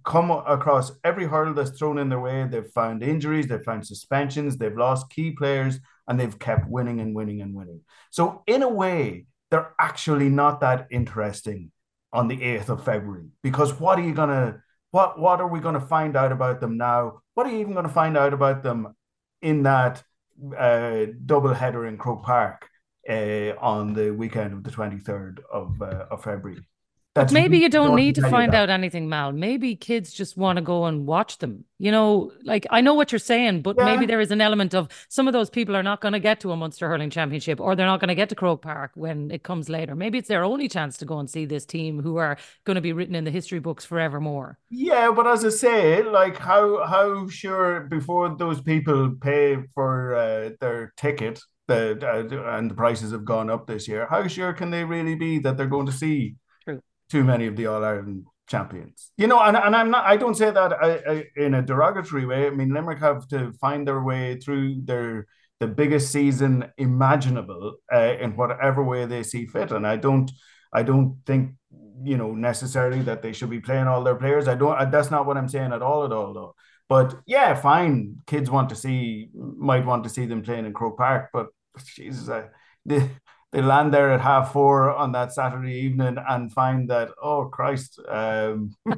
come 0.06 0.32
across 0.32 0.92
every 1.04 1.26
hurdle 1.26 1.54
that's 1.54 1.78
thrown 1.78 1.98
in 1.98 2.10
their 2.10 2.20
way. 2.20 2.48
They've 2.50 2.66
found 2.66 3.04
injuries, 3.04 3.48
they've 3.48 3.64
found 3.64 3.86
suspensions, 3.86 4.58
they've 4.58 4.76
lost 4.76 5.10
key 5.10 5.32
players, 5.32 5.80
and 6.08 6.20
they've 6.20 6.40
kept 6.40 6.70
winning 6.70 7.00
and 7.00 7.14
winning 7.14 7.42
and 7.42 7.54
winning. 7.54 7.82
So, 8.12 8.44
in 8.48 8.64
a 8.64 8.70
way, 8.70 9.26
they're 9.52 9.74
actually 9.80 10.30
not 10.30 10.62
that 10.62 10.88
interesting 10.92 11.72
on 12.12 12.28
the 12.28 12.38
8th 12.38 12.70
of 12.70 12.86
February 12.86 13.30
because 13.44 13.80
what 13.80 14.00
are 14.00 14.04
you 14.04 14.14
going 14.14 14.30
to 14.30 14.62
what 14.92 15.20
what 15.20 15.40
are 15.40 15.48
we 15.48 15.60
going 15.60 15.76
to 15.76 15.82
find 15.82 16.16
out 16.16 16.32
about 16.32 16.60
them 16.60 16.78
now? 16.78 17.22
What 17.36 17.46
are 17.46 17.52
you 17.52 17.60
even 17.60 17.74
going 17.74 17.86
to 17.86 17.94
find 17.94 18.18
out 18.18 18.34
about 18.34 18.64
them 18.64 18.96
in 19.42 19.64
that 19.64 20.04
uh, 20.58 21.06
double 21.26 21.54
header 21.54 21.86
in 21.86 21.98
Croke 21.98 22.24
Park 22.24 22.68
uh, 23.08 23.54
on 23.60 23.94
the 23.94 24.12
weekend 24.12 24.54
of 24.54 24.64
the 24.64 24.72
23rd 24.72 25.40
of, 25.52 25.82
uh, 25.82 26.06
of 26.10 26.24
February? 26.24 26.62
That's 27.20 27.34
maybe 27.34 27.58
you 27.58 27.70
don't 27.70 27.96
need 27.96 28.16
to 28.16 28.30
find 28.30 28.56
out 28.56 28.70
anything, 28.70 29.10
Mal. 29.10 29.32
Maybe 29.32 29.76
kids 29.76 30.14
just 30.14 30.38
want 30.38 30.58
to 30.58 30.62
go 30.62 30.86
and 30.86 31.06
watch 31.06 31.38
them. 31.40 31.66
You 31.78 31.92
know, 31.92 32.32
like 32.44 32.66
I 32.70 32.82
know 32.82 32.94
what 32.94 33.12
you're 33.12 33.20
saying, 33.20 33.62
but 33.62 33.78
maybe 33.78 34.06
there 34.06 34.20
is 34.20 34.32
an 34.32 34.42
element 34.42 34.74
of 34.74 34.90
some 35.08 35.28
of 35.28 35.34
those 35.34 35.50
people 35.50 35.76
are 35.76 35.84
not 35.84 36.02
going 36.02 36.14
to 36.14 36.20
get 36.20 36.40
to 36.42 36.52
a 36.52 36.58
Munster 36.58 36.90
hurling 36.90 37.10
championship 37.10 37.60
or 37.62 37.76
they're 37.76 37.86
not 37.86 38.00
going 38.00 38.10
to 38.10 38.16
get 38.16 38.30
to 38.30 38.36
Croke 38.36 38.62
Park 38.62 38.92
when 38.96 39.32
it 39.32 39.44
comes 39.44 39.70
later. 39.70 39.96
Maybe 39.96 40.18
it's 40.18 40.28
their 40.28 40.44
only 40.44 40.68
chance 40.68 40.98
to 40.98 41.06
go 41.06 41.20
and 41.20 41.30
see 41.30 41.46
this 41.46 41.66
team 41.66 42.02
who 42.02 42.18
are 42.18 42.38
going 42.66 42.76
to 42.76 42.82
be 42.82 42.94
written 42.94 43.16
in 43.16 43.24
the 43.24 43.32
history 43.32 43.60
books 43.60 43.86
forevermore. 43.86 44.58
Yeah, 44.70 45.12
but 45.12 45.28
as 45.28 45.46
I 45.46 45.50
say, 45.50 46.04
like 46.04 46.38
how 46.38 46.86
how 46.86 47.28
sure 47.30 47.82
before 47.82 48.36
those 48.36 48.62
people 48.62 49.16
pay 49.22 49.58
for 49.74 50.16
uh, 50.16 50.50
their 50.60 50.94
ticket, 50.98 51.40
the 51.68 51.98
uh, 52.02 52.58
and 52.58 52.70
the 52.70 52.76
prices 52.76 53.12
have 53.12 53.24
gone 53.24 53.50
up 53.50 53.68
this 53.68 53.88
year. 53.88 54.08
How 54.10 54.28
sure 54.28 54.54
can 54.54 54.70
they 54.70 54.84
really 54.84 55.16
be 55.16 55.40
that 55.40 55.56
they're 55.56 55.68
going 55.68 55.86
to 55.86 55.92
see. 55.92 56.36
Too 57.10 57.24
many 57.24 57.48
of 57.48 57.56
the 57.56 57.68
All 57.68 57.84
Ireland 57.84 58.26
champions? 58.48 59.12
You 59.18 59.28
know, 59.28 59.40
and, 59.40 59.58
and 59.58 59.76
I'm 59.76 59.90
not. 59.92 60.06
I 60.06 60.18
don't 60.18 60.36
say 60.36 60.52
that 60.52 60.74
I, 60.74 60.92
I, 61.12 61.24
in 61.36 61.54
a 61.54 61.62
derogatory 61.62 62.26
way. 62.26 62.48
I 62.48 62.50
mean, 62.50 62.74
Limerick 62.74 63.00
have 63.00 63.28
to 63.30 63.52
find 63.54 63.88
their 63.88 64.02
way 64.02 64.38
through 64.38 64.82
their 64.84 65.28
the 65.60 65.68
biggest 65.68 66.12
season 66.12 66.72
imaginable 66.78 67.76
uh, 67.94 68.16
in 68.20 68.36
whatever 68.38 68.84
way 68.84 69.06
they 69.06 69.24
see 69.24 69.46
fit, 69.46 69.72
and 69.72 69.86
I 69.86 69.98
don't. 69.98 70.32
I 70.72 70.84
don't 70.84 71.18
think 71.26 71.56
you 72.04 72.16
know 72.16 72.34
necessarily 72.34 73.02
that 73.02 73.22
they 73.22 73.34
should 73.34 73.50
be 73.50 73.60
playing 73.60 73.88
all 73.88 74.04
their 74.04 74.16
players. 74.16 74.48
I 74.48 74.56
don't. 74.56 74.92
That's 74.92 75.12
not 75.12 75.26
what 75.26 75.38
I'm 75.38 75.50
saying 75.50 75.74
at 75.74 75.82
all. 75.82 76.06
At 76.06 76.12
all, 76.12 76.34
though. 76.34 76.56
But 76.88 77.20
yeah, 77.28 77.54
fine. 77.54 78.16
Kids 78.26 78.50
want 78.50 78.70
to 78.70 78.76
see, 78.76 79.30
might 79.34 79.86
want 79.86 80.04
to 80.06 80.10
see 80.10 80.26
them 80.26 80.42
playing 80.42 80.66
in 80.66 80.74
Croke 80.74 80.98
Park, 80.98 81.30
but 81.32 81.48
Jesus, 81.96 82.30
I, 82.30 82.46
they 82.86 83.10
they 83.52 83.62
land 83.62 83.94
there 83.94 84.12
at 84.12 84.22
half 84.22 84.54
four 84.54 84.94
on 84.94 85.12
that 85.14 85.34
Saturday 85.34 85.74
evening 85.74 86.18
and 86.28 86.52
find 86.54 86.90
that 86.90 87.10
oh 87.22 87.46
Christ, 87.46 88.00
um, 88.08 88.76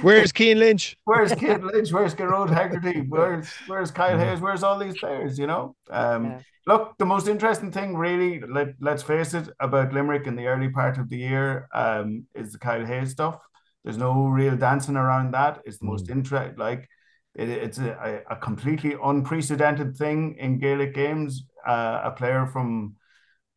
Where's 0.00 0.32
Cian 0.34 0.58
Lynch? 0.58 0.96
where's 1.04 1.32
Cian 1.32 1.66
Lynch? 1.66 1.92
Where's 1.92 2.14
Gearóid 2.14 2.50
Hegarty? 2.50 3.00
Where's 3.08 3.48
where's 3.66 3.90
Kyle 3.90 4.18
Hayes? 4.18 4.40
Where's 4.40 4.62
all 4.62 4.78
these 4.78 4.98
players? 4.98 5.38
You 5.38 5.46
know. 5.46 5.76
Um, 5.90 6.24
Yeah. 6.24 6.40
Look, 6.66 6.96
the 6.96 7.04
most 7.04 7.28
interesting 7.28 7.70
thing, 7.70 7.94
really, 7.94 8.40
let 8.40 8.68
let's 8.80 9.02
face 9.02 9.34
it, 9.34 9.50
about 9.60 9.92
Limerick 9.92 10.26
in 10.26 10.34
the 10.34 10.46
early 10.46 10.70
part 10.70 10.96
of 10.96 11.10
the 11.10 11.18
year, 11.18 11.68
um, 11.74 12.24
is 12.34 12.52
the 12.52 12.58
Kyle 12.58 12.86
Hayes 12.86 13.10
stuff. 13.10 13.38
There's 13.82 13.98
no 13.98 14.28
real 14.28 14.56
dancing 14.56 14.96
around 14.96 15.32
that. 15.32 15.60
It's 15.66 15.76
the 15.78 15.84
most 15.84 16.08
interest 16.08 16.58
like 16.58 16.88
it, 17.34 17.48
it's 17.50 17.78
a, 17.78 18.22
a 18.30 18.36
completely 18.36 18.96
unprecedented 19.02 19.96
thing 19.96 20.36
in 20.38 20.58
Gaelic 20.58 20.94
games. 20.94 21.44
Uh, 21.66 22.00
a 22.04 22.10
player 22.10 22.46
from 22.46 22.96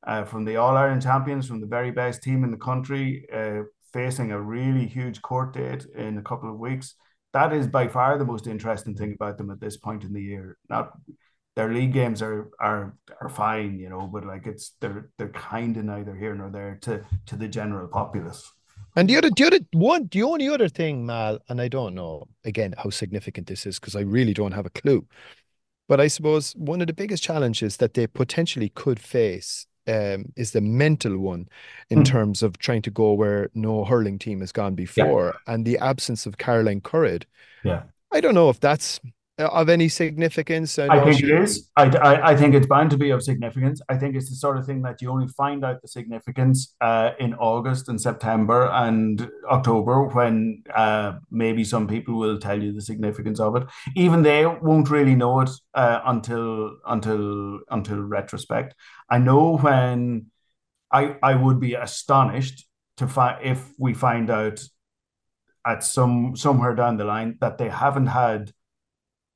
uh, 0.05 0.23
from 0.23 0.45
the 0.45 0.55
All 0.55 0.77
Ireland 0.77 1.01
champions, 1.01 1.47
from 1.47 1.59
the 1.59 1.67
very 1.67 1.91
best 1.91 2.23
team 2.23 2.43
in 2.43 2.51
the 2.51 2.57
country, 2.57 3.25
uh, 3.33 3.63
facing 3.91 4.31
a 4.31 4.41
really 4.41 4.85
huge 4.85 5.21
court 5.21 5.53
date 5.53 5.85
in 5.95 6.17
a 6.17 6.21
couple 6.21 6.49
of 6.49 6.59
weeks. 6.59 6.95
That 7.33 7.53
is 7.53 7.67
by 7.67 7.87
far 7.87 8.17
the 8.17 8.25
most 8.25 8.47
interesting 8.47 8.95
thing 8.95 9.13
about 9.13 9.37
them 9.37 9.51
at 9.51 9.59
this 9.59 9.77
point 9.77 10.03
in 10.03 10.13
the 10.13 10.21
year. 10.21 10.57
Not 10.69 10.91
their 11.55 11.73
league 11.73 11.93
games 11.93 12.21
are 12.21 12.49
are 12.59 12.95
are 13.19 13.29
fine, 13.29 13.79
you 13.79 13.89
know, 13.89 14.07
but 14.07 14.25
like 14.25 14.45
it's 14.45 14.75
they're 14.79 15.09
they're 15.17 15.29
kind 15.29 15.75
of 15.75 15.85
neither 15.85 16.15
here 16.15 16.35
nor 16.35 16.49
there 16.49 16.77
to 16.81 17.03
to 17.25 17.35
the 17.35 17.47
general 17.47 17.87
populace. 17.87 18.51
And 18.95 19.07
the 19.07 19.17
other, 19.17 19.29
the 19.29 19.45
other 19.45 19.59
one, 19.73 20.07
the 20.11 20.23
only 20.23 20.49
other 20.49 20.69
thing, 20.69 21.05
Mal, 21.05 21.37
and 21.49 21.61
I 21.61 21.67
don't 21.67 21.93
know 21.93 22.27
again 22.45 22.73
how 22.77 22.89
significant 22.89 23.47
this 23.47 23.65
is 23.65 23.79
because 23.79 23.95
I 23.95 24.01
really 24.01 24.33
don't 24.33 24.53
have 24.53 24.65
a 24.65 24.71
clue. 24.71 25.05
But 25.87 26.01
I 26.01 26.07
suppose 26.07 26.53
one 26.53 26.81
of 26.81 26.87
the 26.87 26.93
biggest 26.93 27.23
challenges 27.23 27.77
that 27.77 27.93
they 27.93 28.07
potentially 28.07 28.69
could 28.69 28.99
face 28.99 29.65
um, 29.87 30.33
is 30.35 30.51
the 30.51 30.61
mental 30.61 31.17
one 31.17 31.47
in 31.89 31.99
Hmm. 31.99 32.03
terms 32.03 32.43
of 32.43 32.57
trying 32.57 32.81
to 32.83 32.91
go 32.91 33.13
where 33.13 33.49
no 33.53 33.85
hurling 33.85 34.19
team 34.19 34.41
has 34.41 34.51
gone 34.51 34.75
before, 34.75 35.35
and 35.47 35.65
the 35.65 35.77
absence 35.77 36.25
of 36.25 36.37
Caroline 36.37 36.81
Currid. 36.81 37.23
Yeah. 37.63 37.83
I 38.11 38.21
don't 38.21 38.35
know 38.35 38.49
if 38.49 38.59
that's 38.59 38.99
of 39.37 39.69
any 39.69 39.87
significance. 39.87 40.79
I 40.79 40.87
know 40.87 41.05
think 41.05 41.19
she- 41.19 41.31
it 41.31 41.41
is. 41.41 41.69
I, 41.75 41.85
I, 41.85 42.29
I 42.31 42.35
think 42.35 42.55
it's 42.55 42.65
bound 42.67 42.89
to 42.91 42.97
be 42.97 43.11
of 43.11 43.21
significance. 43.21 43.81
I 43.87 43.95
think 43.95 44.15
it's 44.15 44.29
the 44.29 44.35
sort 44.35 44.57
of 44.57 44.65
thing 44.65 44.81
that 44.81 45.01
you 45.01 45.11
only 45.11 45.27
find 45.27 45.63
out 45.63 45.81
the 45.81 45.87
significance 45.87 46.75
uh, 46.81 47.11
in 47.19 47.33
August 47.35 47.87
and 47.89 48.01
September 48.01 48.69
and 48.71 49.29
October 49.49 50.03
when 50.07 50.63
uh, 50.73 51.13
maybe 51.29 51.63
some 51.63 51.87
people 51.87 52.15
will 52.15 52.39
tell 52.39 52.61
you 52.61 52.73
the 52.73 52.81
significance 52.81 53.39
of 53.39 53.55
it. 53.55 53.63
Even 53.95 54.23
they 54.23 54.45
won't 54.45 54.89
really 54.89 55.15
know 55.15 55.41
it 55.41 55.51
uh, 55.73 56.01
until 56.05 56.77
until 56.85 57.59
until 57.69 57.99
retrospect. 58.01 58.73
I 59.09 59.19
know 59.19 59.57
when 59.57 60.27
I 60.91 61.15
I 61.21 61.35
would 61.35 61.59
be 61.59 61.75
astonished 61.75 62.65
to 62.97 63.07
find 63.07 63.45
if 63.45 63.71
we 63.77 63.93
find 63.93 64.29
out 64.31 64.63
at 65.65 65.83
some 65.83 66.35
somewhere 66.35 66.73
down 66.73 66.97
the 66.97 67.03
line 67.03 67.37
that 67.41 67.57
they 67.57 67.69
haven't 67.69 68.07
had 68.07 68.51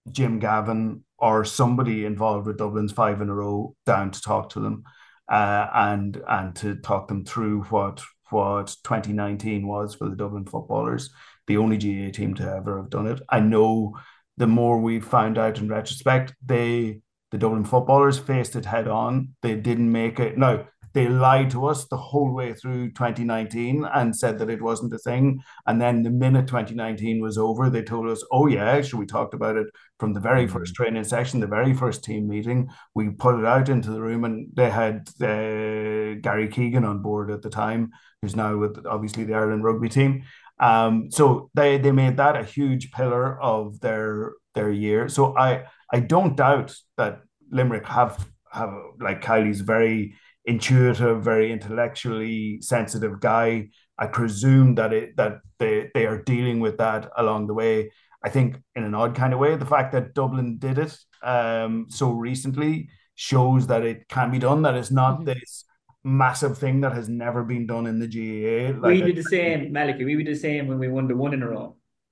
Jim 0.09 0.39
Gavin 0.39 1.03
or 1.17 1.45
somebody 1.45 2.05
involved 2.05 2.47
with 2.47 2.57
Dublin's 2.57 2.91
five 2.91 3.21
in 3.21 3.29
a 3.29 3.35
row 3.35 3.75
down 3.85 4.11
to 4.11 4.21
talk 4.21 4.49
to 4.51 4.59
them 4.59 4.83
uh, 5.31 5.67
and 5.73 6.21
and 6.27 6.55
to 6.57 6.75
talk 6.75 7.07
them 7.07 7.25
through 7.25 7.63
what 7.63 8.01
what 8.31 8.75
2019 8.83 9.67
was 9.67 9.93
for 9.95 10.09
the 10.09 10.15
Dublin 10.15 10.45
footballers, 10.45 11.09
the 11.47 11.57
only 11.57 11.77
GAA 11.77 12.11
team 12.11 12.33
to 12.35 12.49
ever 12.49 12.77
have 12.77 12.89
done 12.89 13.07
it. 13.07 13.21
I 13.29 13.39
know 13.39 13.97
the 14.37 14.47
more 14.47 14.79
we 14.79 14.99
found 14.99 15.37
out 15.37 15.59
in 15.59 15.67
retrospect, 15.67 16.33
they 16.45 17.01
the 17.31 17.37
Dublin 17.37 17.63
footballers 17.63 18.19
faced 18.19 18.55
it 18.55 18.65
head 18.65 18.87
on. 18.87 19.35
They 19.41 19.55
didn't 19.55 19.91
make 19.91 20.19
it. 20.19 20.37
No, 20.37 20.65
they 20.93 21.07
lied 21.07 21.49
to 21.51 21.65
us 21.67 21.85
the 21.85 21.97
whole 21.97 22.33
way 22.33 22.53
through 22.53 22.89
2019 22.91 23.85
and 23.85 24.15
said 24.15 24.39
that 24.39 24.49
it 24.49 24.61
wasn't 24.61 24.93
a 24.93 24.97
thing. 24.97 25.41
And 25.65 25.79
then 25.79 26.03
the 26.03 26.09
minute 26.09 26.47
2019 26.47 27.21
was 27.21 27.37
over, 27.37 27.69
they 27.69 27.83
told 27.83 28.09
us, 28.09 28.23
oh, 28.31 28.47
yeah, 28.47 28.65
actually, 28.65 28.99
we 28.99 29.05
talked 29.05 29.33
about 29.33 29.57
it 29.57 29.67
from 29.99 30.13
the 30.13 30.19
very 30.19 30.47
first 30.47 30.75
training 30.75 31.03
session, 31.03 31.39
the 31.39 31.47
very 31.47 31.73
first 31.73 32.03
team 32.03 32.27
meeting. 32.27 32.69
We 32.93 33.09
put 33.09 33.39
it 33.39 33.45
out 33.45 33.69
into 33.69 33.91
the 33.91 34.01
room, 34.01 34.25
and 34.25 34.47
they 34.53 34.69
had 34.69 35.07
uh, 35.21 36.19
Gary 36.21 36.49
Keegan 36.49 36.83
on 36.83 37.01
board 37.01 37.31
at 37.31 37.41
the 37.41 37.49
time, 37.49 37.91
who's 38.21 38.35
now 38.35 38.57
with 38.57 38.85
obviously 38.85 39.23
the 39.23 39.35
Ireland 39.35 39.63
rugby 39.63 39.89
team. 39.89 40.23
Um, 40.59 41.09
so 41.09 41.49
they 41.55 41.79
they 41.79 41.91
made 41.91 42.17
that 42.17 42.35
a 42.35 42.43
huge 42.43 42.91
pillar 42.91 43.41
of 43.41 43.79
their 43.79 44.33
their 44.53 44.71
year. 44.71 45.09
So 45.09 45.35
I 45.35 45.63
I 45.91 45.99
don't 46.01 46.37
doubt 46.37 46.75
that 46.97 47.21
Limerick 47.49 47.87
have 47.87 48.27
have 48.51 48.73
like 48.99 49.23
Kiely's 49.23 49.61
very 49.61 50.15
intuitive, 50.45 51.23
very 51.23 51.51
intellectually 51.51 52.59
sensitive 52.61 53.19
guy. 53.19 53.69
I 53.97 54.07
presume 54.07 54.75
that 54.75 54.93
it 54.93 55.15
that 55.17 55.39
they 55.59 55.89
they 55.93 56.05
are 56.05 56.21
dealing 56.23 56.59
with 56.59 56.77
that 56.77 57.09
along 57.17 57.47
the 57.47 57.53
way. 57.53 57.91
I 58.23 58.29
think 58.29 58.57
in 58.75 58.83
an 58.83 58.93
odd 58.95 59.15
kind 59.15 59.33
of 59.33 59.39
way, 59.39 59.55
the 59.55 59.65
fact 59.65 59.91
that 59.93 60.13
Dublin 60.13 60.57
did 60.57 60.77
it 60.77 60.97
um, 61.23 61.87
so 61.89 62.11
recently 62.11 62.89
shows 63.15 63.67
that 63.67 63.83
it 63.83 64.07
can 64.09 64.31
be 64.31 64.39
done. 64.39 64.61
That 64.63 64.75
it's 64.75 64.91
not 64.91 65.19
Mhm. 65.21 65.25
this 65.25 65.65
massive 66.03 66.57
thing 66.57 66.81
that 66.81 66.93
has 66.93 67.07
never 67.07 67.43
been 67.43 67.67
done 67.67 67.85
in 67.85 67.99
the 67.99 68.07
GAA. 68.07 68.71
we 68.87 69.01
did 69.01 69.15
the 69.15 69.23
same, 69.23 69.71
Malachy. 69.71 70.03
We 70.05 70.15
did 70.23 70.33
the 70.35 70.39
same 70.39 70.67
when 70.67 70.79
we 70.79 70.87
won 70.87 71.07
the 71.07 71.15
one 71.15 71.33
in 71.33 71.43
a 71.43 71.49
row. 71.49 71.77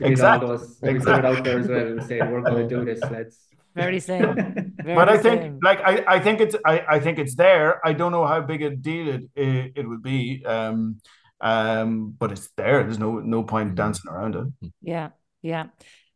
We 0.00 0.06
did 0.06 0.12
exactly. 0.12 0.56
We 0.82 0.98
put 0.98 1.18
it 1.18 1.24
out 1.24 1.44
there 1.44 1.58
as 1.58 1.68
well. 1.68 1.94
We 1.94 2.00
said 2.02 2.30
we're 2.32 2.40
going 2.42 2.68
to 2.68 2.74
do 2.76 2.84
this. 2.84 3.00
Let's. 3.10 3.38
Very 3.74 4.00
same. 4.00 4.24
Very 4.84 4.94
but 4.94 5.08
I 5.08 5.18
think 5.18 5.42
same. 5.42 5.58
like 5.62 5.80
I, 5.80 6.04
I 6.06 6.20
think 6.20 6.40
it's 6.40 6.56
I, 6.64 6.84
I 6.88 7.00
think 7.00 7.18
it's 7.18 7.34
there. 7.34 7.84
I 7.86 7.92
don't 7.92 8.12
know 8.12 8.26
how 8.26 8.40
big 8.40 8.62
a 8.62 8.70
deal 8.70 9.08
it 9.08 9.22
it, 9.34 9.72
it 9.76 9.88
would 9.88 10.02
be. 10.02 10.44
Um 10.44 11.00
um 11.40 12.14
but 12.18 12.32
it's 12.32 12.48
there. 12.56 12.82
There's 12.82 12.98
no 12.98 13.18
no 13.18 13.42
point 13.42 13.74
dancing 13.74 14.10
around 14.10 14.36
it. 14.36 14.72
Yeah, 14.82 15.10
yeah. 15.42 15.66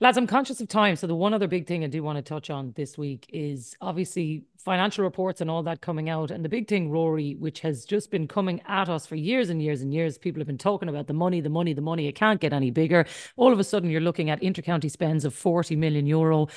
Lads, 0.00 0.18
I'm 0.18 0.26
conscious 0.26 0.60
of 0.60 0.68
time. 0.68 0.96
So 0.96 1.06
the 1.06 1.14
one 1.14 1.32
other 1.32 1.46
big 1.46 1.66
thing 1.66 1.84
I 1.84 1.86
do 1.86 2.02
want 2.02 2.16
to 2.16 2.22
touch 2.22 2.50
on 2.50 2.72
this 2.76 2.98
week 2.98 3.26
is 3.32 3.76
obviously 3.80 4.44
financial 4.58 5.04
reports 5.04 5.40
and 5.40 5.48
all 5.48 5.62
that 5.62 5.80
coming 5.80 6.10
out. 6.10 6.30
And 6.30 6.44
the 6.44 6.48
big 6.48 6.66
thing, 6.68 6.90
Rory, 6.90 7.36
which 7.38 7.60
has 7.60 7.84
just 7.84 8.10
been 8.10 8.26
coming 8.26 8.60
at 8.66 8.88
us 8.88 9.06
for 9.06 9.14
years 9.14 9.50
and 9.50 9.62
years 9.62 9.82
and 9.82 9.94
years. 9.94 10.18
People 10.18 10.40
have 10.40 10.46
been 10.46 10.58
talking 10.58 10.88
about 10.88 11.06
the 11.06 11.12
money, 11.12 11.40
the 11.40 11.48
money, 11.48 11.74
the 11.74 11.80
money. 11.80 12.08
It 12.08 12.16
can't 12.16 12.40
get 12.40 12.52
any 12.52 12.70
bigger. 12.70 13.06
All 13.36 13.52
of 13.52 13.58
a 13.58 13.64
sudden, 13.64 13.88
you're 13.88 14.00
looking 14.00 14.30
at 14.30 14.42
intercounty 14.42 14.90
spends 14.90 15.24
of 15.24 15.32
40 15.32 15.76
million 15.76 16.06
euro. 16.06 16.48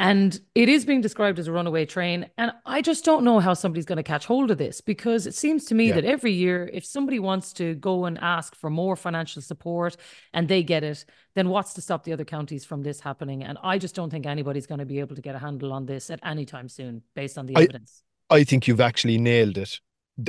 And 0.00 0.40
it 0.54 0.68
is 0.68 0.84
being 0.84 1.00
described 1.00 1.40
as 1.40 1.48
a 1.48 1.52
runaway 1.52 1.84
train. 1.84 2.30
And 2.38 2.52
I 2.64 2.82
just 2.82 3.04
don't 3.04 3.24
know 3.24 3.40
how 3.40 3.54
somebody's 3.54 3.84
going 3.84 3.96
to 3.96 4.02
catch 4.04 4.26
hold 4.26 4.50
of 4.52 4.58
this 4.58 4.80
because 4.80 5.26
it 5.26 5.34
seems 5.34 5.64
to 5.66 5.74
me 5.74 5.88
Yeah. 5.88 5.96
that 5.96 6.04
every 6.04 6.32
year, 6.32 6.70
if 6.72 6.84
somebody 6.84 7.18
wants 7.18 7.52
to 7.54 7.74
go 7.74 8.04
and 8.04 8.16
ask 8.18 8.54
for 8.54 8.70
more 8.70 8.94
financial 8.94 9.42
support 9.42 9.96
and 10.32 10.46
they 10.46 10.62
get 10.62 10.84
it, 10.84 11.04
then 11.34 11.48
what's 11.48 11.74
to 11.74 11.80
stop 11.80 12.04
the 12.04 12.12
other 12.12 12.24
counties 12.24 12.64
from 12.64 12.82
this 12.84 13.00
happening? 13.00 13.42
And 13.42 13.58
I 13.62 13.78
just 13.78 13.96
don't 13.96 14.10
think 14.10 14.24
anybody's 14.24 14.66
going 14.66 14.78
to 14.78 14.86
be 14.86 15.00
able 15.00 15.16
to 15.16 15.22
get 15.22 15.34
a 15.34 15.38
handle 15.40 15.72
on 15.72 15.86
this 15.86 16.10
at 16.10 16.20
any 16.24 16.44
time 16.46 16.68
soon 16.68 17.02
based 17.16 17.36
on 17.36 17.46
the 17.46 17.56
I- 17.56 17.62
evidence. 17.62 18.02
I 18.30 18.44
think 18.44 18.68
you've 18.68 18.80
actually 18.80 19.18
nailed 19.18 19.58
it. 19.58 19.80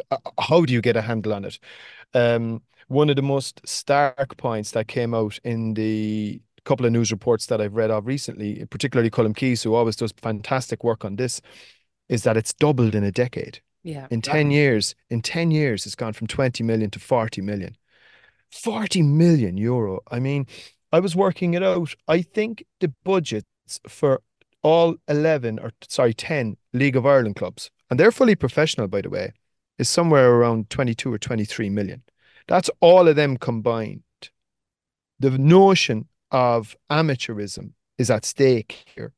Uh, 0.10 0.18
How 0.40 0.66
do 0.66 0.74
you 0.74 0.82
get 0.82 0.96
a 0.96 1.02
handle 1.02 1.34
on 1.34 1.46
it? 1.46 1.60
Um, 2.14 2.62
one 2.88 3.10
of 3.12 3.16
the 3.18 3.22
most 3.22 3.62
stark 3.68 4.36
points 4.38 4.72
that 4.72 4.88
came 4.88 5.14
out 5.14 5.38
in 5.44 5.76
the 5.76 6.42
couple 6.70 6.86
of 6.86 6.92
news 6.92 7.12
reports 7.12 7.48
that 7.48 7.60
I've 7.60 7.74
read 7.74 7.90
of 7.90 8.06
recently, 8.06 8.64
particularly 8.70 9.10
Colm 9.10 9.36
Keys, 9.36 9.64
who 9.64 9.74
always 9.74 9.96
does 9.96 10.14
fantastic 10.22 10.84
work 10.84 11.04
on 11.04 11.16
this, 11.16 11.42
is 12.10 12.22
that 12.24 12.38
it's 12.38 12.54
doubled 12.54 12.94
in 12.94 13.04
a 13.04 13.12
decade. 13.12 13.60
Yeah. 13.82 14.06
In 14.12 14.22
10 14.22 14.52
years, 14.52 14.94
in 15.10 15.24
10 15.24 15.50
years, 15.50 15.88
it's 15.88 15.96
gone 15.96 16.14
from 16.14 16.28
20 16.28 16.64
million 16.64 16.92
to 16.92 17.00
40 17.00 17.42
million. 17.42 17.76
40 18.52 19.02
million 19.02 19.58
euro. 19.58 20.02
I 20.12 20.20
mean, 20.20 20.46
I 20.92 21.00
was 21.00 21.16
working 21.16 21.56
it 21.56 21.64
out. 21.64 21.96
I 22.08 22.22
think 22.22 22.64
the 22.82 22.94
budgets 23.04 23.80
for 23.88 24.22
all 24.62 24.96
11 25.08 25.58
or 25.58 25.72
sorry, 25.88 26.14
10 26.14 26.56
League 26.74 26.96
of 26.96 27.06
Ireland 27.06 27.36
clubs, 27.36 27.72
and 27.90 28.00
they're 28.00 28.12
fully 28.12 28.36
professional, 28.36 28.88
by 28.88 29.02
the 29.02 29.10
way, 29.10 29.32
is 29.80 29.90
somewhere 29.90 30.32
around 30.32 30.70
22 30.70 31.12
or 31.12 31.18
23 31.18 31.70
million. 31.72 32.04
That's 32.48 32.70
all 32.80 33.08
of 33.08 33.16
them 33.16 33.38
combined. 33.38 34.04
The 35.20 35.32
notion 35.32 36.08
of 36.32 36.76
amateurism 36.90 37.72
is 37.98 38.10
at 38.10 38.26
stake 38.26 38.86
here. 38.96 39.14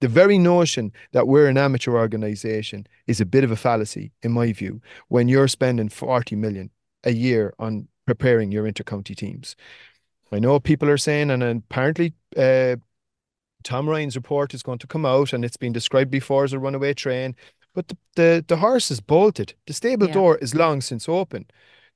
The 0.00 0.08
very 0.08 0.38
notion 0.38 0.92
that 1.12 1.26
we're 1.26 1.48
an 1.48 1.58
amateur 1.58 1.92
organization 1.96 2.86
is 3.06 3.20
a 3.20 3.26
bit 3.26 3.42
of 3.44 3.50
a 3.50 3.56
fallacy, 3.56 4.12
in 4.22 4.32
my 4.32 4.52
view, 4.52 4.80
when 5.08 5.28
you're 5.28 5.48
spending 5.48 5.88
40 5.88 6.36
million 6.36 6.70
a 7.04 7.12
year 7.12 7.52
on 7.58 7.88
preparing 8.06 8.52
your 8.52 8.64
intercounty 8.64 9.16
teams. 9.16 9.56
I 10.30 10.38
know 10.38 10.60
people 10.60 10.88
are 10.88 10.98
saying, 10.98 11.30
and 11.30 11.42
apparently 11.42 12.14
uh, 12.36 12.76
Tom 13.64 13.88
Ryan's 13.88 14.14
report 14.16 14.54
is 14.54 14.62
going 14.62 14.78
to 14.78 14.86
come 14.86 15.04
out, 15.04 15.32
and 15.32 15.44
it's 15.44 15.56
been 15.56 15.72
described 15.72 16.10
before 16.10 16.44
as 16.44 16.52
a 16.52 16.58
runaway 16.58 16.94
train. 16.94 17.34
But 17.74 17.88
the, 17.88 17.96
the, 18.14 18.44
the 18.46 18.56
horse 18.56 18.90
is 18.90 19.00
bolted. 19.00 19.54
The 19.66 19.72
stable 19.72 20.06
Yeah. 20.06 20.14
door 20.14 20.38
is 20.38 20.54
long 20.54 20.80
since 20.80 21.08
open. 21.08 21.46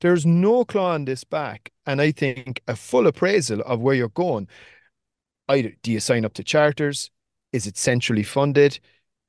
There's 0.02 0.26
no 0.26 0.64
clawing 0.64 1.04
this 1.04 1.22
back. 1.22 1.70
And 1.86 2.00
I 2.00 2.10
think 2.10 2.60
a 2.66 2.74
full 2.74 3.06
appraisal 3.06 3.60
of 3.60 3.80
where 3.80 3.94
you're 3.94 4.08
going. 4.08 4.48
Either 5.48 5.72
do 5.82 5.92
you 5.92 6.00
sign 6.00 6.24
up 6.24 6.34
to 6.34 6.44
charters? 6.44 7.10
Is 7.52 7.68
it 7.68 7.76
centrally 7.76 8.24
funded? 8.24 8.80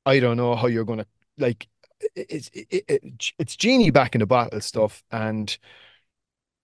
I 0.04 0.18
don't 0.18 0.36
know 0.36 0.56
how 0.56 0.66
you're 0.66 0.84
going 0.84 0.98
to 0.98 1.06
like. 1.38 1.68
It's 2.16 2.50
it, 2.52 2.84
it, 2.88 3.32
it's 3.38 3.56
genie 3.56 3.90
back 3.90 4.16
in 4.16 4.18
the 4.18 4.26
bottle 4.26 4.60
stuff, 4.60 5.02
and 5.10 5.56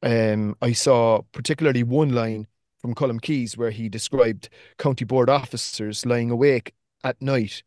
um, 0.03 0.57
I 0.61 0.73
saw 0.73 1.23
particularly 1.33 1.85
one 1.85 2.13
line 2.13 2.47
from 2.79 2.95
Colm 2.95 3.23
Keys 3.23 3.57
where 3.57 3.71
he 3.71 3.89
described 3.89 4.49
county 4.77 5.05
board 5.05 5.31
officers 5.31 6.05
lying 6.05 6.31
awake 6.31 6.75
at 7.05 7.23
night 7.23 7.63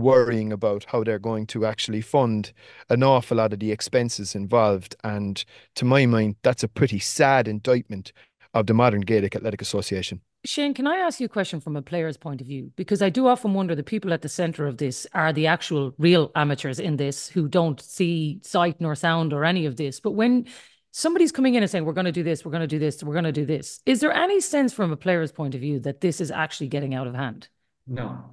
worrying 0.00 0.52
about 0.52 0.84
how 0.88 1.04
they're 1.04 1.18
going 1.18 1.46
to 1.48 1.66
actually 1.66 2.00
fund 2.00 2.52
an 2.88 3.02
awful 3.02 3.36
lot 3.36 3.52
of 3.52 3.60
the 3.60 3.72
expenses 3.72 4.34
involved. 4.34 4.96
And 5.04 5.44
to 5.76 5.84
my 5.84 6.06
mind, 6.06 6.36
that's 6.42 6.62
a 6.62 6.68
pretty 6.68 6.98
sad 6.98 7.48
indictment 7.48 8.12
of 8.54 8.66
the 8.66 8.74
modern 8.74 9.02
Gaelic 9.02 9.36
Athletic 9.36 9.62
Association. 9.62 10.20
Shane, 10.44 10.72
can 10.72 10.86
I 10.86 10.96
ask 10.96 11.18
you 11.20 11.26
a 11.26 11.28
question 11.28 11.60
from 11.60 11.76
a 11.76 11.82
player's 11.82 12.16
point 12.16 12.40
of 12.40 12.46
view? 12.46 12.70
Because 12.76 13.02
I 13.02 13.10
do 13.10 13.26
often 13.26 13.54
wonder 13.54 13.74
the 13.74 13.82
people 13.82 14.12
at 14.12 14.22
the 14.22 14.28
centre 14.28 14.66
of 14.66 14.78
this 14.78 15.06
are 15.12 15.32
the 15.32 15.48
actual 15.48 15.94
real 15.98 16.30
amateurs 16.36 16.78
in 16.78 16.96
this 16.96 17.28
who 17.28 17.48
don't 17.48 17.80
see 17.80 18.40
sight 18.42 18.80
nor 18.80 18.94
sound 18.94 19.32
or 19.32 19.44
any 19.44 19.66
of 19.66 19.76
this. 19.76 19.98
But 19.98 20.12
when 20.12 20.46
somebody's 20.92 21.32
coming 21.32 21.54
in 21.54 21.62
and 21.62 21.70
saying, 21.70 21.84
we're 21.84 21.92
going 21.92 22.04
to 22.04 22.12
do 22.12 22.22
this, 22.22 22.44
we're 22.44 22.52
going 22.52 22.62
to 22.62 22.66
do 22.66 22.78
this, 22.78 23.02
we're 23.02 23.12
going 23.12 23.24
to 23.24 23.32
do 23.32 23.46
this, 23.46 23.80
is 23.84 24.00
there 24.00 24.12
any 24.12 24.40
sense 24.40 24.72
from 24.72 24.92
a 24.92 24.96
player's 24.96 25.32
point 25.32 25.54
of 25.54 25.60
view 25.60 25.80
that 25.80 26.00
this 26.00 26.20
is 26.20 26.30
actually 26.30 26.68
getting 26.68 26.94
out 26.94 27.06
of 27.06 27.14
hand? 27.14 27.48
No, 27.86 28.24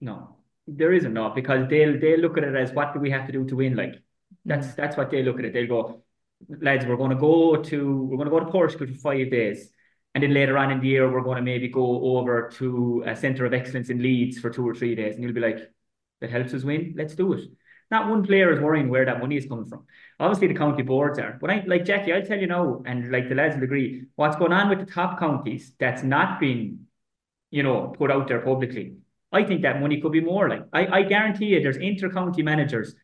no, 0.00 0.36
there 0.66 0.92
isn't 0.92 1.12
no 1.12 1.30
because 1.30 1.68
they'll 1.68 1.98
they'll 1.98 2.20
look 2.20 2.38
at 2.38 2.44
it 2.44 2.54
as 2.54 2.72
what 2.72 2.94
do 2.94 3.00
we 3.00 3.10
have 3.10 3.26
to 3.26 3.32
do 3.32 3.44
to 3.46 3.56
win? 3.56 3.76
Like 3.76 3.90
mm-hmm. 3.90 4.36
that's 4.44 4.74
that's 4.74 4.96
what 4.96 5.10
they 5.10 5.22
look 5.22 5.38
at 5.38 5.44
it. 5.44 5.52
They'll 5.52 5.66
go, 5.66 6.02
lads, 6.48 6.86
we're 6.86 6.96
going 6.96 7.10
to 7.10 7.16
go 7.16 7.56
to 7.56 8.02
we're 8.04 8.16
going 8.16 8.30
to 8.30 8.36
go 8.36 8.40
to 8.40 8.50
Portugal 8.50 8.86
for 8.86 8.94
five 8.94 9.30
days, 9.30 9.70
and 10.14 10.22
then 10.22 10.32
later 10.32 10.56
on 10.56 10.70
in 10.70 10.80
the 10.80 10.88
year 10.88 11.10
we're 11.10 11.22
going 11.22 11.36
to 11.36 11.42
maybe 11.42 11.68
go 11.68 12.16
over 12.16 12.50
to 12.54 13.04
a 13.06 13.14
centre 13.14 13.44
of 13.44 13.52
excellence 13.52 13.90
in 13.90 14.02
Leeds 14.02 14.38
for 14.38 14.50
two 14.50 14.66
or 14.66 14.74
three 14.74 14.94
days, 14.94 15.14
and 15.14 15.22
you'll 15.22 15.32
be 15.32 15.40
like, 15.40 15.70
that 16.20 16.30
helps 16.30 16.54
us 16.54 16.64
win, 16.64 16.94
let's 16.96 17.14
do 17.14 17.32
it. 17.34 17.44
Not 17.90 18.08
one 18.08 18.24
player 18.24 18.50
is 18.52 18.60
worrying 18.60 18.88
where 18.88 19.04
that 19.04 19.20
money 19.20 19.36
is 19.36 19.46
coming 19.46 19.66
from. 19.66 19.84
Obviously, 20.18 20.48
the 20.48 20.54
county 20.54 20.82
boards 20.82 21.18
are, 21.18 21.36
but 21.40 21.50
I 21.50 21.64
like 21.66 21.84
Jacqui. 21.84 22.14
I'll 22.14 22.26
tell 22.26 22.38
you 22.38 22.46
now, 22.46 22.82
and 22.86 23.12
like 23.12 23.28
the 23.28 23.34
lads 23.34 23.56
will 23.56 23.64
agree, 23.64 24.04
what's 24.16 24.36
going 24.36 24.52
on 24.52 24.70
with 24.70 24.78
the 24.80 24.92
top 24.92 25.18
counties 25.18 25.74
that's 25.78 26.02
not 26.02 26.40
been, 26.40 26.86
you 27.50 27.62
know, 27.62 27.94
put 27.96 28.10
out 28.10 28.26
there 28.26 28.40
publicly. 28.40 28.96
I 29.34 29.44
think 29.44 29.62
that 29.62 29.80
money 29.80 30.00
could 30.00 30.12
be 30.12 30.20
more. 30.20 30.48
Like 30.48 30.62
I, 30.72 30.86
I 30.98 31.02
guarantee 31.02 31.46
you, 31.46 31.62
there's 31.62 31.76
inter-county 31.76 32.42
managers 32.42 32.94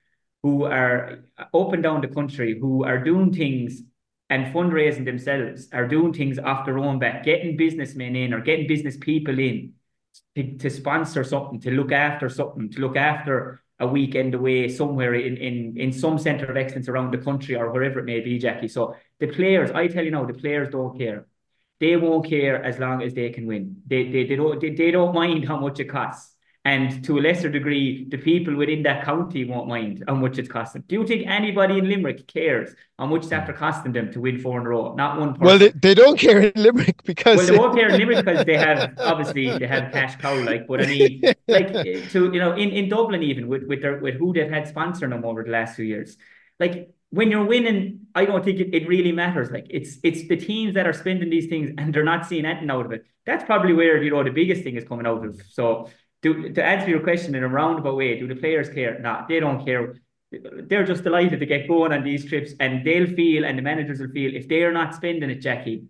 who 0.43 0.65
are 0.65 1.25
up 1.39 1.73
and 1.73 1.83
down 1.83 2.01
the 2.01 2.09
country 2.09 2.59
who 2.59 2.85
are 2.85 3.03
doing 3.03 3.33
things 3.33 3.83
and 4.31 4.55
fundraising 4.55 5.05
themselves, 5.05 5.69
are 5.73 5.89
doing 5.89 6.13
things 6.13 6.39
off 6.39 6.65
their 6.65 6.79
own 6.79 6.99
back, 6.99 7.25
getting 7.25 7.57
businessmen 7.57 8.15
in 8.17 8.33
or 8.33 8.41
getting 8.41 8.67
business 8.67 8.97
people 8.97 9.39
in 9.39 9.75
to, 10.37 10.57
to 10.59 10.71
sponsor 10.71 11.25
something, 11.25 11.61
to 11.61 11.71
look 11.73 11.93
after 11.93 12.29
something, 12.29 12.71
to 12.71 12.81
look 12.81 12.97
after 12.97 13.61
a 13.81 13.87
weekend 13.87 14.35
away 14.35 14.69
somewhere 14.69 15.15
in, 15.15 15.37
in, 15.37 15.75
in 15.77 15.93
some 15.93 16.19
centre 16.19 16.47
of 16.47 16.57
excellence 16.57 16.89
around 16.89 17.13
the 17.13 17.19
country 17.19 17.57
or 17.57 17.73
wherever 17.73 17.99
it 17.99 18.05
may 18.05 18.21
be, 18.21 18.39
Jacqui. 18.39 18.71
So 18.71 18.95
the 19.19 19.27
players, 19.27 19.71
I 19.73 19.89
tell 19.89 20.05
you 20.05 20.11
now, 20.11 20.25
the 20.25 20.35
players 20.35 20.69
don't 20.71 20.97
care. 20.97 21.27
They 21.81 21.97
won't 21.97 22.27
care 22.27 22.63
as 22.63 22.79
long 22.79 23.03
as 23.03 23.15
they 23.15 23.31
can 23.31 23.47
win. 23.47 23.83
They, 23.87 24.11
they, 24.11 24.25
they, 24.27 24.37
don't, 24.37 24.61
they, 24.61 24.71
they 24.71 24.91
don't 24.91 25.15
mind 25.15 25.49
how 25.49 25.59
much 25.59 25.81
it 25.81 25.89
costs. 25.89 26.37
And 26.63 27.03
to 27.07 27.19
a 27.19 27.21
lesser 27.21 27.49
degree, 27.49 28.07
the 28.11 28.19
people 28.19 28.55
within 28.55 28.83
that 28.83 29.03
county 29.07 29.47
won't 29.47 29.67
mind 29.67 30.05
how 30.07 30.15
much 30.15 30.37
it's 30.37 30.49
costing. 30.49 30.85
Do 30.87 30.97
you 30.97 31.07
think 31.07 31.27
anybody 31.27 31.79
in 31.79 31.89
Limerick 31.89 32.27
cares 32.27 32.75
how 32.99 33.07
much 33.07 33.23
it's 33.23 33.33
after 33.33 33.55
costing 33.55 33.93
them 33.93 34.13
to 34.13 34.21
win 34.21 34.39
four 34.39 34.61
in 34.61 34.67
a 34.67 34.69
row? 34.69 34.95
Not 34.95 35.19
one 35.19 35.31
person. 35.33 35.47
Well, 35.47 35.59
they, 35.59 35.71
they 35.71 35.95
don't 35.95 36.19
care 36.19 36.39
in 36.39 36.53
Limerick 36.55 37.03
because 37.05 37.39
well, 37.39 37.47
they 37.47 37.57
won't 37.57 37.75
care 37.75 37.89
in 37.89 37.99
Limerick 37.99 38.27
because 38.27 38.45
they 38.45 38.59
have 38.59 38.93
obviously 38.99 39.59
they 39.59 39.67
have 39.67 39.91
cash 39.91 40.17
cow 40.17 40.35
like. 40.45 40.67
But 40.67 40.83
I 40.83 40.87
mean, 40.87 41.23
like 41.49 41.73
to 41.73 42.31
you 42.31 42.39
know, 42.39 42.53
in, 42.53 42.69
in 42.69 42.91
Dublin 42.91 43.23
even 43.23 43.49
with 43.49 43.63
with 43.65 43.81
their 43.81 43.99
with 43.99 44.17
who 44.17 44.35
they've 44.35 44.51
had 44.51 44.65
sponsoring 44.65 45.11
them 45.11 45.25
over 45.25 45.43
the 45.43 45.51
last 45.51 45.77
few 45.77 45.87
years, 45.87 46.19
like 46.59 46.93
when 47.11 47.31
you're 47.31 47.45
winning, 47.45 48.07
I 48.15 48.25
don't 48.25 48.45
think 48.45 48.61
it, 48.61 48.75
it 48.75 48.89
really 48.89 49.13
matters. 49.13 49.51
Like 49.51 49.67
it's 49.69 49.99
it's 50.03 50.29
the 50.29 50.37
teams 50.37 50.75
that 50.75 50.87
are 50.87 50.93
spending 50.93 51.31
these 51.31 51.49
things 51.49 51.71
and 51.77 51.93
they're 51.93 52.05
not 52.05 52.27
seeing 52.27 52.47
anything 52.47 52.71
out 52.71 52.87
of 52.87 52.93
it. 52.93 53.05
That's 53.27 53.45
probably 53.45 53.73
where 53.75 54.03
you 54.03 54.11
know 54.11 54.25
the 54.25 54.31
biggest 54.31 54.63
thing 54.63 54.77
is 54.77 54.85
coming 54.85 55.07
out 55.07 55.25
of. 55.25 55.41
So 55.51 55.91
do 56.23 56.53
to 56.53 56.65
answer 56.65 56.89
your 56.89 57.01
question 57.01 57.35
in 57.35 57.43
a 57.43 57.49
roundabout 57.49 57.97
way, 57.97 58.19
do 58.19 58.29
the 58.29 58.37
players 58.37 58.69
care? 58.69 58.99
Nah, 58.99 59.27
they 59.27 59.41
don't 59.41 59.65
care. 59.65 59.97
They're 60.31 60.85
just 60.85 61.03
delighted 61.03 61.41
to 61.41 61.47
get 61.47 61.67
going 61.67 61.93
on 61.93 62.05
these 62.05 62.25
trips, 62.25 62.53
and 62.61 62.87
they'll 62.87 63.09
feel, 63.09 63.45
and 63.45 63.59
the 63.59 63.63
managers 63.63 63.99
will 63.99 64.11
feel, 64.11 64.33
if 64.33 64.47
they 64.47 64.63
are 64.63 64.73
not 64.73 64.95
spending 64.95 65.29
it, 65.29 65.43
Jacqui, 65.43 65.87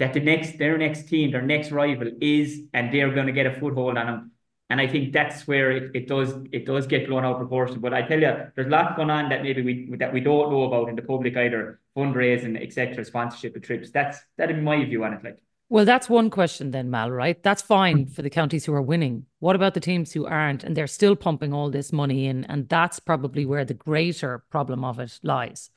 that 0.00 0.12
the 0.12 0.20
next 0.20 0.58
their 0.58 0.76
next 0.76 1.08
team, 1.08 1.30
their 1.30 1.42
next 1.42 1.70
rival 1.70 2.10
is, 2.20 2.62
and 2.72 2.92
they're 2.92 3.14
going 3.14 3.26
to 3.26 3.32
get 3.32 3.46
a 3.46 3.60
foothold 3.60 3.96
on 3.96 4.06
them. 4.06 4.32
And 4.74 4.80
I 4.80 4.88
think 4.88 5.12
that's 5.12 5.46
where 5.46 5.70
it, 5.70 5.92
it 5.94 6.08
does 6.08 6.34
it 6.50 6.66
does 6.66 6.88
get 6.88 7.06
blown 7.06 7.24
out 7.24 7.34
of 7.34 7.38
proportion. 7.38 7.78
But 7.78 7.94
I 7.94 8.02
tell 8.02 8.18
you, 8.20 8.34
there's 8.56 8.66
a 8.66 8.70
lot 8.70 8.96
going 8.96 9.08
on 9.08 9.28
that 9.28 9.44
maybe 9.44 9.62
we 9.62 9.96
that 9.98 10.12
we 10.12 10.18
don't 10.18 10.50
know 10.50 10.64
about 10.64 10.88
in 10.88 10.96
the 10.96 11.02
public 11.02 11.36
either, 11.36 11.78
fundraising, 11.96 12.60
etc., 12.60 13.04
sponsorship 13.04 13.54
of 13.54 13.62
trips. 13.62 13.92
That's 13.92 14.18
that'd 14.36 14.56
be 14.56 14.60
my 14.60 14.84
view 14.84 15.04
on 15.04 15.12
it. 15.12 15.22
Like 15.22 15.38
well, 15.68 15.84
that's 15.84 16.08
one 16.08 16.28
question 16.28 16.72
then, 16.72 16.90
Mal, 16.90 17.12
right? 17.12 17.40
That's 17.40 17.62
fine 17.62 18.06
for 18.06 18.22
the 18.22 18.30
counties 18.30 18.64
who 18.64 18.74
are 18.74 18.82
winning. 18.82 19.26
What 19.38 19.54
about 19.54 19.74
the 19.74 19.80
teams 19.80 20.12
who 20.12 20.26
aren't 20.26 20.64
and 20.64 20.76
they're 20.76 20.88
still 20.88 21.14
pumping 21.14 21.52
all 21.52 21.70
this 21.70 21.92
money 21.92 22.26
in? 22.26 22.44
And 22.46 22.68
that's 22.68 22.98
probably 22.98 23.46
where 23.46 23.64
the 23.64 23.74
greater 23.74 24.42
problem 24.50 24.82
of 24.84 24.98
it 24.98 25.20
lies. 25.22 25.70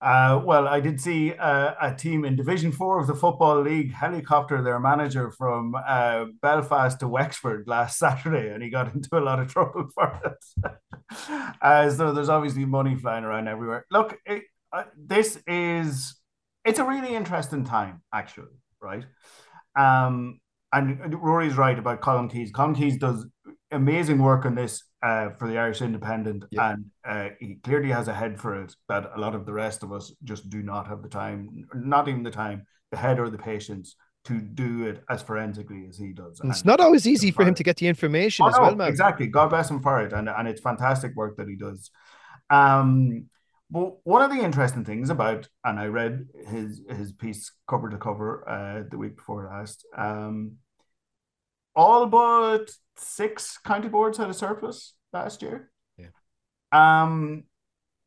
Uh, 0.00 0.40
well, 0.44 0.66
I 0.66 0.80
did 0.80 1.00
see 1.00 1.34
uh, 1.34 1.74
a 1.80 1.94
team 1.94 2.24
in 2.24 2.34
Division 2.34 2.72
Four 2.72 3.00
of 3.00 3.06
the 3.06 3.14
Football 3.14 3.60
League 3.62 3.92
helicopter 3.92 4.62
their 4.62 4.80
manager 4.80 5.30
from 5.30 5.74
uh, 5.74 6.24
Belfast 6.40 6.98
to 7.00 7.08
Wexford 7.08 7.64
last 7.66 7.98
Saturday, 8.04 8.48
and 8.52 8.62
he 8.62 8.70
got 8.70 8.94
into 8.94 9.18
a 9.18 9.20
lot 9.20 9.40
of 9.40 9.52
trouble 9.52 9.88
for 9.94 10.20
it. 10.24 10.72
Uh, 11.60 11.90
so 11.90 12.12
there's 12.12 12.30
obviously 12.30 12.64
money 12.64 12.94
flying 12.96 13.24
around 13.24 13.48
everywhere. 13.48 13.84
Look, 13.90 14.16
it, 14.24 14.44
uh, 14.72 14.84
this 14.96 15.38
is 15.46 16.14
it's 16.64 16.78
a 16.78 16.84
really 16.84 17.14
interesting 17.14 17.64
time, 17.64 18.02
actually 18.12 18.48
right? 18.80 19.04
Um, 19.76 20.40
and 20.72 21.14
Rory's 21.22 21.56
right 21.56 21.78
about 21.78 22.00
Colm 22.00 22.30
Keys. 22.30 22.52
Colm 22.52 22.76
Keys 22.76 22.96
does 22.98 23.26
amazing 23.70 24.18
work 24.18 24.44
on 24.44 24.54
this 24.54 24.82
uh, 25.02 25.30
for 25.38 25.48
the 25.48 25.58
Irish 25.58 25.80
Independent, 25.80 26.44
yeah. 26.50 26.72
and 26.72 26.84
uh, 27.04 27.28
he 27.40 27.54
clearly 27.56 27.90
has 27.90 28.08
a 28.08 28.14
head 28.14 28.38
for 28.38 28.62
it 28.62 28.74
that 28.88 29.10
a 29.14 29.20
lot 29.20 29.34
of 29.34 29.46
the 29.46 29.52
rest 29.52 29.82
of 29.82 29.92
us 29.92 30.12
just 30.24 30.50
do 30.50 30.62
not 30.62 30.86
have 30.86 31.02
the 31.02 31.08
time, 31.08 31.64
not 31.74 32.08
even 32.08 32.22
the 32.22 32.30
time, 32.30 32.66
the 32.90 32.96
head 32.96 33.18
or 33.18 33.30
the 33.30 33.38
patience 33.38 33.96
to 34.24 34.38
do 34.38 34.86
it 34.86 35.02
as 35.08 35.22
forensically 35.22 35.86
as 35.88 35.96
he 35.96 36.12
does. 36.12 36.40
And 36.40 36.50
it's 36.50 36.64
not 36.64 36.80
always 36.80 37.06
easy 37.06 37.30
for 37.30 37.42
him 37.42 37.54
to 37.54 37.62
get 37.62 37.76
the 37.76 37.86
information 37.88 38.44
oh, 38.44 38.48
as 38.48 38.56
no, 38.56 38.62
well, 38.62 38.76
man. 38.76 38.88
Exactly. 38.88 39.26
God 39.26 39.48
bless 39.48 39.70
him 39.70 39.80
for 39.80 40.02
it, 40.02 40.12
and 40.12 40.28
and 40.28 40.46
it's 40.46 40.60
fantastic 40.60 41.14
work 41.16 41.36
that 41.38 41.48
he 41.48 41.56
does. 41.56 41.90
Um, 42.50 43.26
but 43.70 44.04
one 44.04 44.20
of 44.20 44.30
the 44.30 44.42
interesting 44.42 44.84
things 44.84 45.10
about, 45.10 45.48
and 45.64 45.78
I 45.78 45.86
read 45.86 46.26
his 46.48 46.82
his 46.90 47.12
piece 47.12 47.52
cover 47.68 47.88
to 47.88 47.96
cover 47.96 48.48
uh, 48.48 48.82
the 48.90 48.98
week 48.98 49.16
before 49.16 49.46
last. 49.46 49.86
Um, 49.96 50.56
all 51.74 52.06
but 52.06 52.70
six 52.96 53.58
county 53.64 53.88
boards 53.88 54.18
had 54.18 54.30
a 54.30 54.34
surplus 54.34 54.94
last 55.12 55.42
year. 55.42 55.70
Yeah. 55.96 56.08
Um, 56.72 57.44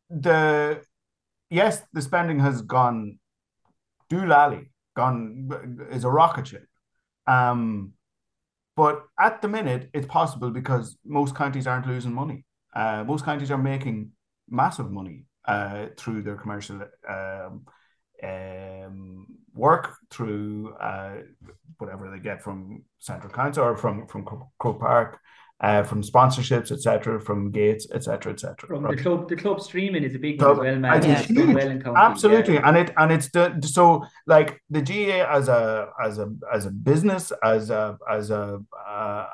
the 0.10 0.82
yes, 1.50 1.82
the 1.94 2.02
spending 2.02 2.40
has 2.40 2.62
gone 2.62 3.20
doolally, 4.12 4.70
gone 4.96 5.50
is 5.92 6.04
a 6.04 6.10
rocket 6.10 6.48
ship. 6.48 6.66
Um, 7.28 7.94
but 8.76 9.06
at 9.20 9.42
the 9.42 9.48
minute, 9.48 9.90
it's 9.94 10.08
possible 10.08 10.50
because 10.50 10.98
most 11.06 11.36
counties 11.36 11.68
aren't 11.68 11.88
losing 11.88 12.14
money. 12.14 12.46
Uh, 12.76 13.04
most 13.06 13.24
counties 13.24 13.52
are 13.52 13.58
making 13.58 14.12
massive 14.50 14.92
money 14.92 15.26
uh, 15.46 15.88
through 15.98 16.24
their 16.24 16.36
commercial 16.36 16.82
um, 17.08 17.66
um, 18.22 19.28
work, 19.54 19.96
through 20.10 20.74
uh, 20.80 21.16
whatever 21.78 22.10
they 22.10 22.20
get 22.20 22.42
from 22.42 22.84
Central 23.00 23.32
Council 23.32 23.64
or 23.64 23.76
from 23.76 24.08
from 24.08 24.26
Croke 24.60 24.80
Park, 24.80 25.20
uh, 25.62 25.84
from 25.84 26.04
sponsorships, 26.04 26.72
etc., 26.72 27.20
from 27.20 27.52
Gates, 27.52 27.88
etc., 27.94 28.34
etc. 28.34 28.68
From 28.68 28.84
right? 28.84 28.96
the 28.96 29.02
club, 29.02 29.30
the 29.30 29.36
club 29.36 29.62
streaming 29.62 30.04
is 30.04 30.16
a 30.16 30.20
big 30.20 30.42
one 30.42 30.52
as 30.52 30.58
well, 30.58 30.76
man. 30.76 30.92
Well 30.92 31.02
county, 31.80 32.00
Absolutely, 32.00 32.54
yeah. 32.56 32.68
and 32.68 32.78
it 32.78 32.94
and 32.98 33.12
it's 33.12 33.30
the 33.30 33.60
so 33.64 34.06
like 34.28 34.62
the 34.70 34.82
GAA 34.82 35.26
as 35.38 35.48
a 35.48 35.90
as 36.04 36.20
a 36.20 36.34
as 36.54 36.66
a 36.66 36.72
business, 36.72 37.32
as 37.44 37.70
a 37.70 37.98
as 38.10 38.30
a 38.30 38.62
uh, 38.88 39.26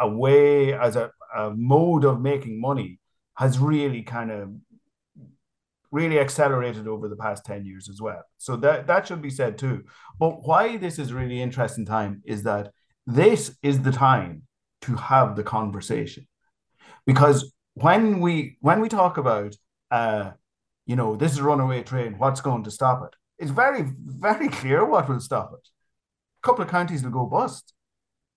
a 0.00 0.08
way, 0.08 0.74
as 0.74 0.96
a, 0.96 1.10
a 1.34 1.50
mode 1.50 2.04
of 2.04 2.20
making 2.20 2.60
money 2.60 2.98
has 3.36 3.58
really 3.58 4.02
kind 4.02 4.30
of 4.30 4.50
really 5.90 6.18
accelerated 6.18 6.86
over 6.86 7.08
the 7.08 7.16
past 7.16 7.44
10 7.44 7.64
years 7.64 7.88
as 7.88 8.00
well. 8.00 8.22
So 8.36 8.56
that, 8.56 8.86
that 8.86 9.06
should 9.06 9.22
be 9.22 9.30
said 9.30 9.58
too. 9.58 9.84
But 10.18 10.46
why 10.46 10.76
this 10.76 10.98
is 10.98 11.12
really 11.12 11.40
interesting 11.40 11.86
time 11.86 12.22
is 12.26 12.42
that 12.42 12.72
this 13.06 13.56
is 13.62 13.82
the 13.82 13.92
time 13.92 14.42
to 14.82 14.94
have 14.96 15.36
the 15.36 15.42
conversation. 15.42 16.26
Because 17.06 17.52
when 17.74 18.20
we 18.20 18.58
when 18.60 18.80
we 18.80 18.88
talk 18.88 19.16
about 19.16 19.54
uh, 19.90 20.32
you 20.88 20.96
know, 20.96 21.14
this 21.14 21.32
is 21.32 21.38
a 21.38 21.42
runaway 21.44 21.82
train, 21.82 22.14
what's 22.18 22.40
going 22.40 22.64
to 22.64 22.70
stop 22.70 23.04
it? 23.04 23.14
It's 23.38 23.50
very, 23.50 23.84
very 24.04 24.48
clear 24.48 24.84
what 24.84 25.08
will 25.08 25.20
stop 25.20 25.52
it. 25.52 25.68
A 26.42 26.46
couple 26.46 26.64
of 26.64 26.70
counties 26.70 27.04
will 27.04 27.10
go 27.10 27.26
bust. 27.26 27.74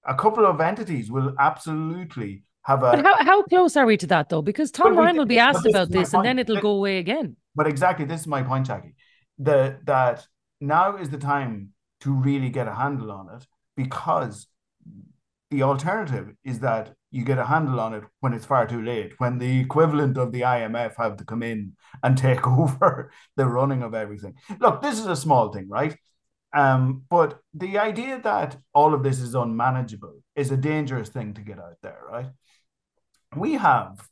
A 0.05 0.13
couple 0.13 0.45
of 0.45 0.59
entities 0.59 1.09
will 1.09 1.33
absolutely 1.39 2.43
have 2.63 2.83
a. 2.83 2.91
But 2.91 3.05
how, 3.05 3.23
how 3.23 3.43
close 3.43 3.77
are 3.77 3.85
we 3.85 3.97
to 3.97 4.07
that 4.07 4.29
though? 4.29 4.41
Because 4.41 4.69
Tom 4.69 4.97
Ryan 4.97 5.15
will 5.15 5.25
be 5.25 5.39
asked 5.39 5.65
about 5.65 5.89
this, 5.89 6.13
and 6.13 6.25
then 6.25 6.39
it'll 6.39 6.59
go 6.59 6.71
away 6.71 6.97
again. 6.97 7.37
But 7.55 7.67
exactly, 7.67 8.05
this 8.05 8.21
is 8.21 8.27
my 8.27 8.43
point, 8.43 8.67
Jacqui. 8.67 8.93
The 9.37 9.79
that 9.85 10.25
now 10.59 10.97
is 10.97 11.09
the 11.09 11.17
time 11.17 11.69
to 12.01 12.11
really 12.11 12.49
get 12.49 12.67
a 12.67 12.75
handle 12.75 13.11
on 13.11 13.29
it 13.35 13.45
because 13.75 14.47
the 15.49 15.63
alternative 15.63 16.33
is 16.43 16.59
that 16.59 16.93
you 17.11 17.25
get 17.25 17.37
a 17.37 17.45
handle 17.45 17.79
on 17.79 17.93
it 17.93 18.03
when 18.21 18.33
it's 18.33 18.45
far 18.45 18.65
too 18.65 18.81
late, 18.81 19.13
when 19.19 19.37
the 19.37 19.59
equivalent 19.59 20.17
of 20.17 20.31
the 20.31 20.41
IMF 20.41 20.95
have 20.97 21.17
to 21.17 21.25
come 21.25 21.43
in 21.43 21.73
and 22.03 22.17
take 22.27 22.47
over 22.47 23.11
the 23.35 23.45
running 23.45 23.83
of 23.83 23.93
everything. 23.93 24.35
Look, 24.59 24.81
this 24.81 24.97
is 24.97 25.05
a 25.05 25.15
small 25.15 25.51
thing, 25.51 25.67
right? 25.67 25.95
Um, 26.53 27.03
but 27.09 27.39
the 27.53 27.77
idea 27.77 28.19
that 28.21 28.57
all 28.73 28.93
of 28.93 29.03
this 29.03 29.19
is 29.19 29.35
unmanageable 29.35 30.21
is 30.35 30.51
a 30.51 30.57
dangerous 30.57 31.09
thing 31.09 31.33
to 31.33 31.41
get 31.41 31.59
out 31.59 31.77
there, 31.81 31.99
right? 32.09 32.27
We 33.35 33.53
have 33.53 34.05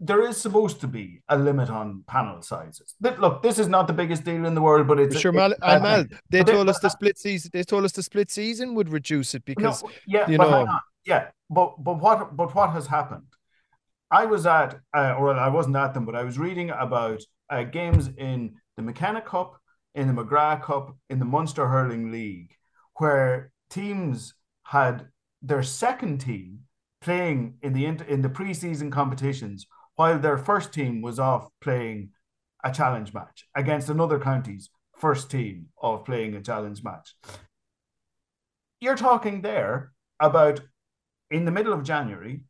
there 0.00 0.26
is 0.26 0.38
supposed 0.38 0.80
to 0.80 0.88
be 0.88 1.22
a 1.28 1.36
limit 1.36 1.68
on 1.68 2.02
panel 2.06 2.40
sizes. 2.40 2.94
Look, 3.00 3.42
this 3.42 3.58
is 3.58 3.68
not 3.68 3.86
the 3.86 3.92
biggest 3.92 4.24
deal 4.24 4.46
in 4.46 4.54
the 4.54 4.62
world, 4.62 4.88
but 4.88 4.98
it's 4.98 5.20
sure. 5.20 5.30
Mal, 5.30 5.54
uh, 5.60 5.78
Mal, 5.78 6.06
they 6.30 6.42
told 6.42 6.70
us 6.70 6.78
the 6.80 6.88
split 6.88 7.18
season. 7.18 7.50
They 7.52 7.62
told 7.62 7.84
us 7.84 7.92
the 7.92 8.02
split 8.02 8.30
season 8.30 8.74
would 8.74 8.88
reduce 8.88 9.34
it 9.34 9.44
because 9.44 9.82
no, 9.82 9.90
yeah, 10.06 10.28
you 10.28 10.38
know, 10.38 10.66
yeah. 11.04 11.28
But 11.50 11.84
but 11.84 12.00
what 12.00 12.34
but 12.34 12.54
what 12.54 12.70
has 12.70 12.86
happened? 12.86 13.26
I 14.10 14.24
was 14.24 14.46
at, 14.46 14.80
uh, 14.92 15.14
or 15.18 15.34
I 15.34 15.48
wasn't 15.48 15.76
at 15.76 15.94
them, 15.94 16.04
but 16.04 16.16
I 16.16 16.24
was 16.24 16.38
reading 16.38 16.70
about 16.70 17.22
uh, 17.48 17.62
games 17.62 18.10
in 18.16 18.56
the 18.76 18.82
McKenna 18.82 19.20
Cup, 19.20 19.60
in 19.94 20.08
the 20.08 20.24
McGrath 20.24 20.62
Cup, 20.62 20.96
in 21.10 21.18
the 21.18 21.24
Munster 21.24 21.68
Hurling 21.68 22.10
League, 22.10 22.56
where 22.94 23.52
teams 23.68 24.34
had 24.64 25.08
their 25.42 25.62
second 25.62 26.22
team 26.22 26.60
playing 27.02 27.54
in 27.62 27.74
the 27.74 27.84
in 27.84 28.22
the 28.22 28.28
preseason 28.30 28.90
competitions 28.90 29.66
while 30.00 30.18
their 30.18 30.38
first 30.38 30.72
team 30.72 31.02
was 31.02 31.18
off 31.18 31.50
playing 31.60 32.08
a 32.64 32.72
challenge 32.72 33.12
match 33.12 33.44
against 33.54 33.90
another 33.90 34.18
county's 34.18 34.70
first 34.96 35.30
team 35.30 35.66
of 35.82 36.06
playing 36.06 36.34
a 36.34 36.40
challenge 36.40 36.82
match. 36.82 37.14
You're 38.80 38.96
talking 38.96 39.42
there 39.42 39.92
about 40.18 40.62
in 41.30 41.44
the 41.44 41.50
middle 41.50 41.74
of 41.74 41.84
January, 41.84 42.44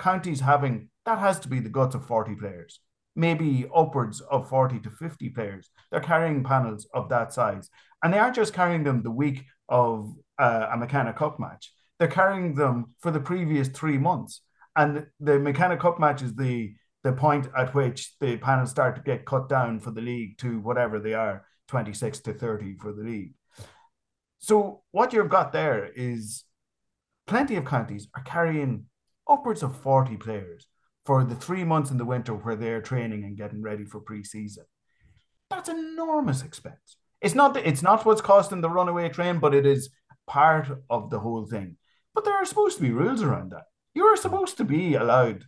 counties 0.00 0.40
having 0.40 0.88
that 1.04 1.20
has 1.20 1.38
to 1.40 1.48
be 1.48 1.60
the 1.60 1.68
guts 1.68 1.94
of 1.94 2.04
40 2.04 2.34
players, 2.34 2.80
maybe 3.14 3.66
upwards 3.72 4.20
of 4.20 4.48
40 4.48 4.80
to 4.80 4.90
50 4.90 5.28
players. 5.28 5.70
They're 5.92 6.00
carrying 6.00 6.42
panels 6.42 6.88
of 6.92 7.08
that 7.10 7.32
size. 7.32 7.70
And 8.02 8.12
they 8.12 8.18
aren't 8.18 8.34
just 8.34 8.52
carrying 8.52 8.82
them 8.82 9.04
the 9.04 9.12
week 9.12 9.44
of 9.68 10.12
uh, 10.40 10.70
a 10.72 10.76
McKenna 10.76 11.12
Cup 11.12 11.38
match, 11.38 11.72
they're 12.00 12.08
carrying 12.08 12.56
them 12.56 12.96
for 12.98 13.12
the 13.12 13.20
previous 13.20 13.68
three 13.68 13.96
months. 13.96 14.40
And 14.74 15.06
the 15.20 15.38
McKenna 15.38 15.76
Cup 15.76 16.00
match 16.00 16.20
is 16.20 16.34
the 16.34 16.74
the 17.06 17.12
point 17.12 17.46
at 17.56 17.72
which 17.72 18.18
the 18.18 18.36
panels 18.36 18.70
start 18.70 18.96
to 18.96 19.00
get 19.00 19.24
cut 19.24 19.48
down 19.48 19.78
for 19.78 19.92
the 19.92 20.00
league 20.00 20.36
to 20.38 20.58
whatever 20.58 20.98
they 20.98 21.14
are, 21.14 21.46
26 21.68 22.18
to 22.18 22.32
30 22.32 22.74
for 22.78 22.92
the 22.92 23.04
league. 23.04 23.34
So 24.38 24.82
what 24.90 25.12
you've 25.12 25.28
got 25.28 25.52
there 25.52 25.88
is 25.94 26.42
plenty 27.28 27.54
of 27.54 27.64
counties 27.64 28.08
are 28.16 28.24
carrying 28.24 28.86
upwards 29.28 29.62
of 29.62 29.80
40 29.80 30.16
players 30.16 30.66
for 31.04 31.22
the 31.22 31.36
three 31.36 31.62
months 31.62 31.92
in 31.92 31.96
the 31.96 32.04
winter 32.04 32.34
where 32.34 32.56
they're 32.56 32.82
training 32.82 33.22
and 33.22 33.36
getting 33.36 33.62
ready 33.62 33.84
for 33.84 34.00
pre-season. 34.00 34.64
That's 35.48 35.68
enormous 35.68 36.42
expense. 36.42 36.96
It's 37.20 37.36
not 37.36 37.56
it's 37.56 37.82
not 37.82 38.04
what's 38.04 38.20
costing 38.20 38.62
the 38.62 38.68
runaway 38.68 39.08
train, 39.10 39.38
but 39.38 39.54
it 39.54 39.64
is 39.64 39.90
part 40.26 40.68
of 40.90 41.10
the 41.10 41.20
whole 41.20 41.46
thing. 41.46 41.76
But 42.16 42.24
there 42.24 42.34
are 42.34 42.44
supposed 42.44 42.78
to 42.78 42.82
be 42.82 42.90
rules 42.90 43.22
around 43.22 43.52
that. 43.52 43.66
You 43.94 44.06
are 44.06 44.16
supposed 44.16 44.56
to 44.56 44.64
be 44.64 44.94
allowed 44.94 45.44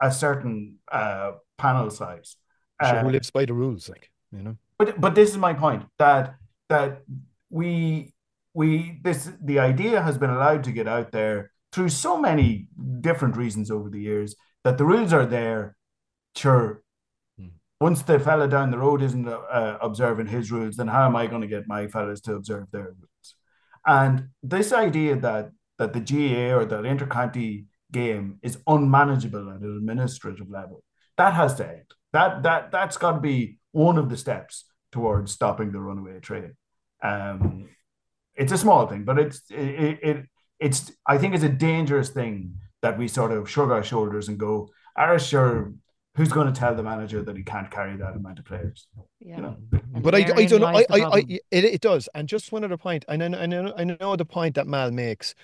a 0.00 0.10
certain 0.10 0.76
uh, 0.90 1.32
panel 1.58 1.90
size. 1.90 2.36
Sure, 2.82 3.00
who 3.00 3.10
lives 3.10 3.30
by 3.30 3.44
the 3.44 3.52
rules, 3.54 3.88
like 3.88 4.10
you 4.32 4.42
know. 4.42 4.56
but 4.78 5.00
but 5.00 5.14
this 5.14 5.30
is 5.30 5.36
my 5.36 5.52
point 5.52 5.84
that 5.98 6.34
that 6.68 7.02
we 7.50 8.14
we 8.54 8.98
this 9.02 9.30
the 9.42 9.58
idea 9.58 10.00
has 10.02 10.16
been 10.16 10.30
allowed 10.30 10.64
to 10.64 10.72
get 10.72 10.88
out 10.88 11.12
there 11.12 11.50
through 11.72 11.88
so 11.90 12.18
many 12.18 12.68
different 13.00 13.36
reasons 13.36 13.70
over 13.70 13.90
the 13.90 14.00
years 14.00 14.34
that 14.64 14.78
the 14.78 14.84
rules 14.84 15.12
are 15.12 15.26
there. 15.26 15.76
Sure, 16.36 16.82
Hmm. 17.38 17.48
once 17.80 18.02
the 18.02 18.18
fella 18.18 18.48
down 18.48 18.70
the 18.70 18.78
road 18.78 19.02
isn't 19.02 19.28
uh, 19.28 19.76
observing 19.82 20.28
his 20.28 20.50
rules, 20.50 20.76
then 20.76 20.88
how 20.88 21.04
am 21.06 21.16
I 21.16 21.26
going 21.26 21.42
to 21.42 21.48
get 21.48 21.66
my 21.68 21.88
fellas 21.88 22.20
to 22.22 22.34
observe 22.34 22.70
their 22.70 22.94
rules? 23.00 23.34
And 23.86 24.28
this 24.42 24.72
idea 24.72 25.16
that 25.16 25.50
that 25.78 25.92
the 25.92 26.00
GAA 26.00 26.54
or 26.56 26.64
that 26.66 26.84
intercounty 26.84 27.66
game 27.92 28.38
is 28.42 28.58
unmanageable 28.66 29.50
at 29.50 29.60
an 29.60 29.76
administrative 29.76 30.50
level, 30.50 30.82
that 31.16 31.34
has 31.34 31.54
to 31.56 31.68
end. 31.68 31.84
That 32.12 32.42
that 32.42 32.72
that's 32.72 32.96
got 32.96 33.12
to 33.12 33.20
be 33.20 33.58
one 33.72 33.98
of 33.98 34.08
the 34.08 34.16
steps 34.16 34.64
towards 34.92 35.32
stopping 35.32 35.72
the 35.72 35.80
runaway 35.80 36.20
train. 36.20 36.56
Um, 37.02 37.68
it's 38.34 38.52
a 38.52 38.58
small 38.58 38.86
thing, 38.86 39.04
but 39.04 39.18
it's 39.18 39.42
it, 39.50 39.98
it 40.02 40.26
it's 40.58 40.92
I 41.06 41.18
think 41.18 41.34
it's 41.34 41.44
a 41.44 41.48
dangerous 41.48 42.10
thing 42.10 42.54
that 42.82 42.98
we 42.98 43.08
sort 43.08 43.32
of 43.32 43.48
shrug 43.48 43.70
our 43.70 43.82
shoulders 43.82 44.28
and 44.28 44.38
go, 44.38 44.70
"Are 44.96 45.18
sure 45.18 45.72
who's 46.16 46.32
going 46.32 46.52
to 46.52 46.58
tell 46.58 46.74
the 46.74 46.82
manager 46.82 47.22
that 47.22 47.36
he 47.36 47.42
can't 47.42 47.70
carry 47.70 47.96
that 47.96 48.16
amount 48.16 48.38
of 48.38 48.44
players?" 48.44 48.88
Yeah. 49.20 49.36
You 49.36 49.42
know, 49.42 49.56
But 50.00 50.14
I, 50.14 50.18
I 50.18 50.44
don't 50.46 50.60
know. 50.60 50.66
I, 50.66 50.84
I, 50.90 51.00
I, 51.00 51.18
it, 51.50 51.64
it 51.64 51.80
does. 51.80 52.08
And 52.14 52.28
just 52.28 52.52
one 52.52 52.64
other 52.64 52.76
point. 52.76 53.04
I 53.08 53.16
know, 53.16 53.26
I 53.38 53.46
know, 53.46 53.72
I 53.76 53.84
know 53.84 54.16
the 54.16 54.24
point 54.24 54.54
that 54.56 54.66
Mal 54.66 54.90
makes 54.90 55.34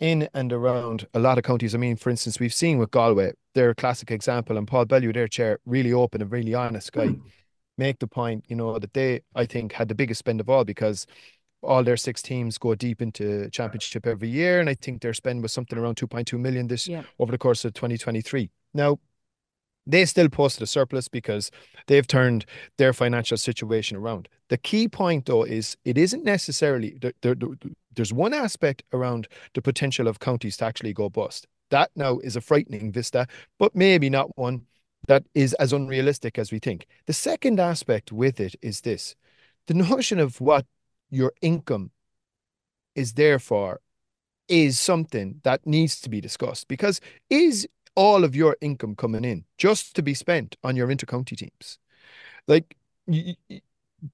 in 0.00 0.28
and 0.34 0.52
around 0.52 1.06
a 1.14 1.18
lot 1.20 1.38
of 1.38 1.44
counties. 1.44 1.74
I 1.74 1.78
mean, 1.78 1.96
for 1.96 2.10
instance, 2.10 2.40
we've 2.40 2.54
seen 2.54 2.78
with 2.78 2.90
Galway, 2.90 3.32
they're 3.54 3.70
a 3.70 3.74
classic 3.74 4.10
example, 4.10 4.56
and 4.56 4.66
Paul 4.66 4.86
Bellew, 4.86 5.12
their 5.12 5.28
chair, 5.28 5.58
really 5.66 5.92
open 5.92 6.22
and 6.22 6.32
really 6.32 6.54
honest 6.54 6.92
guy, 6.92 7.08
hmm. 7.08 7.20
make 7.78 7.98
the 7.98 8.06
point, 8.06 8.44
you 8.48 8.56
know, 8.56 8.78
that 8.78 8.94
they, 8.94 9.20
I 9.34 9.44
think, 9.44 9.72
had 9.72 9.88
the 9.88 9.94
biggest 9.94 10.18
spend 10.18 10.40
of 10.40 10.48
all 10.48 10.64
because 10.64 11.06
all 11.62 11.84
their 11.84 11.96
six 11.96 12.22
teams 12.22 12.56
go 12.56 12.74
deep 12.74 13.02
into 13.02 13.50
championship 13.50 14.06
every 14.06 14.28
year, 14.28 14.60
and 14.60 14.68
I 14.68 14.74
think 14.74 15.02
their 15.02 15.14
spend 15.14 15.42
was 15.42 15.52
something 15.52 15.78
around 15.78 15.96
2.2 15.96 16.38
million 16.38 16.68
this 16.68 16.88
Yeah. 16.88 17.02
over 17.18 17.30
the 17.30 17.38
course 17.38 17.64
of 17.64 17.74
2023. 17.74 18.50
Now, 18.72 18.98
they 19.86 20.04
still 20.04 20.28
posted 20.28 20.62
a 20.62 20.66
surplus 20.66 21.08
because 21.08 21.50
they've 21.86 22.06
turned 22.06 22.46
their 22.78 22.92
financial 22.92 23.36
situation 23.36 23.96
around. 23.96 24.28
The 24.48 24.58
key 24.58 24.88
point, 24.88 25.26
though, 25.26 25.42
is 25.42 25.76
it 25.84 25.98
isn't 25.98 26.24
necessarily 26.24 26.96
there, 27.00 27.12
there, 27.22 27.34
there- 27.34 27.56
there's 27.94 28.12
one 28.12 28.34
aspect 28.34 28.82
around 28.92 29.28
the 29.54 29.62
potential 29.62 30.08
of 30.08 30.20
counties 30.20 30.56
to 30.58 30.64
actually 30.64 30.92
go 30.92 31.08
bust. 31.08 31.46
That 31.70 31.90
now 31.94 32.18
is 32.18 32.36
a 32.36 32.40
frightening 32.40 32.92
vista, 32.92 33.26
but 33.58 33.74
maybe 33.74 34.10
not 34.10 34.36
one 34.36 34.62
that 35.08 35.24
is 35.34 35.54
as 35.54 35.72
unrealistic 35.72 36.38
as 36.38 36.52
we 36.52 36.58
think. 36.58 36.86
The 37.06 37.12
second 37.12 37.58
aspect 37.58 38.12
with 38.12 38.40
it 38.40 38.54
is 38.62 38.82
this 38.82 39.14
the 39.66 39.74
notion 39.74 40.18
of 40.18 40.40
what 40.40 40.66
your 41.10 41.32
income 41.40 41.90
is 42.94 43.14
there 43.14 43.38
for 43.38 43.80
is 44.48 44.78
something 44.78 45.40
that 45.44 45.64
needs 45.66 46.00
to 46.00 46.10
be 46.10 46.20
discussed 46.20 46.66
because 46.66 47.00
is 47.28 47.68
all 47.94 48.24
of 48.24 48.34
your 48.34 48.56
income 48.60 48.96
coming 48.96 49.24
in 49.24 49.44
just 49.58 49.94
to 49.94 50.02
be 50.02 50.14
spent 50.14 50.56
on 50.64 50.76
your 50.76 50.88
intercounty 50.88 51.36
teams? 51.36 51.78
Like, 52.48 52.76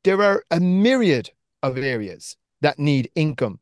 there 0.04 0.22
are 0.22 0.44
a 0.50 0.60
myriad 0.60 1.30
of 1.62 1.78
areas 1.78 2.36
that 2.60 2.78
need 2.78 3.10
income 3.14 3.60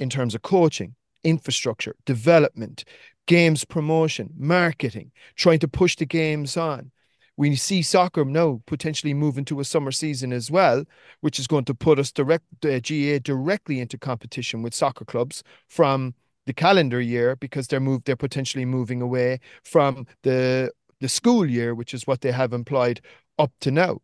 in 0.00 0.10
terms 0.10 0.34
of 0.34 0.42
coaching, 0.42 0.96
infrastructure, 1.22 1.94
development, 2.04 2.84
games 3.26 3.64
promotion, 3.64 4.30
marketing, 4.36 5.12
trying 5.36 5.60
to 5.60 5.68
push 5.68 5.94
the 5.94 6.06
games 6.06 6.56
on. 6.56 6.90
We 7.36 7.54
see 7.56 7.82
soccer 7.82 8.24
now 8.24 8.60
potentially 8.66 9.14
moving 9.14 9.44
to 9.46 9.60
a 9.60 9.64
summer 9.64 9.92
season 9.92 10.32
as 10.32 10.50
well, 10.50 10.84
which 11.20 11.38
is 11.38 11.46
going 11.46 11.64
to 11.66 11.74
put 11.74 11.98
us 11.98 12.10
direct 12.10 12.44
uh, 12.64 12.80
GAA 12.80 13.18
directly 13.22 13.80
into 13.80 13.96
competition 13.96 14.62
with 14.62 14.74
soccer 14.74 15.04
clubs 15.04 15.42
from 15.68 16.14
the 16.46 16.52
calendar 16.52 17.00
year 17.00 17.36
because 17.36 17.68
they're 17.68 17.80
moved 17.80 18.06
they're 18.06 18.16
potentially 18.16 18.64
moving 18.64 19.00
away 19.00 19.38
from 19.62 20.06
the 20.22 20.70
the 21.00 21.08
school 21.08 21.46
year, 21.46 21.74
which 21.74 21.94
is 21.94 22.06
what 22.06 22.20
they 22.20 22.32
have 22.32 22.52
employed 22.52 23.00
up 23.38 23.52
to 23.60 23.70
now. 23.70 24.00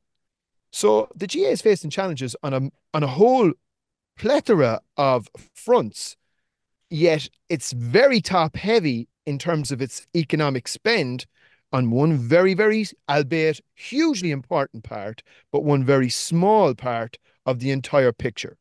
So 0.70 1.08
the 1.14 1.26
GAA 1.26 1.50
is 1.50 1.62
facing 1.62 1.90
challenges 1.90 2.36
on 2.42 2.54
a 2.54 2.60
on 2.94 3.02
a 3.02 3.06
whole 3.06 3.52
plethora 4.16 4.80
of 4.96 5.28
fronts, 5.54 6.16
yet 6.90 7.28
it's 7.48 7.72
very 7.72 8.20
top 8.20 8.56
heavy 8.56 9.08
in 9.26 9.38
terms 9.38 9.72
of 9.72 9.82
its 9.82 10.06
economic 10.16 10.68
spend 10.68 11.26
on 11.72 11.90
one 11.90 12.16
very, 12.16 12.54
very, 12.54 12.86
albeit 13.08 13.60
hugely 13.74 14.30
important 14.30 14.84
part, 14.84 15.22
but 15.52 15.64
one 15.64 15.84
very 15.84 16.08
small 16.08 16.74
part 16.74 17.18
of 17.44 17.58
the 17.58 17.70
entire 17.70 18.12
picture. 18.12 18.56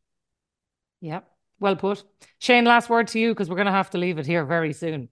Yeah. 1.01 1.21
Well 1.59 1.75
put. 1.75 2.03
Shane, 2.39 2.65
last 2.65 2.89
word 2.89 3.07
to 3.09 3.19
you 3.19 3.29
because 3.29 3.49
we're 3.49 3.55
going 3.55 3.67
to 3.67 3.71
have 3.71 3.91
to 3.91 3.97
leave 3.97 4.17
it 4.17 4.25
here 4.25 4.43
very 4.43 4.73
soon. 4.73 5.09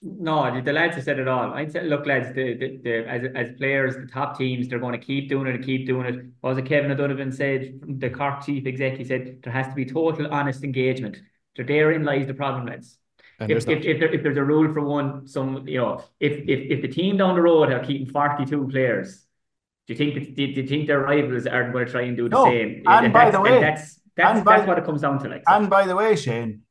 No, 0.00 0.54
the, 0.54 0.60
the 0.62 0.72
lads 0.72 0.94
have 0.94 1.04
said 1.04 1.18
it 1.18 1.26
all. 1.26 1.52
I 1.52 1.66
said, 1.66 1.86
look, 1.86 2.06
lads, 2.06 2.32
the, 2.32 2.54
the, 2.54 2.76
the 2.84 3.08
as 3.08 3.22
as 3.34 3.56
players, 3.56 3.96
the 3.96 4.06
top 4.06 4.38
teams, 4.38 4.68
they're 4.68 4.78
going 4.78 4.98
to 4.98 5.04
keep 5.04 5.28
doing 5.28 5.48
it 5.48 5.56
and 5.56 5.64
keep 5.64 5.86
doing 5.86 6.06
it. 6.06 6.24
What 6.40 6.50
was 6.50 6.58
it 6.58 6.66
Kevin 6.66 6.92
O'Donovan 6.92 7.32
said, 7.32 7.80
the 7.98 8.08
Cork 8.08 8.44
chief 8.46 8.64
exec, 8.66 8.96
he 8.98 9.04
said 9.04 9.40
there 9.42 9.52
has 9.52 9.66
to 9.68 9.74
be 9.74 9.84
total 9.84 10.28
honest 10.32 10.62
engagement. 10.62 11.20
So 11.56 11.64
therein 11.64 12.04
lies 12.04 12.28
the 12.28 12.34
problem, 12.34 12.66
lads. 12.66 12.96
And 13.40 13.50
If, 13.50 13.64
there's 13.64 13.78
if, 13.78 13.84
if, 13.86 14.00
there, 14.00 14.14
if 14.14 14.22
there's 14.22 14.36
a 14.36 14.44
rule 14.44 14.72
for 14.72 14.82
one, 14.82 15.26
some 15.26 15.66
you 15.66 15.78
know, 15.78 16.04
if 16.20 16.32
if 16.48 16.70
if 16.78 16.82
the 16.82 16.88
team 16.88 17.16
down 17.16 17.34
the 17.34 17.42
road 17.42 17.72
are 17.72 17.84
keeping 17.84 18.06
42 18.06 18.68
players, 18.68 19.26
do 19.88 19.94
you 19.94 19.96
think 19.96 20.14
that, 20.14 20.36
do 20.36 20.42
you 20.44 20.66
think 20.66 20.86
their 20.86 21.00
rivals 21.00 21.46
are 21.48 21.72
going 21.72 21.86
to 21.86 21.90
try 21.92 22.02
and 22.02 22.16
do 22.16 22.28
the 22.28 22.36
No, 22.36 22.44
same? 22.44 22.82
and 22.86 23.12
by 23.12 23.30
the 23.32 23.40
way- 23.40 23.60
that's 23.60 24.00
that's 24.16 24.38
and 24.38 24.46
that's 24.46 24.62
the- 24.62 24.68
what 24.68 24.78
it 24.78 24.84
comes 24.84 25.00
down 25.02 25.18
to. 25.20 25.28
Like, 25.28 25.42
so. 25.48 25.54
And 25.56 25.68
by 25.68 25.86
the 25.86 25.96
way, 25.96 26.14
Shane, 26.14 26.62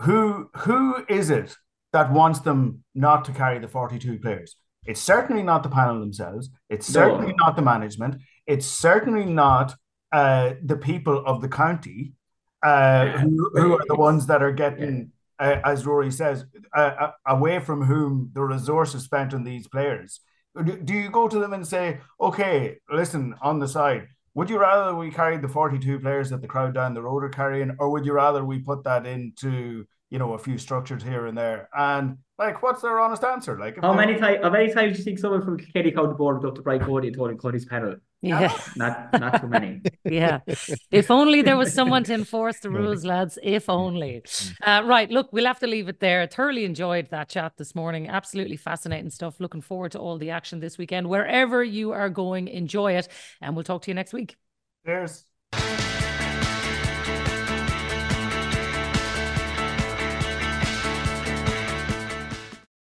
who 0.00 0.48
who 0.56 1.04
is 1.08 1.28
it 1.28 1.54
that 1.92 2.12
wants 2.12 2.40
them 2.40 2.84
not 2.94 3.24
to 3.26 3.32
carry 3.32 3.58
the 3.58 3.68
42 3.68 4.18
players? 4.18 4.56
It's 4.84 5.00
certainly 5.00 5.42
not 5.42 5.62
the 5.62 5.68
panel 5.68 6.00
themselves. 6.00 6.50
It's 6.68 6.92
No. 6.92 7.00
certainly 7.00 7.34
not 7.38 7.54
the 7.56 7.62
management. 7.62 8.20
It's 8.46 8.66
certainly 8.66 9.24
not 9.24 9.74
uh, 10.10 10.54
the 10.64 10.76
people 10.76 11.24
of 11.24 11.40
the 11.40 11.48
county 11.48 12.14
uh, 12.62 13.08
who, 13.18 13.50
who 13.54 13.72
are 13.74 13.84
the 13.88 13.94
ones 13.96 14.26
that 14.26 14.42
are 14.42 14.52
getting, 14.52 15.12
uh, 15.38 15.56
as 15.64 15.86
Rory 15.86 16.10
says, 16.10 16.44
uh, 16.76 16.80
uh, 17.00 17.10
away 17.26 17.58
from 17.60 17.82
whom 17.82 18.30
the 18.34 18.42
resources 18.42 19.04
spent 19.04 19.34
on 19.34 19.44
these 19.44 19.66
players. 19.68 20.20
Do, 20.56 20.76
do 20.76 20.92
you 20.94 21.10
go 21.10 21.28
to 21.28 21.38
them 21.38 21.52
and 21.54 21.66
say, 21.66 21.98
okay, 22.20 22.76
listen, 22.90 23.34
on 23.40 23.58
the 23.58 23.66
side, 23.68 24.08
would 24.34 24.50
you 24.50 24.58
rather 24.58 24.94
we 24.94 25.10
carried 25.10 25.42
the 25.42 25.48
42 25.48 26.00
players 26.00 26.30
that 26.30 26.40
the 26.40 26.48
crowd 26.48 26.74
down 26.74 26.94
the 26.94 27.02
road 27.02 27.22
are 27.24 27.28
carrying, 27.28 27.74
or 27.78 27.90
would 27.90 28.04
you 28.06 28.12
rather 28.12 28.44
we 28.44 28.58
put 28.58 28.84
that 28.84 29.06
into, 29.06 29.86
you 30.12 30.18
know, 30.18 30.34
a 30.34 30.38
few 30.38 30.58
structures 30.58 31.02
here 31.02 31.24
and 31.24 31.36
there. 31.36 31.70
And 31.74 32.18
like, 32.38 32.62
what's 32.62 32.82
their 32.82 33.00
honest 33.00 33.24
answer? 33.24 33.58
Like, 33.58 33.80
how 33.80 33.94
many 33.94 34.18
times? 34.18 34.40
How 34.42 34.50
many 34.50 34.70
times 34.70 34.92
do 34.92 34.98
you 34.98 35.04
think 35.04 35.18
someone 35.18 35.42
from 35.42 35.56
Kilkenny 35.56 35.90
County 35.90 36.12
Board 36.12 36.44
up 36.44 36.54
to 36.56 36.60
Brian 36.60 36.84
Cody 36.84 37.08
and 37.08 37.16
told 37.16 37.30
him 37.30 37.38
cut 37.38 37.54
his 37.54 37.64
pedal? 37.64 37.96
Yeah, 38.20 38.54
not 38.76 39.18
not 39.18 39.40
too 39.40 39.48
many. 39.48 39.80
yeah, 40.04 40.40
if 40.90 41.10
only 41.10 41.40
there 41.40 41.56
was 41.56 41.72
someone 41.72 42.04
to 42.04 42.12
enforce 42.12 42.60
the 42.60 42.68
rules, 42.68 43.06
lads. 43.06 43.38
If 43.42 43.70
only. 43.70 44.20
Mm. 44.22 44.54
Uh, 44.62 44.86
right, 44.86 45.10
look, 45.10 45.32
we'll 45.32 45.46
have 45.46 45.60
to 45.60 45.66
leave 45.66 45.88
it 45.88 46.00
there. 46.00 46.26
Thoroughly 46.26 46.66
enjoyed 46.66 47.08
that 47.10 47.30
chat 47.30 47.54
this 47.56 47.74
morning. 47.74 48.08
Absolutely 48.08 48.58
fascinating 48.58 49.10
stuff. 49.10 49.40
Looking 49.40 49.62
forward 49.62 49.92
to 49.92 49.98
all 49.98 50.18
the 50.18 50.28
action 50.30 50.60
this 50.60 50.76
weekend. 50.76 51.08
Wherever 51.08 51.64
you 51.64 51.92
are 51.92 52.10
going, 52.10 52.48
enjoy 52.48 52.92
it, 52.96 53.08
and 53.40 53.56
we'll 53.56 53.64
talk 53.64 53.80
to 53.82 53.90
you 53.90 53.94
next 53.94 54.12
week. 54.12 54.36
Cheers. 54.84 55.24